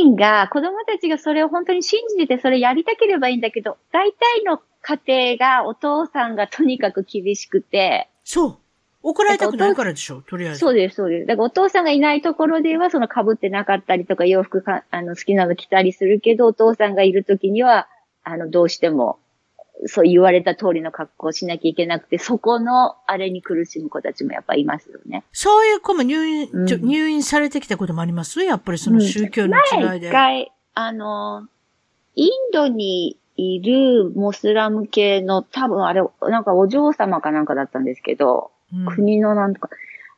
[0.00, 8.08] 人が、子供たちがそれを本当に信じてて、それやりたければいいんだけど、大体の家庭がお父さんがとにかく厳しくて。
[8.24, 8.56] そう。
[9.02, 10.60] 怒られたくないからでしょ、とりあえず。
[10.60, 11.26] そうです、そうです。
[11.26, 17.88] だからお父さんがいないところでは、その被ってなかったりとか、洋服か、あの、好きなの着たりするけど、お父さんがいるときには、
[18.22, 19.18] あの、どうしても、
[19.86, 25.24] そう言われた通りの格好をしなきゃいけなくて、そこのあれに苦しむ子たちもやっぱいますよね。
[25.32, 28.40] そういう子も入院、うん、入院されてきたこともあります？
[28.42, 30.06] やっぱりその宗教の違いで。
[30.06, 31.48] うん、回、あの、
[32.14, 39.68] インドにいるモスラム系の多分あれ、なんかお嬢様かなんかだったんですけど、うん、国のなんとか、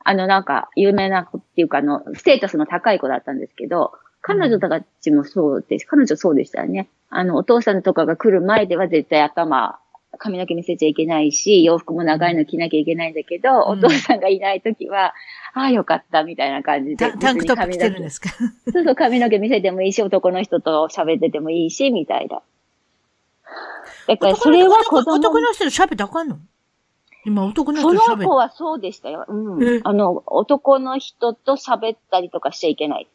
[0.05, 5.87] あのなんか有名な子っていうかあの、ステータスの高い子だったんですけど、彼女たちもそうです。
[5.87, 6.89] 彼女そうでしたよね。
[7.09, 9.79] あの、お父さんとかが来る前では絶対頭、
[10.19, 15.15] 髪の毛見せちゃいけないし、洋服も長いの着なきゃいけないんだけど、うん、お父さんがいないときは、
[15.55, 17.13] ああ、よかった、みたいな感じで。
[17.13, 18.31] タンクトップ着てるんですか？
[18.31, 22.41] そうそう、髪の毛見せてもいいし、男の人と喋っててもいいし、みたいな。
[24.07, 26.39] だからそれは子供男の人と喋ってあかんの？
[27.25, 29.25] 今男の人と喋その子はそうでしたよ。
[29.29, 29.81] うん。
[29.83, 33.09] あの、男の人と喋ったりとかしちゃいけない。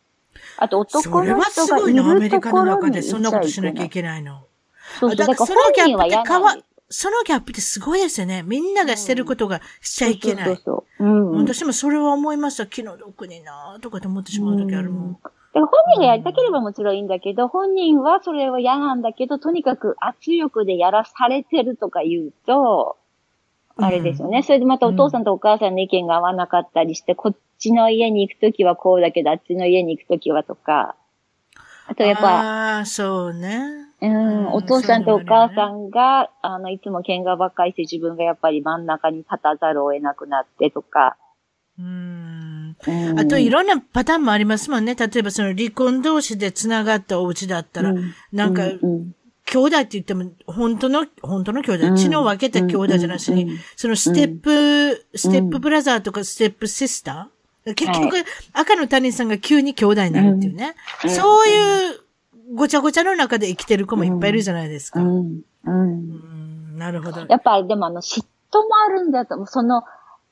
[0.57, 4.43] あと男の人がいるところにそれはすごいの、アメリカの中でそんなことしなきゃいけないの。
[4.99, 6.57] そうだからそのギャップってかわ、
[6.89, 8.43] そのギャップってすごいですよね。
[8.43, 10.45] みんながしてることがしちゃいけない。
[10.45, 12.67] そうそうそう、うん、私もそれは思いました。
[12.67, 15.03] 気の毒になとかと思ってしまう時あるもん。
[15.05, 15.17] うん
[15.53, 22.95] 本人がやりたければもちろんいいんだけど、本人はそれは嫌なんだけど、とにかく圧力でやらされてるとか言うと、
[23.81, 24.43] あれですよね。
[24.43, 30.95] それでまたお父さんとお母さんの意見が合わなかったりして、こっちの家に行くときはこうだけど、あっちの家に行くときはとか。
[31.87, 32.77] あとやっぱ。
[32.77, 33.59] ああ、そうね。
[34.01, 41.17] うん、お父さんとお母さんが、ね、あの、いつも喧嘩ばっかりして自分がやっぱり真ん中に立たざるを得なくなってとか。
[41.77, 42.75] うん。
[43.17, 44.95] あといろんなパターンもありますもんね。
[44.95, 49.13] 例えばその離婚同士で繋がったお家だったら、うん、なんか、うん
[49.51, 57.75] 兄弟って言っても、本当の、本当の兄弟、血の分けた兄弟じゃなしに、そのステップ、ステップブラザーとかステップシスター？
[57.75, 58.23] 結局、
[58.53, 60.75] 赤の他人さんが急に兄弟になるっていうね。
[61.07, 61.99] そういう
[62.55, 65.01] ごちゃごちゃの中で生きてる子もいっぱいいるじゃないですか。
[65.01, 66.77] うん。
[66.77, 67.25] なるほど。
[67.27, 69.83] やっぱりでもあの嫉妬もあるんだと、その、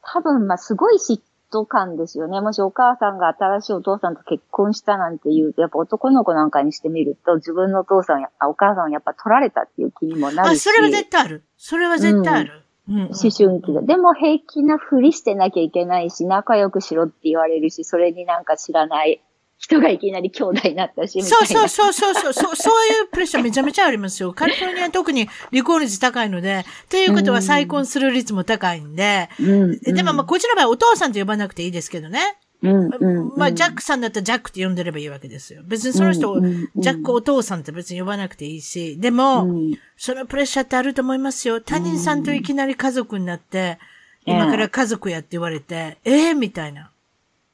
[0.01, 1.19] 多分まあすごい嫉
[1.51, 2.41] ト感ですよね。
[2.41, 10.67] もしお母さんが新しいお父さんと結婚したなんて言うと、やっぱ男の子なんかにしてみると、自分のお父さんや、お母さんをやっぱ取られたっていう気にもなるし。
[10.67, 11.43] あ、それは絶対ある。
[11.57, 12.63] それは絶対ある。
[12.89, 13.81] うん、思春期で。
[13.81, 19.21] でも平気なふりしてなきゃいけないし、仲良くしろって言われるし、それになんか知らない
[19.59, 24.31] 人がいきなり兄弟になったし、そうそうそうそうそう、そう、 そういうプレッシャーめちゃめちゃありますよ。
[24.31, 32.37] カリフォルニアは特に離婚率高いので、ということは再婚する率も高いんで、うん、でもまあ、こちらはお父さんと呼ばなくていいですけどね。
[32.61, 35.61] うんうんまあ、ジャックさんだったらジャックって呼んでればいいわけですよ。
[35.65, 39.47] 別にその人を、ジャックお父さんって別に呼ばなくていいし、でも、
[39.97, 41.61] そのプレッシャーってあると思いますよ。
[41.61, 43.77] 他人さんといきなり家族になって、
[44.25, 46.91] 今から家族やって言われて、ええー、みたいな。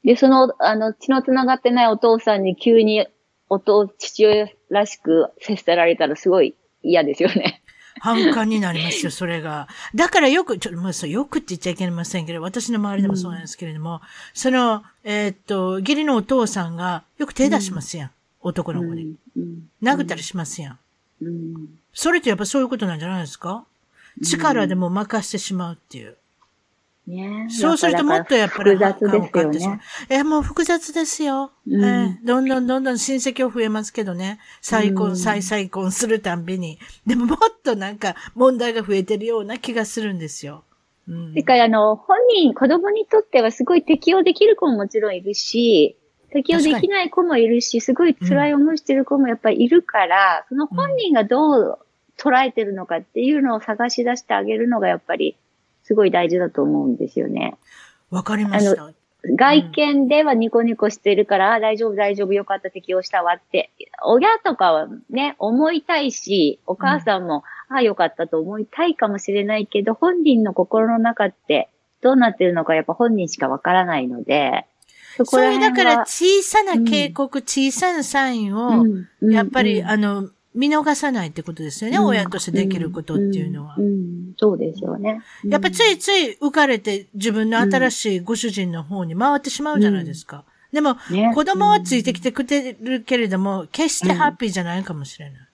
[0.06, 3.06] で、その、あの、血の繋がってないお父さんに急に、
[3.50, 7.60] お父、父親らしく接せられたらすごい嫌ですよね。
[8.00, 9.68] 反感になりますよ、それが。
[9.94, 14.00] だからよく、ちょっと、まあ、よくって言っちゃいけませんけど、私の周りでもそうなんですけれども、うん、
[14.32, 18.06] その、えー、っと、義理のお父さんがよく手出しますやん。
[18.06, 18.12] うん、
[18.42, 19.68] 男の子に、うん。
[19.82, 20.78] 殴ったりしますやん。
[21.92, 23.64] それってやっぱそういうことなんじゃないですか？
[24.22, 26.16] 力でも任してしまうっていう。
[27.06, 28.98] ね、そうするともっとやっぱり複雑
[29.52, 29.80] ですよね。
[30.08, 34.40] え、もう複雑ですよ、うん、えー、どんどんどんどん親戚を増えますけどね。
[34.60, 36.80] 再婚、うん、再再婚するたんびに。
[37.06, 40.64] でももっとなんか問題が増えてるような気がするんですよ。
[41.08, 41.34] うん。
[41.34, 45.96] てか、あの、本人、子供にとってはすごい適応できる子ももちろんいるし、
[46.30, 51.78] 適応できない子もいるし、すごい辛い思いしてる子もやっぱりいるから、その本人がどう
[52.18, 55.36] 捉えてるのかっていうのを探し出してあげるのがやっぱり
[55.86, 57.54] すごい大事だと思うんですよね。
[58.10, 58.92] わかりました。
[59.36, 63.70] 外見ではニコニコしてるから、うん、大丈夫大丈夫よかった適応したわって、
[64.04, 71.68] 親とかはね、思いたいし、お母さんも、うん、ああよかったと思いたいかもしれないけど、本人の心の中って
[72.00, 74.66] どうなってるのかやっぱ本人しかわからないので、
[75.16, 78.84] そこらそういうだから小さな警告、うん、小さなサインを、
[79.22, 83.76] やっぱり、あの、見逃さないってことですよね、うん、親としてできることっていうのは。
[83.78, 85.20] うん、そうですよね。
[85.44, 90.44] やっぱついつい浮かれて自分の新しいご主人の方に回ってしまうじゃないですか。
[90.72, 95.48] でも、ね、子供はついてきてくれるけれども、決してハッピーじゃないかもしれない。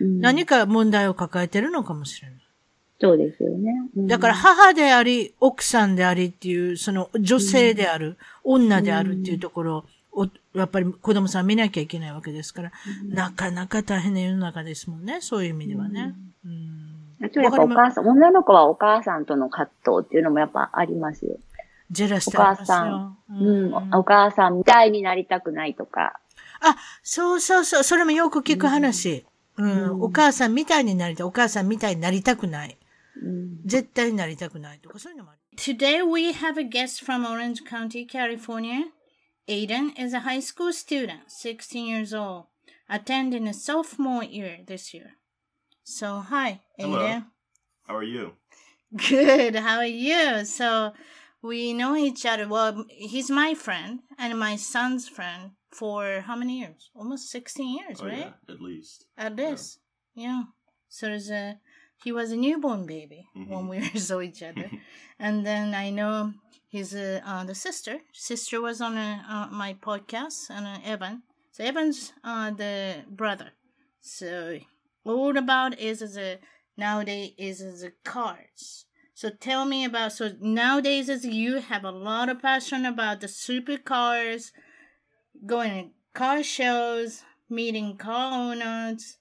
[0.00, 2.40] 何か問題を抱えてるのかもしれない。
[3.00, 3.72] そうですよね。
[3.96, 12.72] だから母であり、奥さんでありっていう、その女性である、女であるっていうところお、やっぱり子供さん見なきゃいけないわけですから、
[13.02, 16.14] うん、なかなか大変な世の中ですもんね、そういう意味ではね。
[16.44, 16.52] うん。
[17.20, 21.36] うん、やっぱお母さん、女の子はお母さんとの葛藤っていうのもやっぱありますよ。
[21.90, 26.20] ジェラスお母さん、うん、お母さんみたいになりたくないとか。
[26.60, 29.24] あ、そうそうそう、それもよく聞く話。
[29.56, 32.76] うん、うん、お母さんみたいになりたい、お母さんみたいになりたくない。
[33.22, 35.40] うん、絶対になりたくないとか、そういうのもある。
[35.56, 38.84] Today we have a guest from Orange County, California.
[39.50, 42.44] Aiden is a high school student, 16 years old,
[42.88, 45.14] attending a sophomore year this year.
[45.82, 46.84] So, hi, Aiden.
[46.84, 47.22] Hello.
[47.82, 48.34] How are you?
[49.08, 49.56] Good.
[49.56, 50.44] How are you?
[50.44, 50.92] So,
[51.42, 52.46] we know each other.
[52.46, 56.90] Well, he's my friend and my son's friend for how many years?
[56.94, 58.32] Almost 16 years, oh, right?
[58.48, 59.06] Yeah, at least.
[59.18, 59.80] At this.
[60.14, 60.22] Yeah.
[60.26, 60.42] yeah.
[60.88, 61.58] So, there's a,
[62.02, 63.52] he was a newborn baby mm-hmm.
[63.52, 64.70] when we saw each other.
[65.18, 66.32] and then I know
[66.70, 67.98] He's uh, uh, the sister.
[68.12, 71.24] Sister was on uh, uh my podcast, and uh, Evan.
[71.50, 73.50] So Evan's uh, the brother.
[74.00, 74.60] So
[75.04, 76.38] all about is is a
[76.76, 78.86] nowadays is is a cars.
[79.14, 83.26] So tell me about so nowadays is you have a lot of passion about the
[83.26, 84.52] supercars,
[85.44, 89.16] going to car shows, meeting car owners,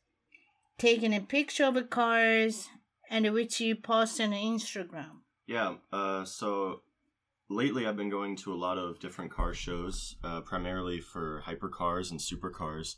[0.79, 2.69] taking a picture of the cars,
[3.09, 5.21] and which you post on Instagram.
[5.45, 5.75] Yeah.
[5.91, 6.25] Uh.
[6.25, 6.81] So
[7.49, 12.11] lately I've been going to a lot of different car shows, uh, primarily for hypercars
[12.11, 12.95] and supercars,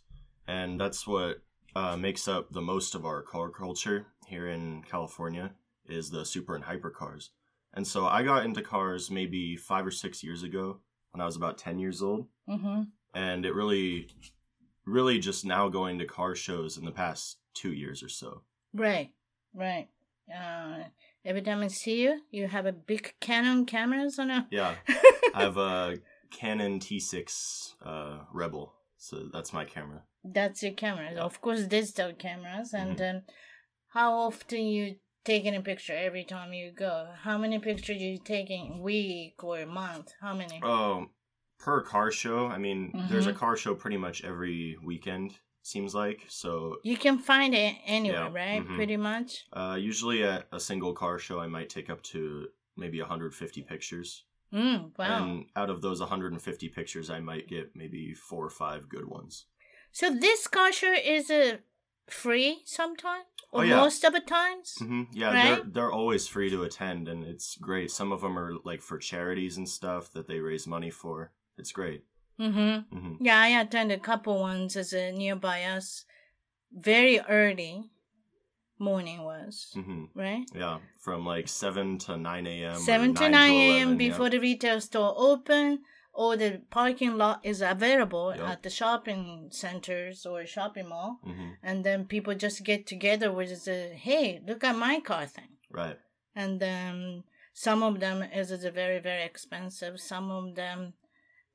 [0.47, 1.41] and that's what
[1.75, 5.51] uh, makes up the most of our car culture here in California
[5.87, 7.29] is the super and hypercars.
[7.73, 10.79] And so I got into cars maybe five or six years ago
[11.11, 12.83] when I was about ten years old, mm-hmm.
[13.13, 14.07] and it really,
[14.85, 18.41] really just now going to car shows in the past two years or so.
[18.73, 19.11] Right,
[19.53, 19.87] right.
[20.33, 20.83] Uh,
[21.23, 24.47] Every time I see you, you have a big Canon cameras on a.
[24.49, 24.73] Yeah,
[25.35, 25.97] I have a
[26.31, 30.01] Canon T6 uh, Rebel, so that's my camera.
[30.23, 31.21] That's your camera, yeah.
[31.21, 32.73] of course, digital cameras.
[32.73, 33.17] And mm-hmm.
[33.17, 33.23] um,
[33.89, 37.09] how often you taking a picture every time you go?
[37.21, 40.13] How many pictures you taking week or month?
[40.21, 40.59] How many?
[40.63, 41.05] Oh,
[41.59, 42.47] per car show.
[42.47, 43.13] I mean, mm-hmm.
[43.13, 43.39] there's a mm-hmm.
[43.39, 45.33] car show pretty much every weekend
[45.63, 46.25] seems like.
[46.27, 48.61] So you can find it anywhere, yeah, right?
[48.61, 48.75] Mm-hmm.
[48.75, 49.45] Pretty much.
[49.53, 52.47] Uh, usually at a single car show, I might take up to
[52.77, 54.23] maybe 150 pictures.
[54.53, 55.23] Mm, wow.
[55.23, 59.45] And out of those 150 pictures, I might get maybe four or five good ones.
[59.91, 61.57] So this car show is a uh,
[62.07, 63.77] free sometimes, or oh, yeah.
[63.77, 64.75] most of the times.
[64.81, 65.03] Mm-hmm.
[65.13, 65.55] Yeah, right?
[65.55, 67.91] they're they're always free to attend, and it's great.
[67.91, 71.31] Some of them are like for charities and stuff that they raise money for.
[71.57, 72.03] It's great.
[72.41, 72.97] Mm-hmm.
[72.97, 73.26] mm-hmm.
[73.26, 76.05] Yeah, I attended a couple ones as a nearby us.
[76.73, 77.91] Very early
[78.80, 80.05] morning was mm-hmm.
[80.15, 80.45] right.
[80.53, 82.80] Yeah, from like seven to nine a.m.
[82.80, 83.97] Seven to nine a.m.
[83.97, 84.31] before yeah.
[84.31, 88.47] the retail store open or the parking lot is available yep.
[88.47, 91.51] at the shopping centers or shopping mall, mm-hmm.
[91.63, 95.57] and then people just get together with the hey, look at my car thing.
[95.69, 95.97] Right.
[96.35, 97.23] And then
[97.53, 99.99] some of them is, is very very expensive.
[99.99, 100.93] Some of them,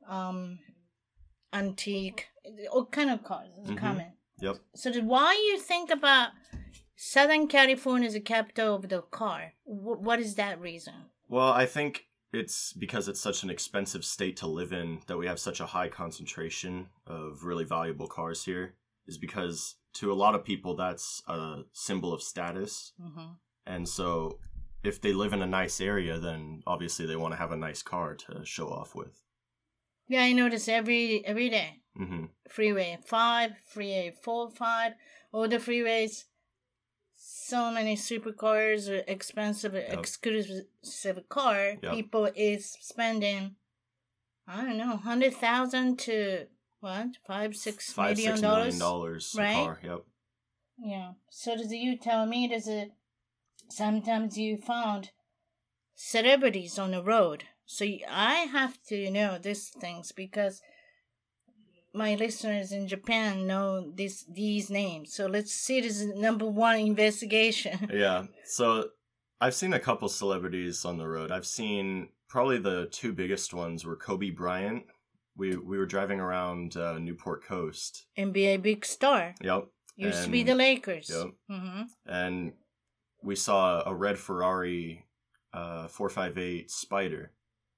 [0.09, 0.61] um,
[1.53, 2.27] antique,
[2.71, 3.77] all kind of cars is mm-hmm.
[3.77, 4.13] coming.
[4.41, 4.57] Yep.
[4.75, 6.31] So why you think about
[6.97, 9.53] Southern California is the capital of the car?
[9.67, 10.95] W- what is that reason?
[11.29, 15.27] Well, I think it's because it's such an expensive state to live in that we
[15.27, 18.75] have such a high concentration of really valuable cars here
[19.07, 23.33] is because to a lot of people that's a symbol of status mm-hmm.
[23.67, 24.39] and so
[24.85, 27.83] if they live in a nice area then obviously they want to have a nice
[27.83, 29.23] car to show off with
[30.09, 31.81] yeah i notice every every day.
[31.99, 32.25] Mm-hmm.
[32.49, 34.93] freeway 5 freeway 4 5
[35.33, 36.25] all the freeways
[37.17, 39.93] so many supercars or expensive yep.
[39.93, 41.93] exclusive car yep.
[41.93, 43.57] people is spending
[44.47, 46.47] i don't know hundred thousand to
[46.81, 49.81] what five six five million six dollars million dollars right car.
[49.83, 50.01] yep
[50.79, 52.93] yeah so does you tell me does it
[53.71, 55.11] sometimes you found
[55.95, 60.63] celebrities on the road so i have to know these things because
[61.97, 65.15] my listeners in Japan know this these names.
[65.15, 67.89] So let's see this number one investigation.
[67.93, 68.27] yeah.
[68.45, 68.91] So
[69.41, 71.33] I've seen a couple celebrities on the road.
[71.33, 74.85] I've seen probably the two biggest ones were Kobe Bryant.
[75.37, 78.07] We we were driving around uh, Newport Coast.
[78.19, 79.35] NBA big star.
[79.41, 79.67] Yep.
[79.97, 81.11] Used and, to be the Lakers.
[81.11, 81.27] Yep.
[81.51, 81.83] Mm-hmm.
[82.07, 82.53] And
[83.23, 85.07] we saw a red Ferrari
[85.55, 87.33] uh, 458 Spider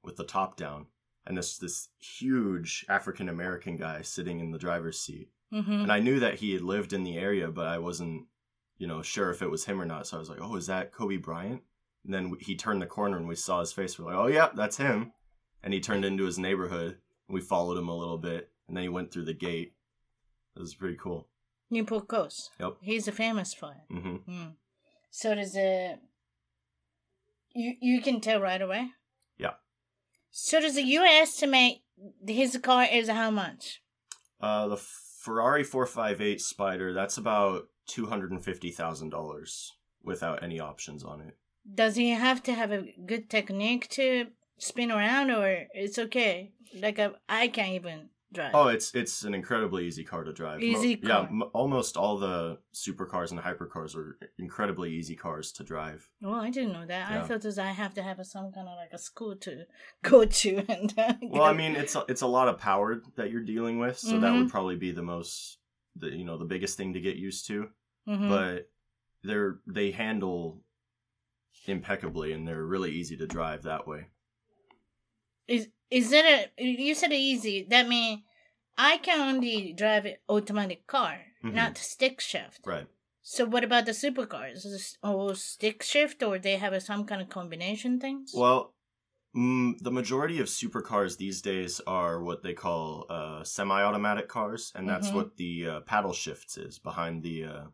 [0.09, 0.87] with the top down
[1.29, 5.29] and this this huge African American guy sitting in the driver's seat.
[5.53, 5.73] Mm-hmm.
[5.73, 8.27] And I knew that he had lived in the area, but I wasn't,
[8.79, 10.07] you know, sure if it was him or not.
[10.07, 11.63] So I was like, "Oh, is that Kobe Bryant?"
[12.05, 13.99] And then he turned the corner and we saw his face.
[13.99, 15.13] We're like, "Oh yeah, that's him."
[15.63, 16.97] And he turned into his neighborhood.
[17.29, 19.75] And we followed him a little bit, and then he went through the gate.
[20.57, 21.29] It was pretty cool.
[21.71, 22.51] Newport Coast.
[22.59, 22.77] Yep.
[22.81, 23.95] He's a famous for it.
[23.95, 24.31] Mm-hmm.
[24.31, 24.53] Mm.
[25.11, 25.97] So does a.
[27.55, 28.93] You you can tell right away.
[30.31, 31.83] So does the you estimate
[32.27, 33.83] his car is how much?
[34.41, 39.69] Uh, the Ferrari 458 Spider, that's about $250,000
[40.03, 41.37] without any options on it.
[41.75, 44.27] Does he have to have a good technique to
[44.59, 46.53] spin around or it's okay?
[46.75, 48.51] Like a, I can't even drive.
[48.55, 50.63] Oh, it's it's an incredibly easy car to drive.
[50.63, 51.23] Easy Mo- car.
[51.23, 56.09] Yeah, m- almost all the supercars and hypercars are incredibly easy cars to drive.
[56.21, 57.11] Well, I didn't know that.
[57.11, 57.23] Yeah.
[57.23, 59.65] I thought that I have to have a, some kind of like a school to
[60.03, 60.65] go to.
[60.69, 63.79] And uh, well, I mean, it's a, it's a lot of power that you're dealing
[63.79, 64.21] with, so mm-hmm.
[64.21, 64.49] that would mm-hmm.
[64.49, 65.59] probably be the most,
[65.97, 67.69] the you know, the biggest thing to get used to.
[68.09, 68.29] Mm-hmm.
[68.29, 68.71] But
[69.23, 70.63] they're they handle
[71.67, 74.07] impeccably, and they're really easy to drive that way.
[75.49, 76.63] Is is it a?
[76.63, 77.67] You said easy.
[77.69, 78.23] That means
[78.77, 81.57] I can only drive an automatic car, mm-hmm.
[81.57, 82.61] not stick shift.
[82.65, 82.87] Right.
[83.23, 84.65] So what about the supercars?
[84.65, 88.33] Is all stick shift, or they have a, some kind of combination things?
[88.35, 88.75] Well,
[89.37, 94.89] mm, the majority of supercars these days are what they call uh, semi-automatic cars, and
[94.89, 95.17] that's mm-hmm.
[95.17, 97.65] what the uh, paddle shifts is behind the uh,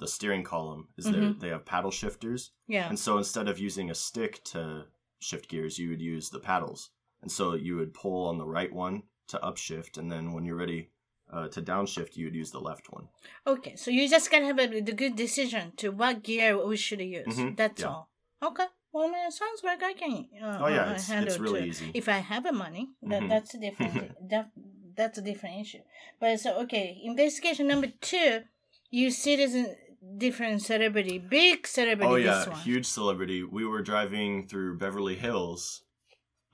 [0.00, 0.88] the steering column.
[0.96, 1.20] Is mm-hmm.
[1.20, 2.52] there they have paddle shifters?
[2.66, 2.88] Yeah.
[2.88, 4.86] And so instead of using a stick to
[5.22, 6.90] shift gears, you would use the paddles.
[7.22, 10.56] And so you would pull on the right one to upshift, and then when you're
[10.56, 10.90] ready
[11.32, 13.08] uh, to downshift, you would use the left one.
[13.46, 17.00] Okay, so you just gotta have a, the good decision to what gear we should
[17.00, 17.26] use.
[17.26, 17.54] Mm-hmm.
[17.54, 17.88] That's yeah.
[17.88, 18.08] all.
[18.42, 18.66] Okay.
[18.92, 20.26] Well, it sounds like I can.
[20.42, 21.66] Uh, oh yeah, it's, handle it's really too.
[21.66, 21.90] easy.
[21.94, 23.28] If I have the money, that mm-hmm.
[23.28, 24.12] that's a different.
[24.30, 24.50] that,
[24.94, 25.78] that's a different issue.
[26.20, 28.42] But so okay, investigation number two.
[28.90, 29.74] You citizen
[30.18, 32.12] different celebrity, big celebrity.
[32.12, 33.42] Oh yeah, huge celebrity.
[33.42, 35.82] We were driving through Beverly Hills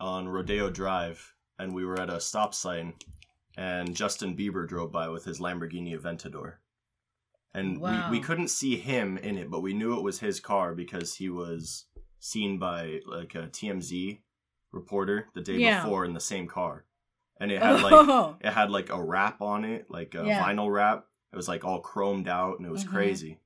[0.01, 2.95] on Rodeo Drive, and we were at a stop sign,
[3.57, 6.55] and Justin Bieber drove by with his Lamborghini Aventador.
[7.55, 8.11] And wow.
[8.11, 11.17] we, we couldn't see him in it, but we knew it was his car because
[11.17, 11.87] he was
[12.21, 14.21] seen by like a TMZ
[14.73, 15.83] reporter the day yeah.
[15.83, 16.85] before in the same car.
[17.41, 18.37] And it had like oh.
[18.41, 20.45] it had like a wrap on it, like a yeah.
[20.45, 21.07] vinyl wrap.
[21.33, 22.95] It was like all chromed out and it was mm-hmm.
[22.95, 23.41] crazy.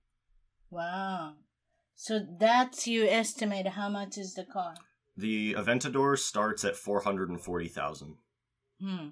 [0.70, 1.34] Wow.
[1.94, 4.74] So that's you estimate how much is the car?
[5.16, 8.16] The Aventador starts at four hundred and forty thousand.
[8.80, 9.08] Hmm.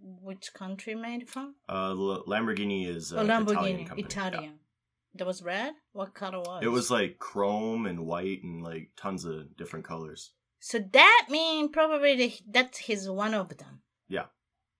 [0.00, 1.56] Which country made from?
[1.68, 3.98] Uh, Lamborghini is uh, oh, Lamborghini, Italian.
[3.98, 4.42] Italian.
[4.44, 4.50] Yeah.
[5.16, 5.74] That was red.
[5.92, 6.62] What color was?
[6.64, 10.32] It was like chrome and white and like tons of different colors.
[10.60, 13.82] So that means probably that's his one of them.
[14.08, 14.26] Yeah.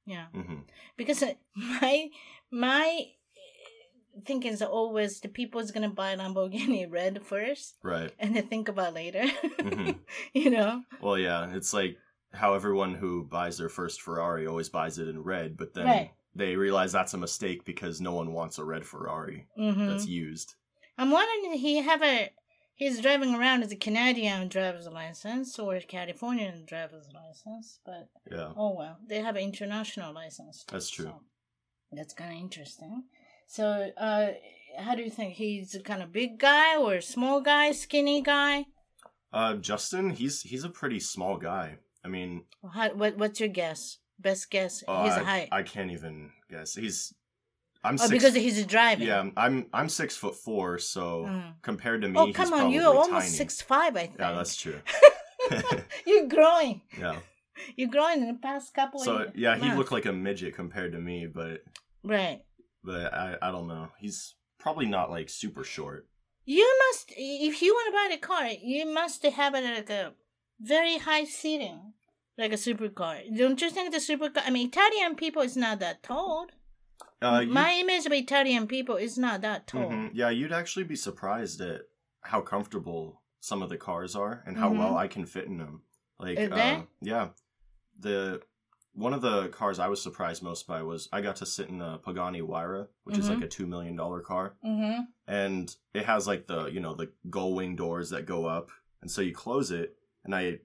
[0.06, 0.26] Yeah.
[0.34, 0.60] Mm-hmm.
[0.96, 2.08] Because uh, my
[2.54, 3.06] my
[4.24, 8.68] thinking is always the people is gonna buy Lamborghini red first, right, and then think
[8.68, 9.24] about later.
[9.58, 9.90] Mm-hmm.
[10.32, 10.82] you know.
[11.02, 11.98] Well, yeah, it's like
[12.32, 16.10] how everyone who buys their first Ferrari always buys it in red, but then right.
[16.34, 19.86] they realize that's a mistake because no one wants a red Ferrari mm-hmm.
[19.86, 20.54] that's used.
[20.96, 22.30] I'm wondering he have a
[22.76, 28.52] he's driving around as a Canadian driver's license or a Californian driver's license, but yeah.
[28.56, 30.62] Oh well, they have an international license.
[30.62, 31.06] Too, that's true.
[31.06, 31.20] So
[31.94, 33.04] that's kind of interesting.
[33.46, 34.28] So, uh,
[34.78, 38.22] how do you think he's a kind of big guy or a small guy, skinny
[38.22, 38.66] guy?
[39.32, 41.78] Uh, Justin, he's he's a pretty small guy.
[42.04, 43.98] I mean, how, what what's your guess?
[44.18, 44.84] Best guess?
[44.86, 45.48] Uh, his height.
[45.50, 46.74] I can't even guess.
[46.74, 47.12] He's
[47.84, 49.06] I'm oh, six, because he's driving.
[49.06, 51.52] Yeah, I'm I'm six foot four, so mm.
[51.62, 53.26] compared to me, oh come on, you're almost tiny.
[53.28, 53.96] six five.
[53.96, 54.18] I think.
[54.18, 54.80] Yeah, that's true.
[56.06, 56.80] you're growing.
[56.98, 57.16] Yeah.
[57.76, 59.00] You're growing in the past couple.
[59.00, 61.62] So of yeah, he looked like a midget compared to me, but
[62.04, 62.42] right.
[62.82, 63.88] But I I don't know.
[63.98, 66.06] He's probably not like super short.
[66.46, 70.12] You must, if you want to buy the car, you must have it like a
[70.60, 71.94] very high seating,
[72.36, 73.22] like a supercar.
[73.34, 74.42] Don't you think the supercar?
[74.44, 76.48] I mean, Italian people is not that tall.
[77.22, 79.90] Uh, My image of Italian people is not that tall.
[79.90, 80.08] Mm-hmm.
[80.14, 81.82] Yeah, you'd actually be surprised at
[82.20, 84.80] how comfortable some of the cars are and how mm-hmm.
[84.80, 85.82] well I can fit in them.
[86.18, 87.28] Like, uh, yeah,
[87.98, 88.40] the
[88.94, 91.80] one of the cars I was surprised most by was I got to sit in
[91.80, 93.20] a Pagani Huayra, which mm-hmm.
[93.20, 93.46] is like mm-hmm.
[93.46, 95.02] a two million dollar car, mm-hmm.
[95.26, 98.70] and it has like the you know the gull wing doors that go up,
[99.02, 100.60] and so you close it, and I,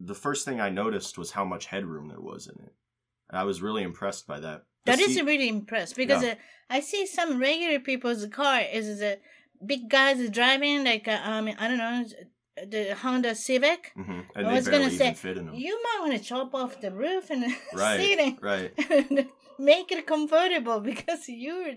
[0.00, 2.74] the first thing I noticed was how much headroom there was in it,
[3.30, 4.64] and I was really impressed by that.
[4.84, 6.30] That is really impressed because yeah.
[6.30, 6.34] uh,
[6.70, 9.18] I see some regular people's car is the
[9.64, 12.04] big guys driving like uh, um I don't know
[12.66, 13.92] the Honda Civic.
[13.96, 14.20] Mm-hmm.
[14.36, 15.16] I was gonna say
[15.52, 17.44] you might want to chop off the roof and
[17.74, 18.72] right, seating, right,
[19.58, 21.74] make it comfortable because you're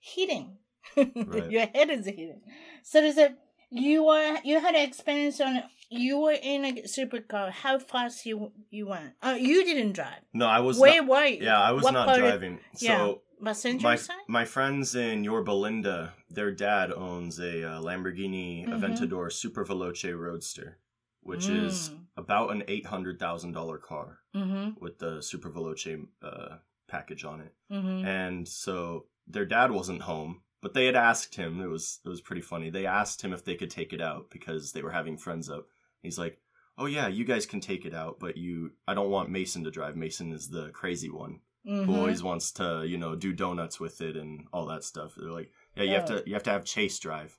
[0.00, 0.58] heating.
[0.96, 1.50] Right.
[1.50, 2.40] Your head is heating.
[2.82, 3.34] So there's a
[3.70, 7.50] you were you had an experience on you were in a supercar.
[7.50, 9.12] How fast you you went?
[9.22, 10.22] Uh, you didn't drive.
[10.32, 10.78] No, I was.
[10.78, 11.44] Where not, were you?
[11.44, 12.54] Yeah, I was what not driving.
[12.54, 12.96] Of, yeah.
[12.96, 14.16] So passenger my, side?
[14.28, 18.72] my friends in Yorba Linda, their dad owns a uh, Lamborghini mm-hmm.
[18.72, 20.78] Aventador Super Veloce Roadster,
[21.20, 21.64] which mm.
[21.66, 24.70] is about an eight hundred thousand dollar car mm-hmm.
[24.80, 26.56] with the Super Veloce uh,
[26.88, 27.54] package on it.
[27.72, 28.06] Mm-hmm.
[28.06, 31.60] And so their dad wasn't home but they had asked him.
[31.60, 32.70] It was it was pretty funny.
[32.70, 35.66] They asked him if they could take it out because they were having friends up.
[36.00, 36.40] He's like,
[36.78, 39.70] "Oh yeah, you guys can take it out, but you I don't want Mason to
[39.70, 39.94] drive.
[39.94, 41.84] Mason is the crazy one mm-hmm.
[41.84, 45.30] who always wants to, you know, do donuts with it and all that stuff." They're
[45.30, 47.36] like, "Yeah, you have to you have to have Chase drive."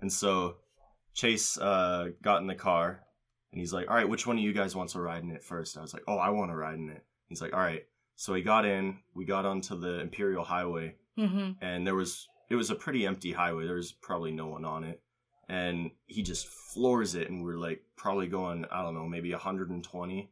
[0.00, 0.56] And so
[1.14, 3.00] Chase uh, got in the car
[3.52, 5.44] and he's like, "All right, which one of you guys wants to ride in it
[5.44, 5.76] first?
[5.76, 7.84] I was like, "Oh, I want to ride in it." He's like, "All right."
[8.16, 8.98] So he got in.
[9.14, 11.52] We got onto the Imperial Highway, mm-hmm.
[11.60, 13.64] and there was it was a pretty empty highway.
[13.64, 15.00] There was probably no one on it.
[15.48, 20.30] And he just floors it, and we're like probably going, I don't know, maybe 120.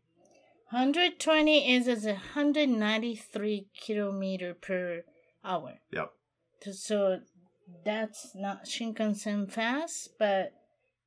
[0.71, 5.03] 120 is as 193 kilometer per
[5.45, 5.75] hour.
[5.93, 6.13] Yep.
[6.73, 7.21] So
[7.85, 10.53] that's not Shinkansen fast, but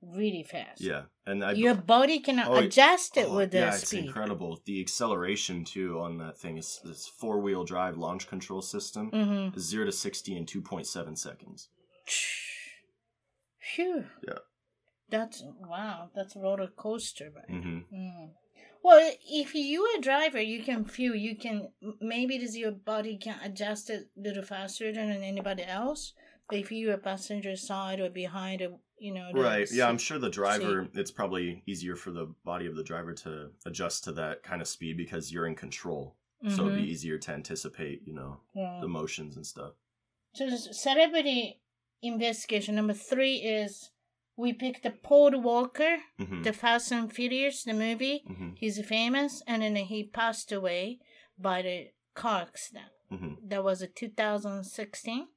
[0.01, 0.81] really fast.
[0.81, 3.99] Yeah, and I, your body cannot oh, adjust it oh, with the yeah, speed.
[3.99, 4.59] it's incredible.
[4.65, 9.11] The acceleration too on that thing is this four wheel drive launch control system.
[9.11, 9.59] Mm-hmm.
[9.59, 11.69] Zero to sixty in two point seven seconds.
[13.59, 14.05] Phew.
[14.27, 14.39] Yeah.
[15.09, 16.09] That's wow.
[16.15, 17.49] That's a roller coaster, right?
[17.49, 17.95] Mm-hmm.
[17.95, 18.29] Mm.
[18.83, 21.15] Well, if you a driver, you can feel.
[21.15, 21.69] You can
[22.01, 26.13] maybe does your body can adjust it a little faster than anybody else.
[26.49, 28.73] But if you a passenger side or behind a
[29.03, 29.31] you know.
[29.33, 29.69] Right.
[29.71, 30.87] Yeah, I'm sure the driver.
[30.93, 34.67] It's probably easier for the body of the driver to adjust to that kind of
[34.67, 36.15] speed because you're in control.
[36.43, 36.55] Mm-hmm.
[36.55, 36.91] So it'd be mm-hmm.
[36.91, 38.79] easier to anticipate, you know, yeah.
[38.81, 39.73] the motions and stuff.
[40.33, 41.61] So celebrity
[42.01, 43.91] investigation number three is
[44.35, 46.43] we picked the Paul Walker, mm-hmm.
[46.43, 48.23] the Fast and Furious, the movie.
[48.29, 48.49] Mm-hmm.
[48.55, 50.99] He's famous, and then he passed away
[51.37, 52.87] by the car accident.
[53.11, 53.47] Mm-hmm.
[53.47, 55.27] That was a 2016.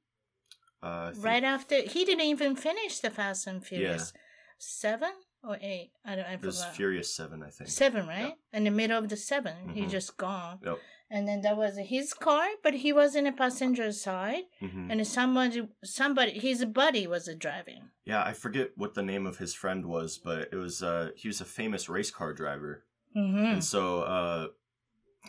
[0.82, 4.20] Uh, right after he didn't even finish the Fast and Furious yeah.
[4.58, 5.12] seven
[5.42, 5.90] or eight.
[6.04, 6.26] I don't.
[6.26, 7.70] I it was Furious seven, I think.
[7.70, 8.26] Seven, right?
[8.26, 8.38] Yep.
[8.52, 9.72] In the middle of the 7 mm-hmm.
[9.72, 10.58] he just gone.
[10.64, 10.78] Yep.
[11.08, 14.90] And then that was his car, but he was in a passenger side, mm-hmm.
[14.90, 17.90] and somebody, somebody, his buddy was driving.
[18.04, 21.28] Yeah, I forget what the name of his friend was, but it was uh, he
[21.28, 22.84] was a famous race car driver,
[23.16, 23.44] mm-hmm.
[23.44, 24.46] and so uh,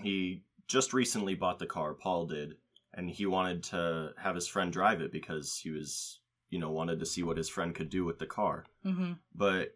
[0.01, 1.93] he just recently bought the car.
[1.93, 2.55] Paul did,
[2.93, 6.99] and he wanted to have his friend drive it because he was you know wanted
[6.99, 9.13] to see what his friend could do with the car mm-hmm.
[9.35, 9.75] but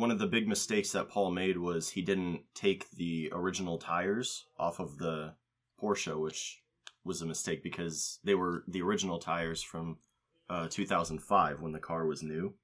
[0.00, 4.46] one of the big mistakes that paul made was he didn't take the original tires
[4.58, 5.34] off of the
[5.80, 6.62] Porsche, which
[7.04, 9.98] was a mistake because they were the original tires from
[10.48, 12.54] uh, 2005 when the car was new.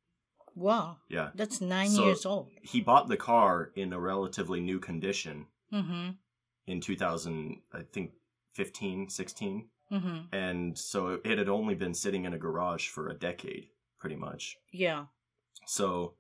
[0.55, 0.99] Wow.
[1.09, 1.31] Yeah.
[1.35, 2.51] That's nine so years old.
[2.63, 6.11] He bought the car in a relatively new condition mm-hmm.
[6.67, 8.13] in 2000, I think
[8.55, 9.69] 15, 16.
[9.93, 10.35] Mm-hmm.
[10.35, 13.69] And so it had only been sitting in a garage for a decade,
[14.01, 14.57] pretty much.
[14.73, 15.05] Yeah.
[15.67, 16.15] So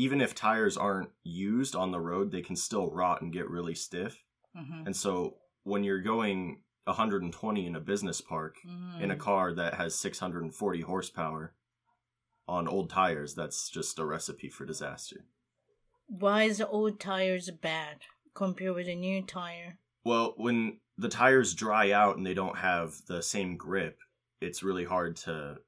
[0.00, 3.74] even if tires aren't used on the road, they can still rot and get really
[3.74, 4.24] stiff.
[4.56, 4.86] Mm-hmm.
[4.86, 9.02] And so when you're going 120 in a business park mm-hmm.
[9.02, 11.52] in a car that has 640 horsepower
[12.48, 15.26] on old tires, that's just a recipe for disaster.
[16.06, 17.98] Why is the old tires bad
[18.32, 19.76] compared with a new tire?
[20.02, 23.98] Well, when the tires dry out and they don't have the same grip,
[24.40, 25.58] it's really hard to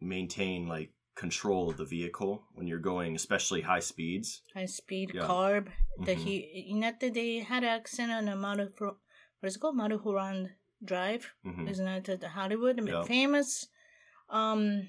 [0.00, 4.42] maintain like control of the vehicle when you're going especially high speeds.
[4.54, 5.22] High speed yeah.
[5.22, 5.66] carb.
[5.66, 6.04] Mm-hmm.
[6.04, 8.68] The he in that they had accident on a Maru
[9.40, 9.76] what's it called?
[9.76, 10.50] Mulholland
[10.84, 11.32] Drive.
[11.46, 11.68] Mm-hmm.
[11.68, 12.80] Isn't that the Hollywood?
[12.86, 13.02] Yeah.
[13.02, 13.68] Famous
[14.30, 14.88] um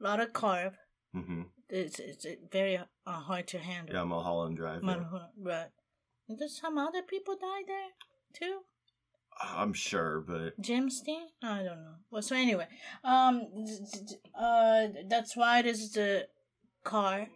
[0.00, 0.72] lot of carb.
[1.14, 1.42] Mm-hmm.
[1.68, 3.94] It's, it's very uh, hard to handle.
[3.94, 4.82] Yeah, Mulholland Drive.
[4.82, 5.52] Mulholland, yeah.
[5.52, 5.70] right.
[6.28, 7.90] And there's some other people die there
[8.32, 8.60] too.
[9.40, 11.26] I'm sure, but James Dean?
[11.42, 11.94] I don't know.
[12.10, 12.66] Well, so anyway,
[13.04, 13.42] um,
[14.38, 16.26] uh, that's why this the
[16.84, 17.26] car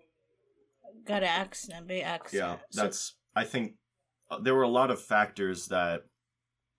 [1.06, 2.60] got an accident, big accident.
[2.60, 2.98] Yeah, that's.
[2.98, 3.74] So, I think
[4.31, 6.02] uh, there were a lot of factors that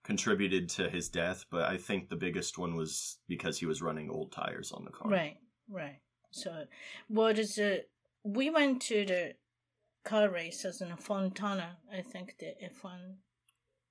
[0.04, 4.10] contributed to his death, but I think the biggest one was because he was running
[4.10, 5.10] old tires on the car.
[5.10, 5.38] Right,
[5.70, 6.00] right.
[6.32, 6.66] So,
[7.08, 7.90] what is it?
[8.24, 9.34] We went to the
[10.04, 11.78] car races in Fontana.
[11.92, 13.16] I think the F1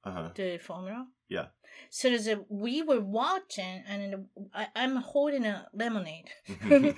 [0.04, 0.30] uh-huh.
[0.34, 1.06] the formula.
[1.28, 1.46] Yeah.
[1.90, 6.30] So there's a, we were watching, and I, am holding a lemonade,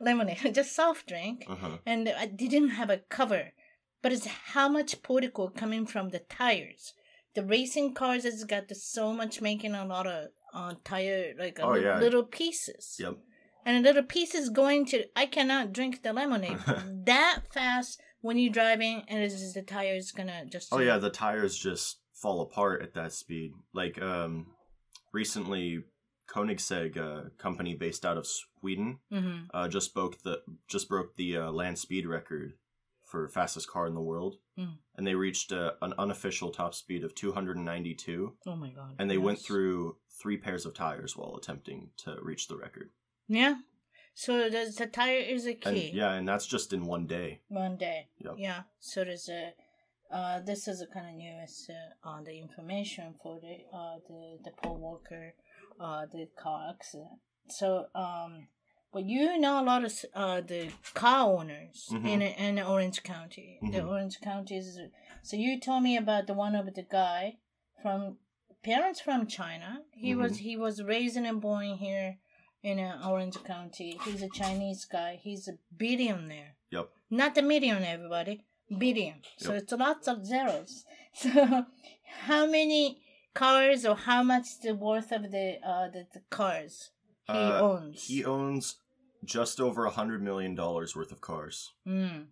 [0.00, 1.78] lemonade, just soft drink, uh-huh.
[1.86, 3.52] and I didn't have a cover,
[4.02, 6.94] but it's how much particle coming from the tires.
[7.34, 11.58] The racing cars has got the, so much making a lot of uh, tire like
[11.62, 11.98] oh, little, yeah.
[11.98, 12.96] little pieces.
[12.98, 13.16] Yep.
[13.64, 16.58] And the little pieces going to I cannot drink the lemonade
[17.04, 20.72] that fast when you're driving, and it's the tires gonna just.
[20.72, 23.54] Oh yeah, the tires just fall apart at that speed.
[23.72, 24.46] Like um,
[25.12, 25.84] recently,
[26.28, 29.44] Koenigsegg, a company based out of Sweden, mm-hmm.
[29.52, 32.54] uh, just broke the just broke the uh, land speed record
[33.04, 34.76] for fastest car in the world, mm.
[34.96, 38.36] and they reached uh, an unofficial top speed of 292.
[38.46, 38.94] Oh my god!
[38.98, 39.24] And they yes.
[39.24, 42.90] went through three pairs of tires while attempting to reach the record.
[43.26, 43.56] Yeah.
[44.14, 45.88] So the, the tire is a key.
[45.88, 47.40] And, yeah, and that's just in one day.
[47.48, 48.08] One day.
[48.18, 48.34] Yep.
[48.36, 48.62] Yeah.
[48.78, 49.54] So there's a
[50.12, 54.38] uh, this is a kind of newest uh, on the information for the uh, the
[54.44, 55.34] the Paul Walker,
[55.80, 57.20] uh, the car accident.
[57.48, 58.48] So um,
[58.92, 62.06] but you know a lot of uh the car owners mm-hmm.
[62.06, 63.58] in in Orange County.
[63.62, 63.72] Mm-hmm.
[63.72, 64.78] The Orange County is
[65.22, 67.36] so you told me about the one of the guy
[67.80, 68.16] from
[68.64, 69.82] parents from China.
[69.92, 70.22] He mm-hmm.
[70.22, 72.18] was he was raised and born here
[72.62, 73.98] in uh, Orange County.
[74.04, 75.20] He's a Chinese guy.
[75.22, 76.56] He's a billionaire.
[76.70, 76.90] Yep.
[77.10, 78.44] Not a million, everybody
[78.78, 79.16] billion.
[79.38, 79.62] So Yep.
[79.62, 80.84] it's lots of zeros.
[81.12, 81.66] So
[82.26, 83.02] how many
[83.34, 86.90] cars or how much the worth of the uh the, the cars
[87.26, 88.06] he Uh, owns?
[88.06, 88.76] He owns
[89.24, 92.26] just over a hundred million dollars worth of cars, Mm.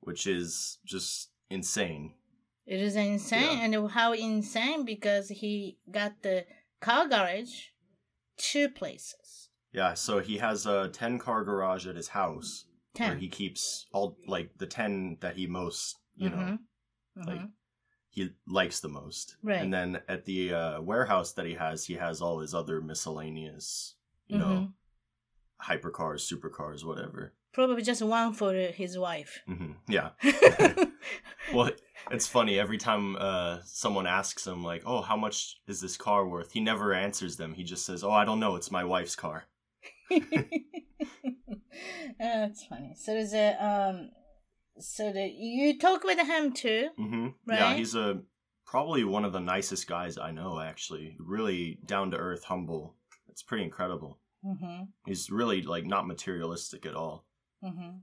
[0.00, 2.14] which is just insane.
[2.66, 3.64] It is insane, Yeah.
[3.64, 6.46] and how insane because he got the
[6.80, 7.54] car garage
[8.36, 9.50] two places.
[9.72, 12.66] Yeah, so he has a ten car garage at his house
[12.98, 16.36] where he keeps all like the ten that he most you know
[17.16, 17.26] Mhm.
[17.26, 17.50] like Mhm.
[18.10, 19.36] he likes the most.
[19.42, 19.60] Right.
[19.60, 23.96] And then at the uh, warehouse that he has, he has all his other miscellaneous,
[24.28, 24.72] you know, Mhm.
[25.62, 27.32] hypercars, supercars, whatever.
[27.52, 29.42] Probably just one for his wife.
[29.46, 30.10] hmm Yeah.
[31.52, 31.70] well,
[32.10, 36.26] it's funny every time uh, someone asks him like, "Oh, how much is this car
[36.26, 37.54] worth?" He never answers them.
[37.54, 38.56] He just says, "Oh, I don't know.
[38.56, 39.44] It's my wife's car."
[42.18, 42.94] That's funny.
[42.96, 44.10] So there's a um,
[44.78, 47.26] so the you talk with him too, Mm-hmm.
[47.46, 47.58] Right?
[47.60, 48.20] Yeah, he's a
[48.66, 50.60] probably one of the nicest guys I know.
[50.60, 52.96] Actually, really down to earth, humble.
[53.28, 54.18] It's pretty incredible.
[54.44, 57.24] mm-hmm, He's really like not materialistic at all.
[57.62, 57.98] mm-hmm.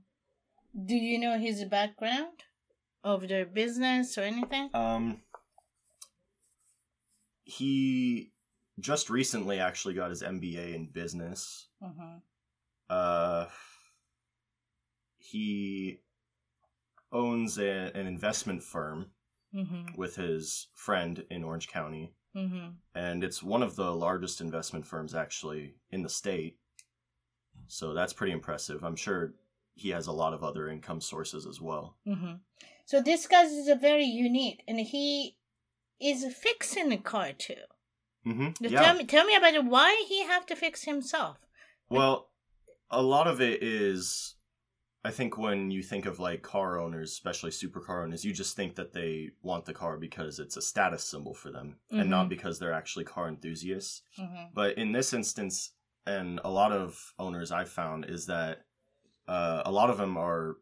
[0.86, 2.44] Do you know his background
[3.04, 4.70] of their business or anything?
[4.74, 5.20] Um,
[7.44, 8.30] he
[8.80, 11.68] just recently actually got his MBA in business.
[11.82, 12.18] Mm-hmm.
[12.90, 13.46] Uh,
[15.18, 16.00] he
[17.10, 19.10] owns a, an investment firm
[19.54, 19.98] Mm-hmm.
[19.98, 22.68] with his friend in Orange County, Mm-hmm.
[22.94, 26.56] and it's one of the largest investment firms actually in the state.
[27.66, 28.82] So that's pretty impressive.
[28.82, 29.34] I'm sure
[29.74, 31.98] he has a lot of other income sources as well.
[32.08, 32.36] Mm-hmm.
[32.86, 35.36] So this guy is a very unique, and he
[36.00, 37.54] is fixing the car too.
[38.26, 38.64] Mm-hmm.
[38.64, 38.80] Yeah.
[38.80, 39.66] Tell me, tell me about it.
[39.66, 41.36] Why he have to fix himself?
[41.90, 42.30] Well,
[42.92, 44.36] a lot of it is
[45.04, 48.76] I think when you think of like car owners, especially supercar owners, you just think
[48.76, 52.00] that they want the car because it's a status symbol for them mm-hmm.
[52.00, 52.28] and not mm-hmm.
[52.30, 54.02] because they're actually car enthusiasts.
[54.18, 54.44] Mm-hmm.
[54.54, 55.72] But in this instance,
[56.06, 58.64] and a lot of owners I've found is that
[59.26, 60.56] uh, a lot of them are,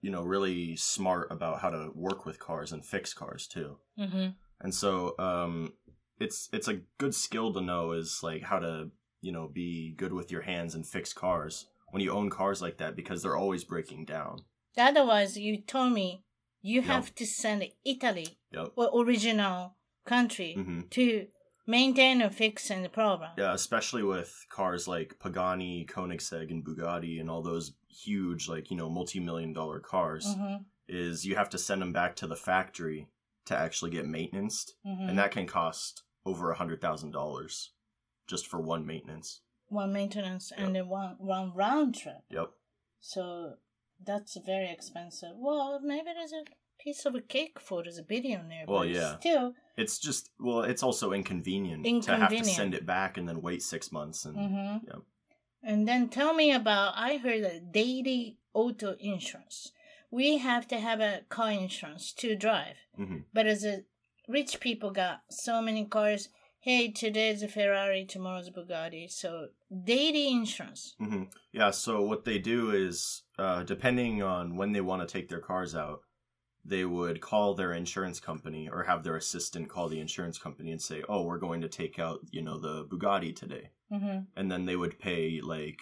[0.00, 3.76] you know, really smart about how to work with cars and fix cars too.
[3.98, 4.28] Mm-hmm.
[4.62, 5.74] And so um,
[6.18, 8.90] it's it's a good skill to know is like how to
[9.20, 12.78] you know be good with your hands and fix cars when you own cars like
[12.78, 14.40] that because they're always breaking down.
[14.76, 16.22] Otherwise, you told me
[16.62, 17.14] you have yep.
[17.16, 18.72] to send Italy yep.
[18.76, 19.74] or original
[20.04, 20.82] country mm-hmm.
[20.90, 21.26] to
[21.66, 23.30] maintain or fix the problem.
[23.36, 28.76] Yeah, especially with cars like Pagani, Koenigsegg, and Bugatti, and all those huge, like you
[28.76, 30.26] know, multi-million dollar cars.
[30.26, 30.62] Mm-hmm.
[30.92, 33.06] Is you have to send them back to the factory
[33.46, 35.08] to actually get maintenance, mm-hmm.
[35.08, 37.70] and that can cost over a hundred thousand dollars
[38.30, 39.40] just for one maintenance
[39.70, 40.66] one maintenance yep.
[40.66, 42.22] and then one one round trip.
[42.30, 42.50] Yep.
[43.00, 43.54] So
[44.04, 45.30] that's very expensive.
[45.36, 46.44] Well, maybe there's a
[46.82, 48.64] piece of a cake for the billionaire.
[48.66, 49.18] Well, yeah.
[49.18, 53.28] Still, it's just well, it's also inconvenient, inconvenient, to have to send it back and
[53.28, 54.86] then wait six months and mm-hmm.
[54.86, 55.00] yeah.
[55.62, 59.72] And then tell me about I heard that daily auto insurance.
[60.10, 63.18] We have to have a car insurance to drive, mm-hmm.
[63.32, 63.84] but as a
[64.28, 66.30] rich people got so many cars,
[66.60, 69.10] hey, today's a Ferrari, tomorrow's a Bugatti.
[69.10, 69.48] So
[69.84, 70.94] daily insurance.
[71.00, 71.24] Mm-hmm.
[71.52, 71.70] Yeah.
[71.70, 75.74] So what they do is, uh, depending on when they want to take their cars
[75.74, 76.02] out,
[76.62, 80.82] they would call their insurance company or have their assistant call the insurance company and
[80.82, 84.20] say, "Oh, we're going to take out, you know, the Bugatti today," mm-hmm.
[84.36, 85.80] and then they would pay like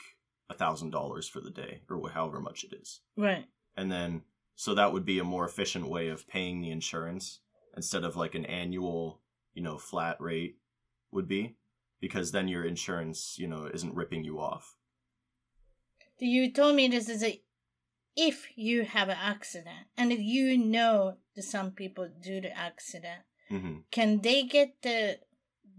[0.48, 3.00] a thousand dollars for the day or however much it is.
[3.16, 3.46] Right.
[3.76, 4.22] And then,
[4.54, 7.40] so that would be a more efficient way of paying the insurance
[7.76, 9.20] instead of like an annual,
[9.54, 10.58] you know, flat rate
[11.12, 11.56] would be
[12.00, 14.76] because then your insurance, you know, isn't ripping you off.
[16.18, 17.40] You told me this is a
[18.16, 23.22] if you have an accident and if you know that some people do the accident,
[23.50, 23.78] mm-hmm.
[23.92, 25.18] can they get the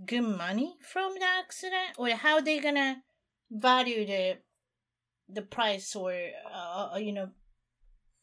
[0.05, 3.03] good money from the accident or how they gonna
[3.51, 4.37] value the
[5.27, 6.13] the price or
[6.53, 7.29] uh, uh you know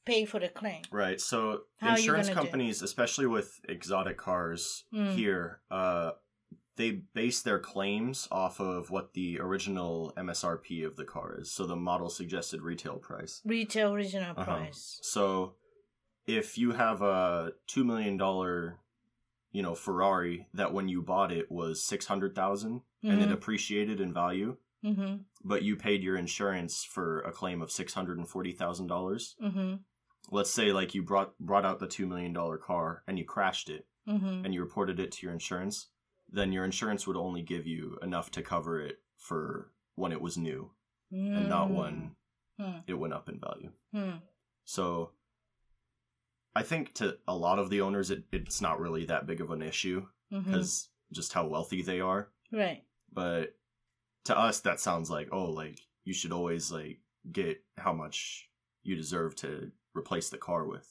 [0.04, 5.12] pay for the claim right so how insurance companies especially with exotic cars mm.
[5.14, 6.12] here uh
[6.76, 11.50] they base their claims off of what the original MSRP of the car is.
[11.50, 13.40] So the model suggested retail price.
[13.44, 14.44] Retail original uh-huh.
[14.44, 14.98] price.
[15.02, 15.54] So
[16.26, 18.78] if you have a two million dollar,
[19.52, 23.10] you know, Ferrari that when you bought it was six hundred thousand mm-hmm.
[23.10, 23.34] and it mm-hmm.
[23.34, 25.16] appreciated in value, mm-hmm.
[25.44, 29.34] but you paid your insurance for a claim of six hundred and forty thousand dollars.
[29.42, 29.76] Mm-hmm.
[30.30, 33.70] Let's say like you brought brought out the two million dollar car and you crashed
[33.70, 34.44] it mm-hmm.
[34.44, 35.88] and you reported it to your insurance
[36.36, 40.36] then your insurance would only give you enough to cover it for when it was
[40.36, 40.70] new
[41.12, 41.36] mm.
[41.36, 42.12] and not when
[42.60, 42.82] mm.
[42.86, 43.70] it went up in value.
[43.94, 44.20] Mm.
[44.66, 45.10] So
[46.54, 49.50] I think to a lot of the owners, it, it's not really that big of
[49.50, 51.14] an issue because mm-hmm.
[51.14, 52.28] just how wealthy they are.
[52.52, 52.82] Right.
[53.12, 53.54] But
[54.26, 57.00] to us, that sounds like, oh, like you should always like
[57.32, 58.48] get how much
[58.82, 60.86] you deserve to replace the car with.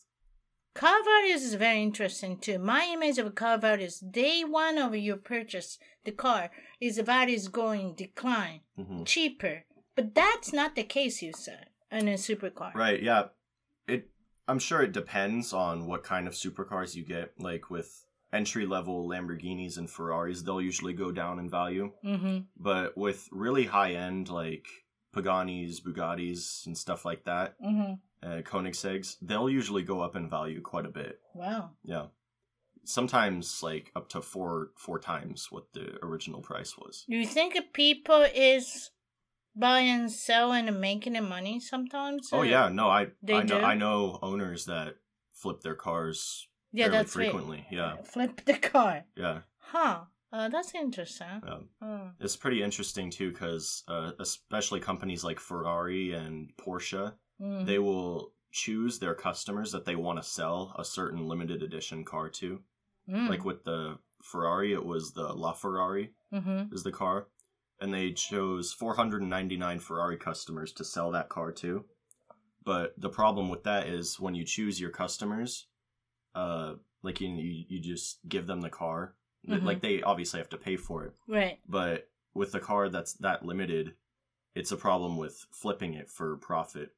[0.76, 2.60] Car values is very interesting too.
[2.60, 7.48] My image of car is day one of your purchase the car, is value is
[7.48, 9.06] going decline, mm-hmm.
[9.06, 9.64] cheaper.
[9.96, 12.76] But that's not the case, you said, in a supercar.
[12.76, 13.02] Right.
[13.02, 13.28] Yeah.
[13.88, 14.10] It.
[14.50, 17.32] I'm sure it depends on what kind of supercars you get.
[17.40, 21.94] Like with entry level Lamborghinis and Ferraris, they'll usually go down in value.
[22.04, 22.40] Mm-hmm.
[22.58, 24.66] But with really high end, like
[25.16, 27.94] Paganis, Bugattis, and stuff like that, mm-hmm
[28.26, 31.20] uh, Koenigsegg's, they'll usually go up in value quite a bit.
[31.34, 31.72] Wow.
[31.84, 32.08] Yeah.
[32.84, 37.06] Sometimes like up to four four times what the original price was.
[37.10, 38.92] Do you think people is
[39.56, 42.30] buying and selling and making money sometimes?
[42.32, 44.98] Oh yeah, no, I I know I know owners that
[45.34, 47.58] flip their cars yeah, that's frequently.
[47.58, 47.68] Right.
[47.72, 47.96] Yeah.
[48.04, 49.06] Flip the car.
[49.16, 49.40] Yeah.
[49.60, 50.02] Huh.
[50.34, 51.42] Uh, that's interesting.
[51.46, 51.58] Yeah.
[51.82, 52.10] Oh.
[52.20, 57.66] It's pretty interesting too, because uh, especially companies like Ferrari and Porsche, Mm.
[57.66, 62.30] They will choose their customers that they want to sell a certain limited edition car
[62.30, 62.62] to.
[63.10, 63.30] Mm.
[63.30, 66.74] Like with the Ferrari, it was the LaFerrari mm-hmm.
[66.74, 67.28] is the car,
[67.80, 71.86] and they chose 499 Ferrari customers to sell that car to.
[72.64, 75.68] But the problem with that is when you choose your customers,
[76.34, 79.14] uh, like you you just give them the car,
[79.48, 79.64] mm-hmm.
[79.64, 81.60] like they obviously have to pay for it, right?
[81.68, 83.94] But with the car that's that limited,
[84.56, 86.92] it's a problem with flipping it for profit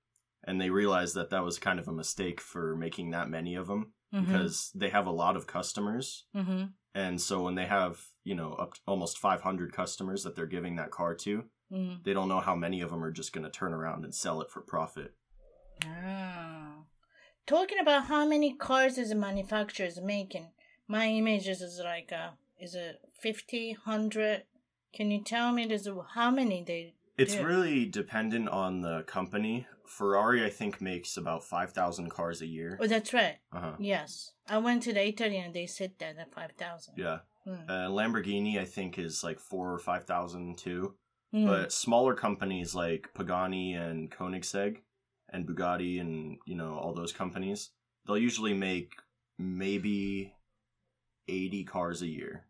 [0.47, 3.67] and they realized that that was kind of a mistake for making that many of
[3.67, 4.25] them mm-hmm.
[4.25, 6.65] because they have a lot of customers mm-hmm.
[6.97, 10.77] And so when they have, you know, up to almost 500 customers that they're giving
[10.77, 12.03] that car to, mm.
[12.03, 14.41] they don't know how many of them are just going to turn around and sell
[14.41, 15.13] it for profit.
[15.85, 16.77] Ah.
[17.45, 20.47] Talking about how many cars is the manufacturers making,
[20.87, 24.45] my image is like, uh, is it 50, 100?
[24.91, 29.65] Can you tell me this, how many they it's really dependent on the company.
[29.89, 32.77] Ferrari, I think, makes about 5,000 cars a year.
[32.81, 33.37] Oh, that's right.
[33.53, 33.73] Uh-huh.
[33.79, 34.31] Yes.
[34.49, 36.95] I went to the Italy and they said that at 5,000.
[36.97, 37.19] Yeah.
[37.47, 37.69] Mm.
[37.69, 40.95] Uh, Lamborghini, I think, is like four or 5,000 too.
[41.33, 41.47] Mm.
[41.47, 44.77] But smaller companies like Pagani and Koenigsegg
[45.29, 47.71] and Bugatti and, you know, all those companies,
[48.05, 48.93] they'll usually make
[49.37, 50.33] maybe
[51.27, 52.45] 80 cars a year.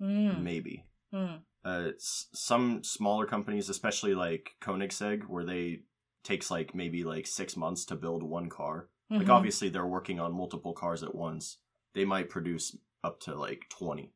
[0.00, 0.42] Mm.
[0.42, 0.84] Maybe.
[1.14, 5.80] Mm uh, some smaller companies, especially like Koenigsegg, where they
[6.28, 8.88] takes like maybe like six months to build one car.
[9.10, 9.22] Mm-hmm.
[9.22, 11.56] Like obviously they're working on multiple cars at once.
[11.94, 14.12] They might produce up to like twenty.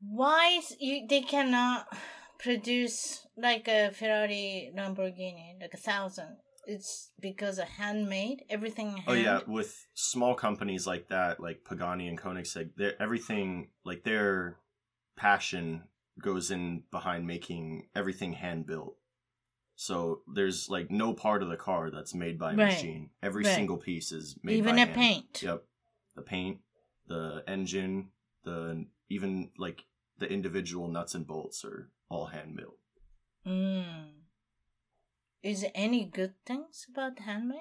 [0.00, 1.86] Why is you they cannot
[2.38, 6.36] produce like a Ferrari, Lamborghini, like a thousand?
[6.66, 8.90] It's because of handmade everything.
[8.90, 9.04] Hand?
[9.06, 12.70] Oh yeah, with small companies like that, like Pagani and Koenigsegg,
[13.00, 14.58] everything like they're
[15.16, 15.84] passion
[16.20, 18.96] goes in behind making everything hand built.
[19.74, 22.66] So there's like no part of the car that's made by a right.
[22.66, 23.10] machine.
[23.22, 23.54] Every right.
[23.54, 24.94] single piece is made even a hand.
[24.94, 25.42] paint.
[25.42, 25.64] Yep,
[26.14, 26.58] the paint,
[27.08, 28.08] the engine,
[28.44, 29.84] the even like
[30.18, 32.78] the individual nuts and bolts are all hand built.
[33.46, 34.10] Mm.
[35.42, 37.58] Is there any good things about handmade?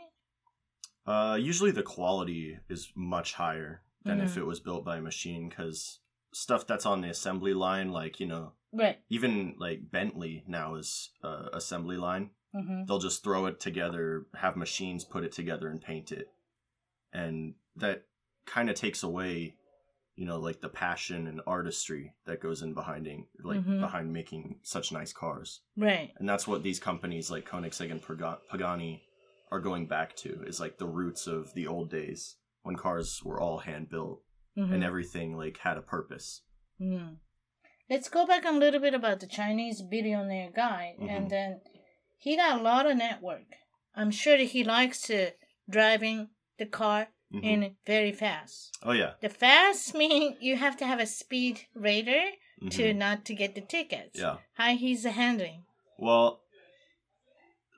[1.06, 4.26] Uh, usually the quality is much higher than mm.
[4.26, 6.01] if it was built by a machine because
[6.34, 9.00] stuff that's on the assembly line, like you know, right?
[9.10, 12.32] Even like Bentley now is uh, assembly line.
[12.56, 12.86] Mm-hmm.
[12.86, 16.28] They'll just throw it together, have machines put it together and paint it,
[17.14, 18.04] and that
[18.46, 19.56] kind of takes away,
[20.16, 23.80] you know, like the passion and artistry that goes in behinding, like mm-hmm.
[23.80, 25.62] behind making such nice cars.
[25.78, 26.12] Right.
[26.18, 29.04] And that's what these companies like Koenigsegg and Pagani
[29.52, 33.40] are going back to is like the roots of the old days when cars were
[33.40, 34.22] all hand built
[34.58, 34.74] mm-hmm.
[34.74, 36.42] and everything like had a purpose.
[36.80, 37.18] Mm.
[37.90, 41.10] Let's go back a little bit about the Chinese billionaire guy, mm-hmm.
[41.10, 41.62] and then
[42.18, 43.58] he got a lot of network.
[43.96, 45.32] I'm sure that he likes to
[45.70, 47.44] driving the car mm-hmm.
[47.44, 48.78] in very fast.
[48.84, 49.14] Oh yeah.
[49.22, 52.26] The fast mean you have to have a speed radar
[52.70, 52.98] to mm-hmm.
[52.98, 54.20] not to get the tickets.
[54.20, 54.38] Yeah.
[54.54, 55.64] How he's handling.
[55.98, 56.42] Well,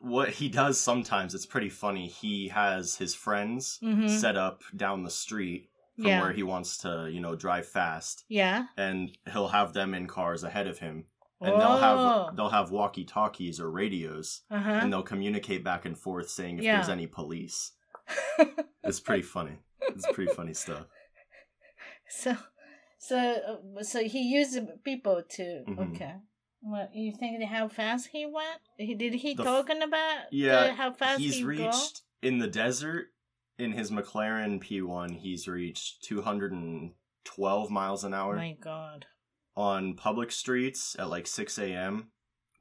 [0.01, 2.07] what he does sometimes it's pretty funny.
[2.07, 4.07] He has his friends mm-hmm.
[4.07, 6.22] set up down the street from yeah.
[6.22, 8.26] where he wants to, you know, drive fast.
[8.28, 8.65] Yeah.
[8.78, 11.06] And he'll have them in cars ahead of him.
[11.41, 11.60] And oh.
[11.60, 12.30] they'll have oh.
[12.36, 14.80] they'll have walkie talkies or radios, uh-huh.
[14.82, 16.78] and they'll communicate back and forth saying if yeah.
[16.78, 17.74] there's any police.
[18.84, 19.57] it's pretty funny.
[19.82, 20.86] It's pretty funny stuff.
[22.10, 22.38] So,
[22.99, 25.80] so, uh, so he used people to mm-hmm.
[25.80, 26.14] okay.
[26.61, 28.61] What you think how fast he went?
[28.78, 32.28] He did he the talking about yeah how fast he's he reached go?
[32.28, 33.07] in the desert
[33.64, 38.35] in his McLaren P1, he's reached 212 miles an hour.
[38.35, 39.06] My God.
[39.56, 42.11] On public streets at like 6 a.m.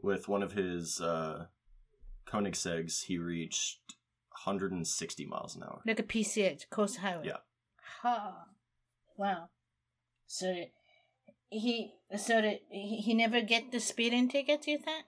[0.00, 1.46] with one of his uh,
[2.26, 3.94] Koenigsegg's, he reached
[4.44, 5.80] 160 miles an hour.
[5.86, 7.26] Like a PCH, coast highway.
[7.26, 7.38] Yeah.
[8.02, 8.46] Ha.
[9.16, 9.48] Wow.
[10.26, 10.64] So
[11.50, 15.04] he so he, he never get the speeding tickets, you think?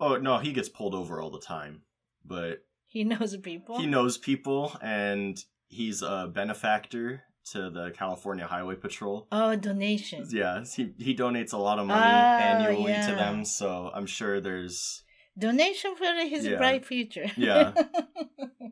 [0.00, 1.82] Oh no, he gets pulled over all the time.
[2.24, 2.64] But
[2.94, 3.78] he knows people.
[3.80, 9.26] He knows people, and he's a benefactor to the California Highway Patrol.
[9.32, 10.32] Oh, donations.
[10.32, 13.08] Yes, he he donates a lot of money oh, annually yeah.
[13.08, 15.02] to them, so I'm sure there's
[15.36, 16.56] donation for his yeah.
[16.56, 17.26] bright future.
[17.36, 17.72] Yeah,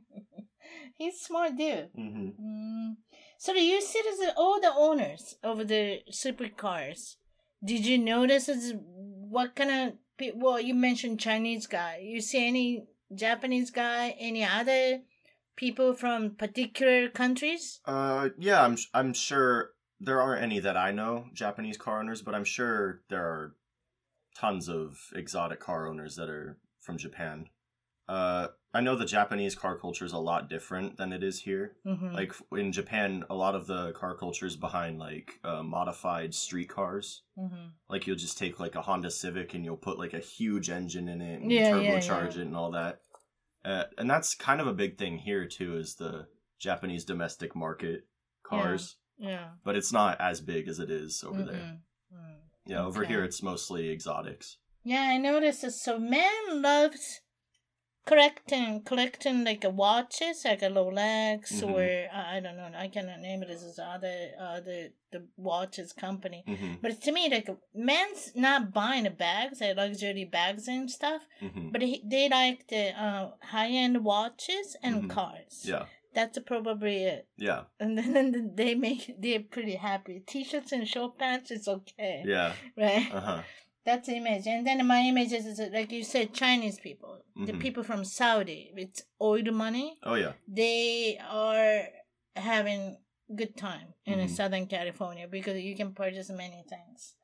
[0.99, 1.91] he's smart dude.
[1.99, 2.29] Mm-hmm.
[2.41, 2.97] Mm.
[3.39, 4.03] So you see,
[4.37, 7.17] all the owners of the supercars.
[7.65, 8.49] Did you notice
[9.29, 10.61] what kind of well?
[10.61, 12.03] You mentioned Chinese guy.
[12.05, 14.15] You see any Japanese guy?
[14.19, 15.01] Any other
[15.57, 17.81] people from particular countries?
[17.85, 19.71] Uh, yeah, I'm I'm sure
[20.01, 23.55] there aren't any that I know Japanese car owners, but I'm sure there are
[24.37, 27.49] tons of exotic car owners that are from Japan.
[28.09, 31.77] Uh, I know the Japanese car culture is a lot different than it is here.
[31.87, 32.15] Mm-hmm.
[32.15, 36.71] Like in Japan, a lot of the car culture is behind like uh, modified street
[36.71, 37.23] cars.
[37.39, 37.67] Mm-hmm.
[37.91, 41.09] Like you'll just take like a Honda Civic and you'll put like a huge engine
[41.09, 42.27] in it and yeah, turbocharge yeah, yeah.
[42.29, 43.03] it and all that.
[43.63, 46.27] Uh, and that's kind of a big thing here too, is the
[46.59, 48.07] Japanese domestic market
[48.43, 48.97] cars.
[49.19, 49.49] Yeah.
[49.65, 51.79] But it's not as big as it is over mm there.
[52.15, 52.37] Mm.
[52.65, 52.87] Yeah, okay.
[52.87, 54.57] over here it's mostly exotics.
[54.83, 55.83] Yeah, I noticed this.
[55.83, 57.21] So man loves
[58.05, 61.71] collecting collecting like a watches like a Rolex mm-hmm.
[61.71, 65.93] or uh, I don't know I cannot name it as other uh the the watches
[65.93, 66.43] company.
[66.49, 66.75] Mm-hmm.
[66.83, 71.69] but to me like men's not buying the bags like luxury bags and stuff mm-hmm.
[71.71, 75.09] but he, they like the uh, high end watches and mm-hmm.
[75.09, 75.63] cars.
[75.65, 75.85] Yeah.
[76.15, 77.27] That's probably it.
[77.39, 77.63] Yeah.
[77.81, 80.23] And then they make they're pretty happy.
[80.27, 82.25] T-shirts and short pants is okay.
[82.27, 82.53] Yeah.
[82.77, 83.09] Right?
[83.13, 83.43] Uh-huh
[83.85, 84.47] that's the image.
[84.47, 87.47] And then my image is, like you said, Chinese people, mm-hmm.
[87.47, 89.99] the people from Saudi, it's oil money.
[90.03, 90.33] Oh, yeah.
[90.47, 91.85] They are
[92.37, 92.99] having
[93.35, 94.29] good time in mm-hmm.
[94.29, 97.15] Southern California because you can purchase many things.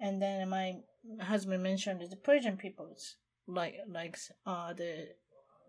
[0.00, 0.76] And then my
[1.20, 3.16] husband mentioned the Persian peoples
[3.46, 5.08] like likes uh the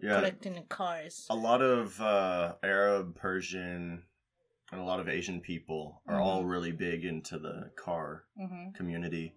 [0.02, 1.26] yeah, collecting the cars.
[1.30, 4.04] A lot of uh Arab, Persian,
[4.72, 6.24] and a lot of Asian people are mm-hmm.
[6.24, 8.72] all really big into the car mm-hmm.
[8.72, 9.34] community.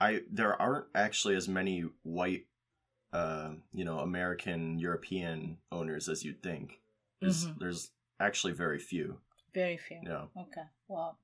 [0.00, 2.46] I there aren't actually as many white,
[3.12, 6.80] uh, you know, American European owners as you'd think.
[7.20, 7.58] There's mm-hmm.
[7.58, 9.18] there's actually very few.
[9.54, 10.00] Very few.
[10.04, 10.24] Yeah.
[10.36, 10.66] Okay.
[10.88, 11.18] Well,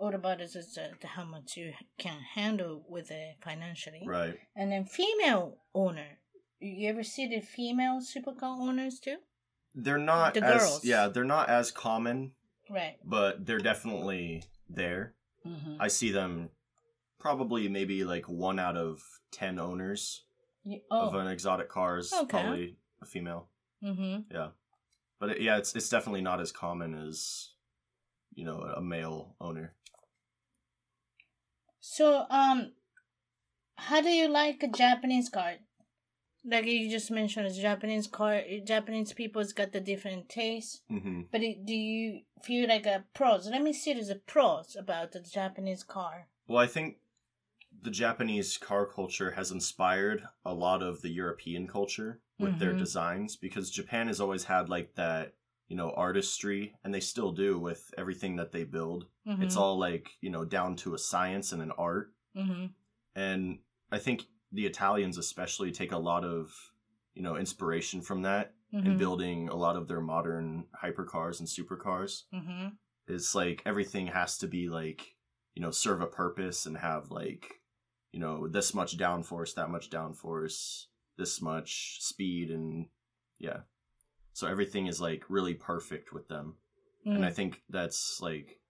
[0.00, 4.02] all about is is uh, how much you can handle with it financially.
[4.06, 4.38] Right.
[4.56, 6.18] And then female owner.
[6.60, 9.16] You ever see the female supercar owners too?
[9.74, 10.84] They're not the as girls.
[10.84, 12.32] yeah, they're not as common.
[12.70, 12.96] Right.
[13.04, 15.14] But they're definitely there.
[15.46, 15.76] Mm-hmm.
[15.80, 16.50] I see them
[17.22, 19.00] probably maybe like one out of
[19.30, 20.24] ten owners
[20.90, 21.06] oh.
[21.06, 22.26] of an exotic car is okay.
[22.26, 23.48] probably a female.
[23.82, 24.34] Mm-hmm.
[24.34, 24.48] Yeah,
[25.20, 27.50] but it, yeah, it's it's definitely not as common as
[28.34, 29.74] you know a male owner.
[31.80, 32.72] So, um,
[33.76, 35.54] how do you like a Japanese car?
[36.44, 38.42] Like you just mentioned, a Japanese car.
[38.66, 40.82] Japanese people's got the different taste.
[40.90, 41.22] Mm-hmm.
[41.30, 43.48] But it, do you feel like a pros?
[43.48, 43.92] Let me see.
[43.92, 46.26] There's a pros about the Japanese car.
[46.48, 46.96] Well, I think
[47.82, 52.58] the Japanese car culture has inspired a lot of the European culture with mm-hmm.
[52.58, 55.34] their designs because Japan has always had like that,
[55.68, 59.06] you know, artistry and they still do with everything that they build.
[59.26, 59.42] Mm-hmm.
[59.42, 62.12] It's all like, you know, down to a science and an art.
[62.36, 62.66] Mm-hmm.
[63.16, 63.58] And
[63.90, 66.52] I think the Italians especially take a lot of,
[67.14, 68.96] you know, inspiration from that in mm-hmm.
[68.96, 72.22] building a lot of their modern hypercars and supercars.
[72.34, 72.68] Mm-hmm.
[73.06, 75.14] It's like everything has to be like,
[75.54, 77.60] you know, serve a purpose and have like
[78.12, 80.84] you know, this much downforce, that much downforce,
[81.16, 82.86] this much speed, and
[83.38, 83.60] yeah.
[84.34, 86.54] So everything is like really perfect with them.
[87.06, 87.16] Mm.
[87.16, 88.60] And I think that's like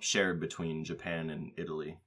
[0.00, 1.98] shared between Japan and Italy.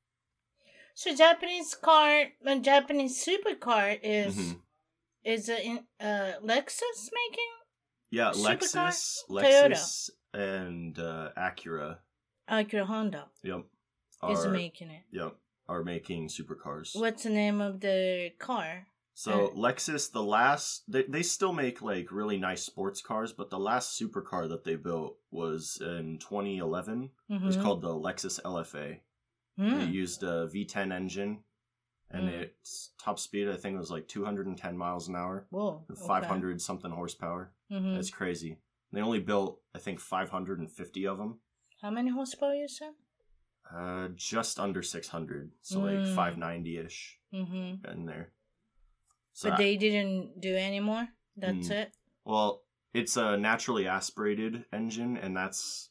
[0.94, 4.60] So Japanese car, a Japanese supercar is mm-hmm.
[5.26, 7.52] is a uh, Lexus making.
[8.12, 11.98] Yeah, Lexus, Lexus, and uh, Acura.
[12.50, 13.26] Acura Honda.
[13.44, 13.66] Yep.
[14.30, 15.04] Is making it.
[15.12, 15.36] Yep
[15.68, 16.96] are making supercars.
[16.96, 18.88] What's the name of the car?
[19.18, 23.50] So uh, Lexus, the last they they still make like really nice sports cars, but
[23.50, 27.10] the last supercar that they built was in 2011.
[27.32, 27.44] Mm-hmm.
[27.44, 29.00] It was called the Lexus LFA.
[29.58, 29.88] Mm.
[29.88, 31.40] It used a V10 engine,
[32.12, 32.42] and mm.
[32.42, 35.48] its top speed I think was like 210 miles an hour.
[35.50, 36.58] Whoa, 500 okay.
[36.60, 37.54] something horsepower.
[37.72, 37.96] Mm-hmm.
[37.96, 38.58] That's crazy.
[38.92, 41.40] They only built I think 550 of them.
[41.82, 42.92] How many horsepower you said?
[43.74, 46.06] Uh, just under 600, so mm.
[46.06, 47.92] like 590 ish mm-hmm.
[47.92, 48.32] in there.
[49.34, 51.08] So but they didn't do any more.
[51.36, 51.72] That's mm.
[51.72, 51.92] it.
[52.24, 52.62] Well,
[52.94, 55.90] it's a naturally aspirated engine, and that's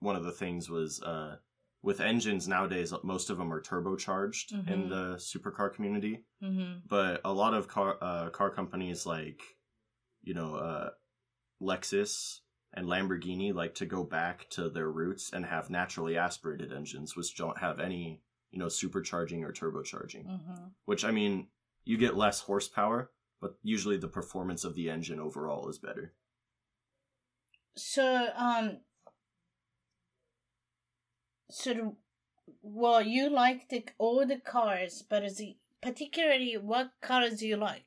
[0.00, 1.36] one of the things was uh,
[1.82, 2.94] with engines nowadays.
[3.02, 4.72] Most of them are turbocharged mm-hmm.
[4.72, 6.78] in the supercar community, mm-hmm.
[6.88, 9.42] but a lot of car uh, car companies like
[10.22, 10.90] you know uh,
[11.60, 12.40] Lexus
[12.76, 17.34] and Lamborghini like to go back to their roots and have naturally aspirated engines, which
[17.34, 18.20] don't have any,
[18.50, 20.26] you know, supercharging or turbocharging.
[20.26, 20.64] Mm-hmm.
[20.84, 21.48] Which I mean,
[21.84, 26.12] you get less horsepower, but usually the performance of the engine overall is better.
[27.76, 28.78] So, um,
[31.50, 31.92] so the,
[32.62, 37.56] well, you like the all the cars, but is it particularly what cars do you
[37.56, 37.84] like?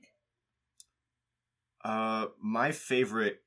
[1.83, 3.41] Uh, my favorite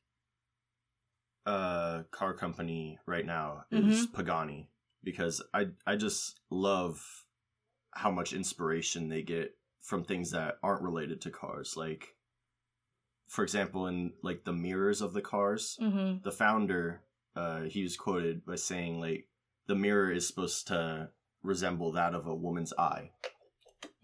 [1.46, 4.14] uh car company right now is mm-hmm.
[4.14, 4.68] Pagani
[5.02, 7.24] because I I just love
[7.92, 12.14] how much inspiration they get from things that aren't related to cars like
[13.26, 16.22] for example in like the mirrors of the cars mm-hmm.
[16.22, 17.02] the founder
[17.34, 19.26] uh he was quoted by saying like
[19.66, 21.08] the mirror is supposed to
[21.42, 23.10] resemble that of a woman's eye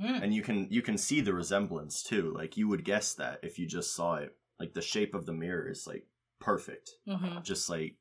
[0.00, 0.22] mm.
[0.22, 3.58] and you can you can see the resemblance too like you would guess that if
[3.58, 6.06] you just saw it like the shape of the mirror is like
[6.40, 6.90] perfect.
[7.08, 7.42] Mm-hmm.
[7.42, 7.96] Just like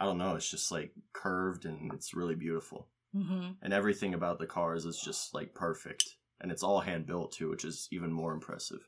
[0.00, 2.88] I don't know, it's just like curved and it's really beautiful.
[3.14, 3.52] Mm-hmm.
[3.62, 6.04] And everything about the cars is just like perfect,
[6.40, 8.80] and it's all hand built too, which is even more impressive.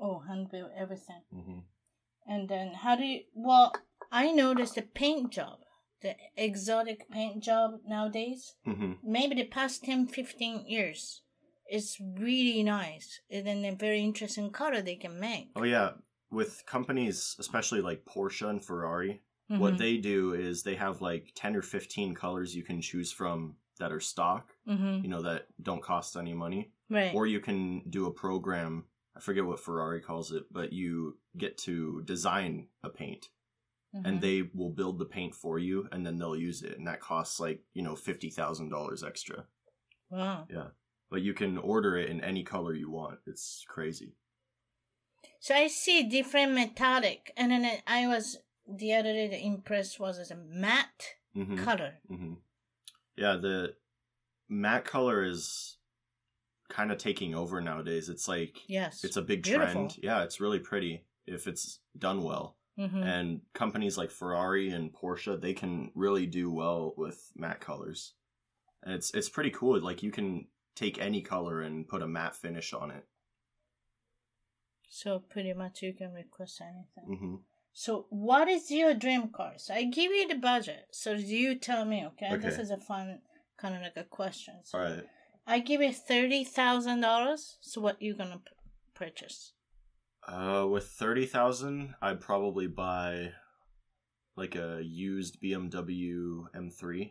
[0.00, 1.22] Oh, hand built everything.
[1.34, 1.58] Mm-hmm.
[2.28, 3.20] And then how do you?
[3.34, 3.72] Well,
[4.12, 5.58] I noticed the paint job,
[6.00, 8.54] the exotic paint job nowadays.
[8.66, 8.92] Mm-hmm.
[9.02, 11.22] Maybe the past 10, 15 years,
[11.70, 15.50] is really nice and then a very interesting color they can make.
[15.56, 15.90] Oh yeah,
[16.30, 19.60] with companies, especially like Porsche and Ferrari, mm-hmm.
[19.60, 23.56] what they do is they have like 10 or 15 colors you can choose from
[23.78, 25.02] that are stock, mm-hmm.
[25.02, 26.70] you know, that don't cost any money.
[26.88, 27.14] Right.
[27.14, 28.84] Or you can do a program,
[29.16, 33.28] I forget what Ferrari calls it, but you get to design a paint.
[33.94, 34.06] Mm-hmm.
[34.06, 36.76] And they will build the paint for you and then they'll use it.
[36.76, 39.44] And that costs like, you know, $50,000 extra.
[40.10, 40.46] Wow.
[40.50, 40.68] Yeah.
[41.10, 43.18] But you can order it in any color you want.
[43.26, 44.14] It's crazy.
[45.46, 50.18] So I see different metallic, and then I was the other day the impressed was
[50.18, 51.62] as a matte mm-hmm.
[51.62, 51.92] color.
[52.10, 52.32] Mm-hmm.
[53.16, 53.74] Yeah, the
[54.48, 55.76] matte color is
[56.68, 58.08] kind of taking over nowadays.
[58.08, 59.72] It's like yes, it's a big Beautiful.
[59.72, 59.98] trend.
[60.02, 62.56] Yeah, it's really pretty if it's done well.
[62.76, 63.04] Mm-hmm.
[63.04, 68.14] And companies like Ferrari and Porsche, they can really do well with matte colors.
[68.82, 69.80] And it's it's pretty cool.
[69.80, 73.04] Like you can take any color and put a matte finish on it.
[74.88, 77.16] So pretty much you can request anything.
[77.16, 77.34] Mm-hmm.
[77.72, 79.54] So what is your dream car?
[79.56, 80.86] So I give you the budget.
[80.92, 82.28] So you tell me, okay?
[82.32, 82.38] okay.
[82.38, 83.20] This is a fun
[83.58, 84.54] kind of like a question.
[84.62, 85.04] So All right.
[85.46, 87.58] I give you thirty thousand dollars.
[87.60, 88.52] So what you gonna p-
[88.94, 89.52] purchase?
[90.26, 93.32] Uh, with thirty thousand, I'd probably buy
[94.36, 97.10] like a used BMW M3.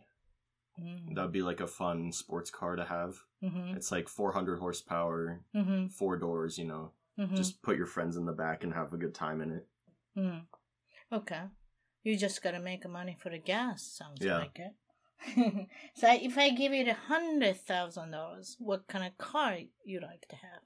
[0.81, 1.15] Mm.
[1.15, 3.15] That'd be like a fun sports car to have.
[3.43, 3.75] Mm-hmm.
[3.77, 5.87] It's like 400 horsepower, mm-hmm.
[5.87, 6.91] four doors, you know.
[7.19, 7.35] Mm-hmm.
[7.35, 9.67] Just put your friends in the back and have a good time in it.
[10.17, 10.41] Mm.
[11.13, 11.41] Okay.
[12.03, 14.37] You just gotta make money for the gas, sounds yeah.
[14.39, 14.73] like it.
[15.95, 20.27] so if I give you the hundred thousand dollars, what kind of car you like
[20.29, 20.61] to have?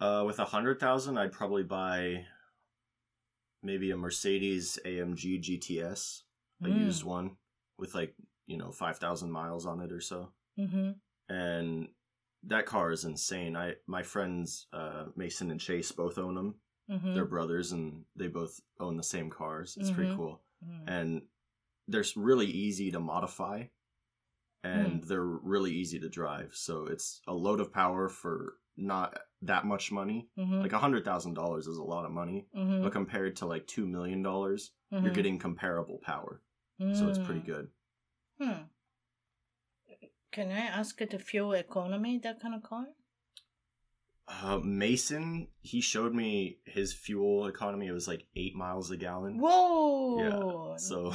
[0.00, 2.24] Uh, with a hundred thousand, I'd probably buy
[3.62, 6.22] maybe a Mercedes AMG GTS,
[6.62, 6.78] a mm.
[6.78, 7.36] used one
[7.78, 8.14] with like
[8.46, 10.32] you know five thousand miles on it or so.
[10.58, 10.90] Mm-hmm.
[11.34, 11.88] And
[12.46, 13.56] that car is insane.
[13.56, 16.54] I my friends uh, Mason and Chase both own them.
[16.90, 17.14] Mm-hmm.
[17.14, 19.76] They're brothers and they both own the same cars.
[19.78, 19.96] It's mm-hmm.
[19.96, 20.42] pretty cool.
[20.64, 20.88] Mm-hmm.
[20.88, 21.22] And
[21.88, 23.64] they're really easy to modify
[24.62, 25.06] and mm.
[25.06, 26.52] they're really easy to drive.
[26.54, 30.28] So it's a load of power for not that much money.
[30.38, 30.62] Mm-hmm.
[30.62, 32.82] Like a hundred thousand dollars is a lot of money, mm-hmm.
[32.82, 35.12] but compared to like two million dollars, you're mm-hmm.
[35.12, 36.40] getting comparable power.
[36.94, 37.46] So it's pretty mm.
[37.46, 37.68] good.
[38.40, 38.62] Hmm.
[40.34, 42.86] Can I ask the fuel economy that kind of car?
[44.26, 47.86] Uh, Mason, he showed me his fuel economy.
[47.86, 49.38] It was like eight miles a gallon.
[49.38, 50.18] Whoa!
[50.18, 50.76] Yeah.
[50.78, 51.14] So,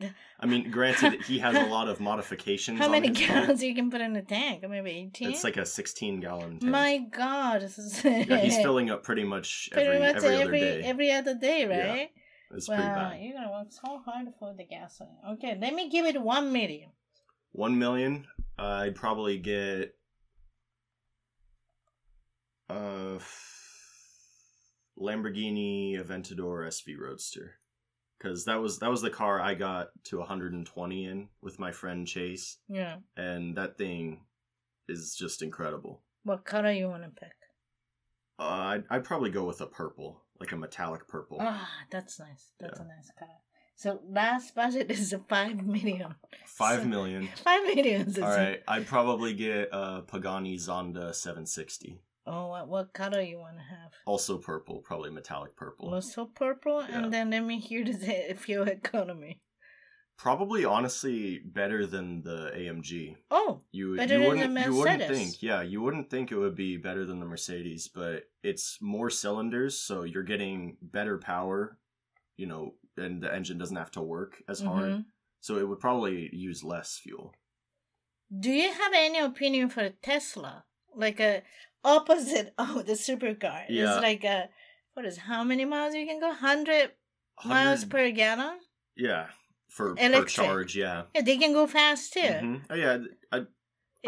[0.40, 2.80] I mean, granted, he has a lot of modifications.
[2.80, 4.64] How many gallons you can put in the tank?
[4.68, 5.30] Maybe eighteen.
[5.30, 6.64] It's like a sixteen gallon tank.
[6.64, 10.42] My God, this is yeah, he's filling up pretty much every pretty much every, every
[10.42, 10.82] other day.
[10.82, 12.10] Every other day, right?
[12.50, 12.56] Yeah.
[12.56, 13.20] It's wow, pretty bad.
[13.20, 15.18] You're gonna work so hard for the gasoline.
[15.34, 16.90] Okay, let me give it one million.
[17.52, 18.26] One million.
[18.58, 19.94] I'd probably get
[22.68, 23.18] a
[24.98, 27.56] Lamborghini Aventador SV Roadster
[28.18, 32.06] because that was that was the car I got to 120 in with my friend
[32.06, 32.58] Chase.
[32.68, 34.22] Yeah, and that thing
[34.88, 36.02] is just incredible.
[36.24, 37.32] What color you want to pick?
[38.38, 41.38] Uh, I'd, I'd probably go with a purple, like a metallic purple.
[41.40, 42.52] Ah, that's nice.
[42.58, 42.84] That's yeah.
[42.84, 43.30] a nice color.
[43.76, 46.14] So last budget is five million.
[46.46, 47.28] Five so, million.
[47.44, 48.14] Five million.
[48.22, 52.00] All right, I'd probably get a Pagani Zonda 760.
[52.26, 53.92] Oh, what, what color you want to have?
[54.04, 55.94] Also purple, probably metallic purple.
[55.94, 57.04] Also purple, yeah.
[57.04, 59.40] and then let me hear the fuel economy.
[60.18, 63.16] Probably, honestly, better than the AMG.
[63.30, 66.78] Oh, you better you wouldn't, You wouldn't think, yeah, you wouldn't think it would be
[66.78, 71.78] better than the Mercedes, but it's more cylinders, so you're getting better power.
[72.38, 74.68] You know, and the engine doesn't have to work as mm-hmm.
[74.68, 75.04] hard.
[75.40, 77.34] So it would probably use less fuel.
[78.36, 80.64] Do you have any opinion for Tesla?
[80.94, 81.42] Like a
[81.84, 83.64] opposite of the supercar.
[83.68, 83.94] Yeah.
[83.94, 84.48] It's like a
[84.94, 86.32] what is how many miles you can go?
[86.32, 86.92] Hundred
[87.44, 88.58] miles per gallon.
[88.96, 89.26] Yeah,
[89.68, 90.12] for Electric.
[90.12, 90.76] per charge.
[90.76, 91.02] Yeah.
[91.14, 92.20] Yeah, they can go fast too.
[92.20, 92.56] Mm-hmm.
[92.70, 92.98] Oh yeah,
[93.30, 93.42] I,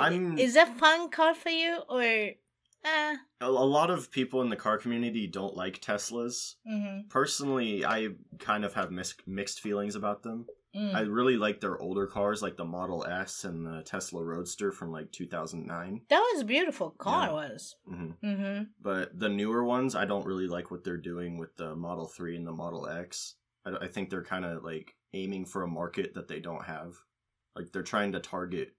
[0.01, 0.39] I'm.
[0.39, 2.31] Is that fun car for you or?
[2.85, 6.55] Uh, a, lot of people in the car community don't like Teslas.
[6.69, 7.09] Mm-hmm.
[7.09, 10.47] Personally, I kind of have mis- mixed feelings about them.
[10.77, 10.95] Mm.
[10.95, 14.93] I really like their older cars, like the Model S and the Tesla Roadster from
[14.93, 16.03] like 2009.
[16.09, 17.33] That was a beautiful car, yeah.
[17.33, 17.77] was.
[17.91, 18.27] Mm-hmm.
[18.27, 18.63] Mm-hmm.
[18.81, 22.37] But the newer ones, I don't really like what they're doing with the Model 3
[22.37, 23.35] and the Model X.
[23.65, 26.95] I, I think they're kind of like aiming for a market that they don't have.
[27.57, 28.75] Like they're trying to target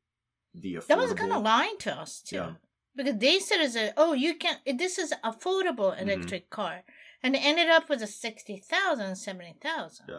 [0.53, 0.87] the affordable.
[0.87, 2.35] That was kind of lying to us too.
[2.35, 2.51] Yeah
[2.99, 6.09] because they said as a oh you can this is affordable mm-hmm.
[6.09, 6.61] electric mm-hmm.
[6.61, 6.83] car
[7.21, 10.05] And it ended up with a 60,000, 70,000.
[10.07, 10.15] Yeah.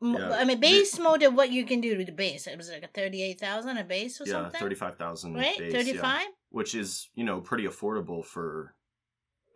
[0.00, 0.30] Yeah.
[0.32, 2.46] I mean, base the, mode, what you can do with the base.
[2.46, 4.54] It was like a 38,000 a base or yeah, something?
[4.54, 5.56] Yeah, 35,000 Right?
[5.70, 6.02] 35?
[6.02, 6.26] Yeah.
[6.50, 8.74] Which is, you know, pretty affordable for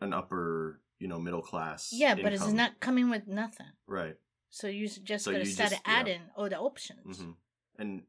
[0.01, 1.91] an upper, you know, middle class.
[1.93, 2.23] Yeah, income.
[2.23, 3.73] but it's not coming with nothing.
[3.89, 4.15] Right.
[4.51, 7.19] So you just so gotta start just, adding all the options.
[7.19, 7.31] Mm-hmm.
[7.79, 8.03] And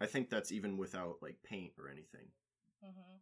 [0.00, 2.26] I think that's even without like paint or anything.
[2.84, 3.16] Mm-hmm.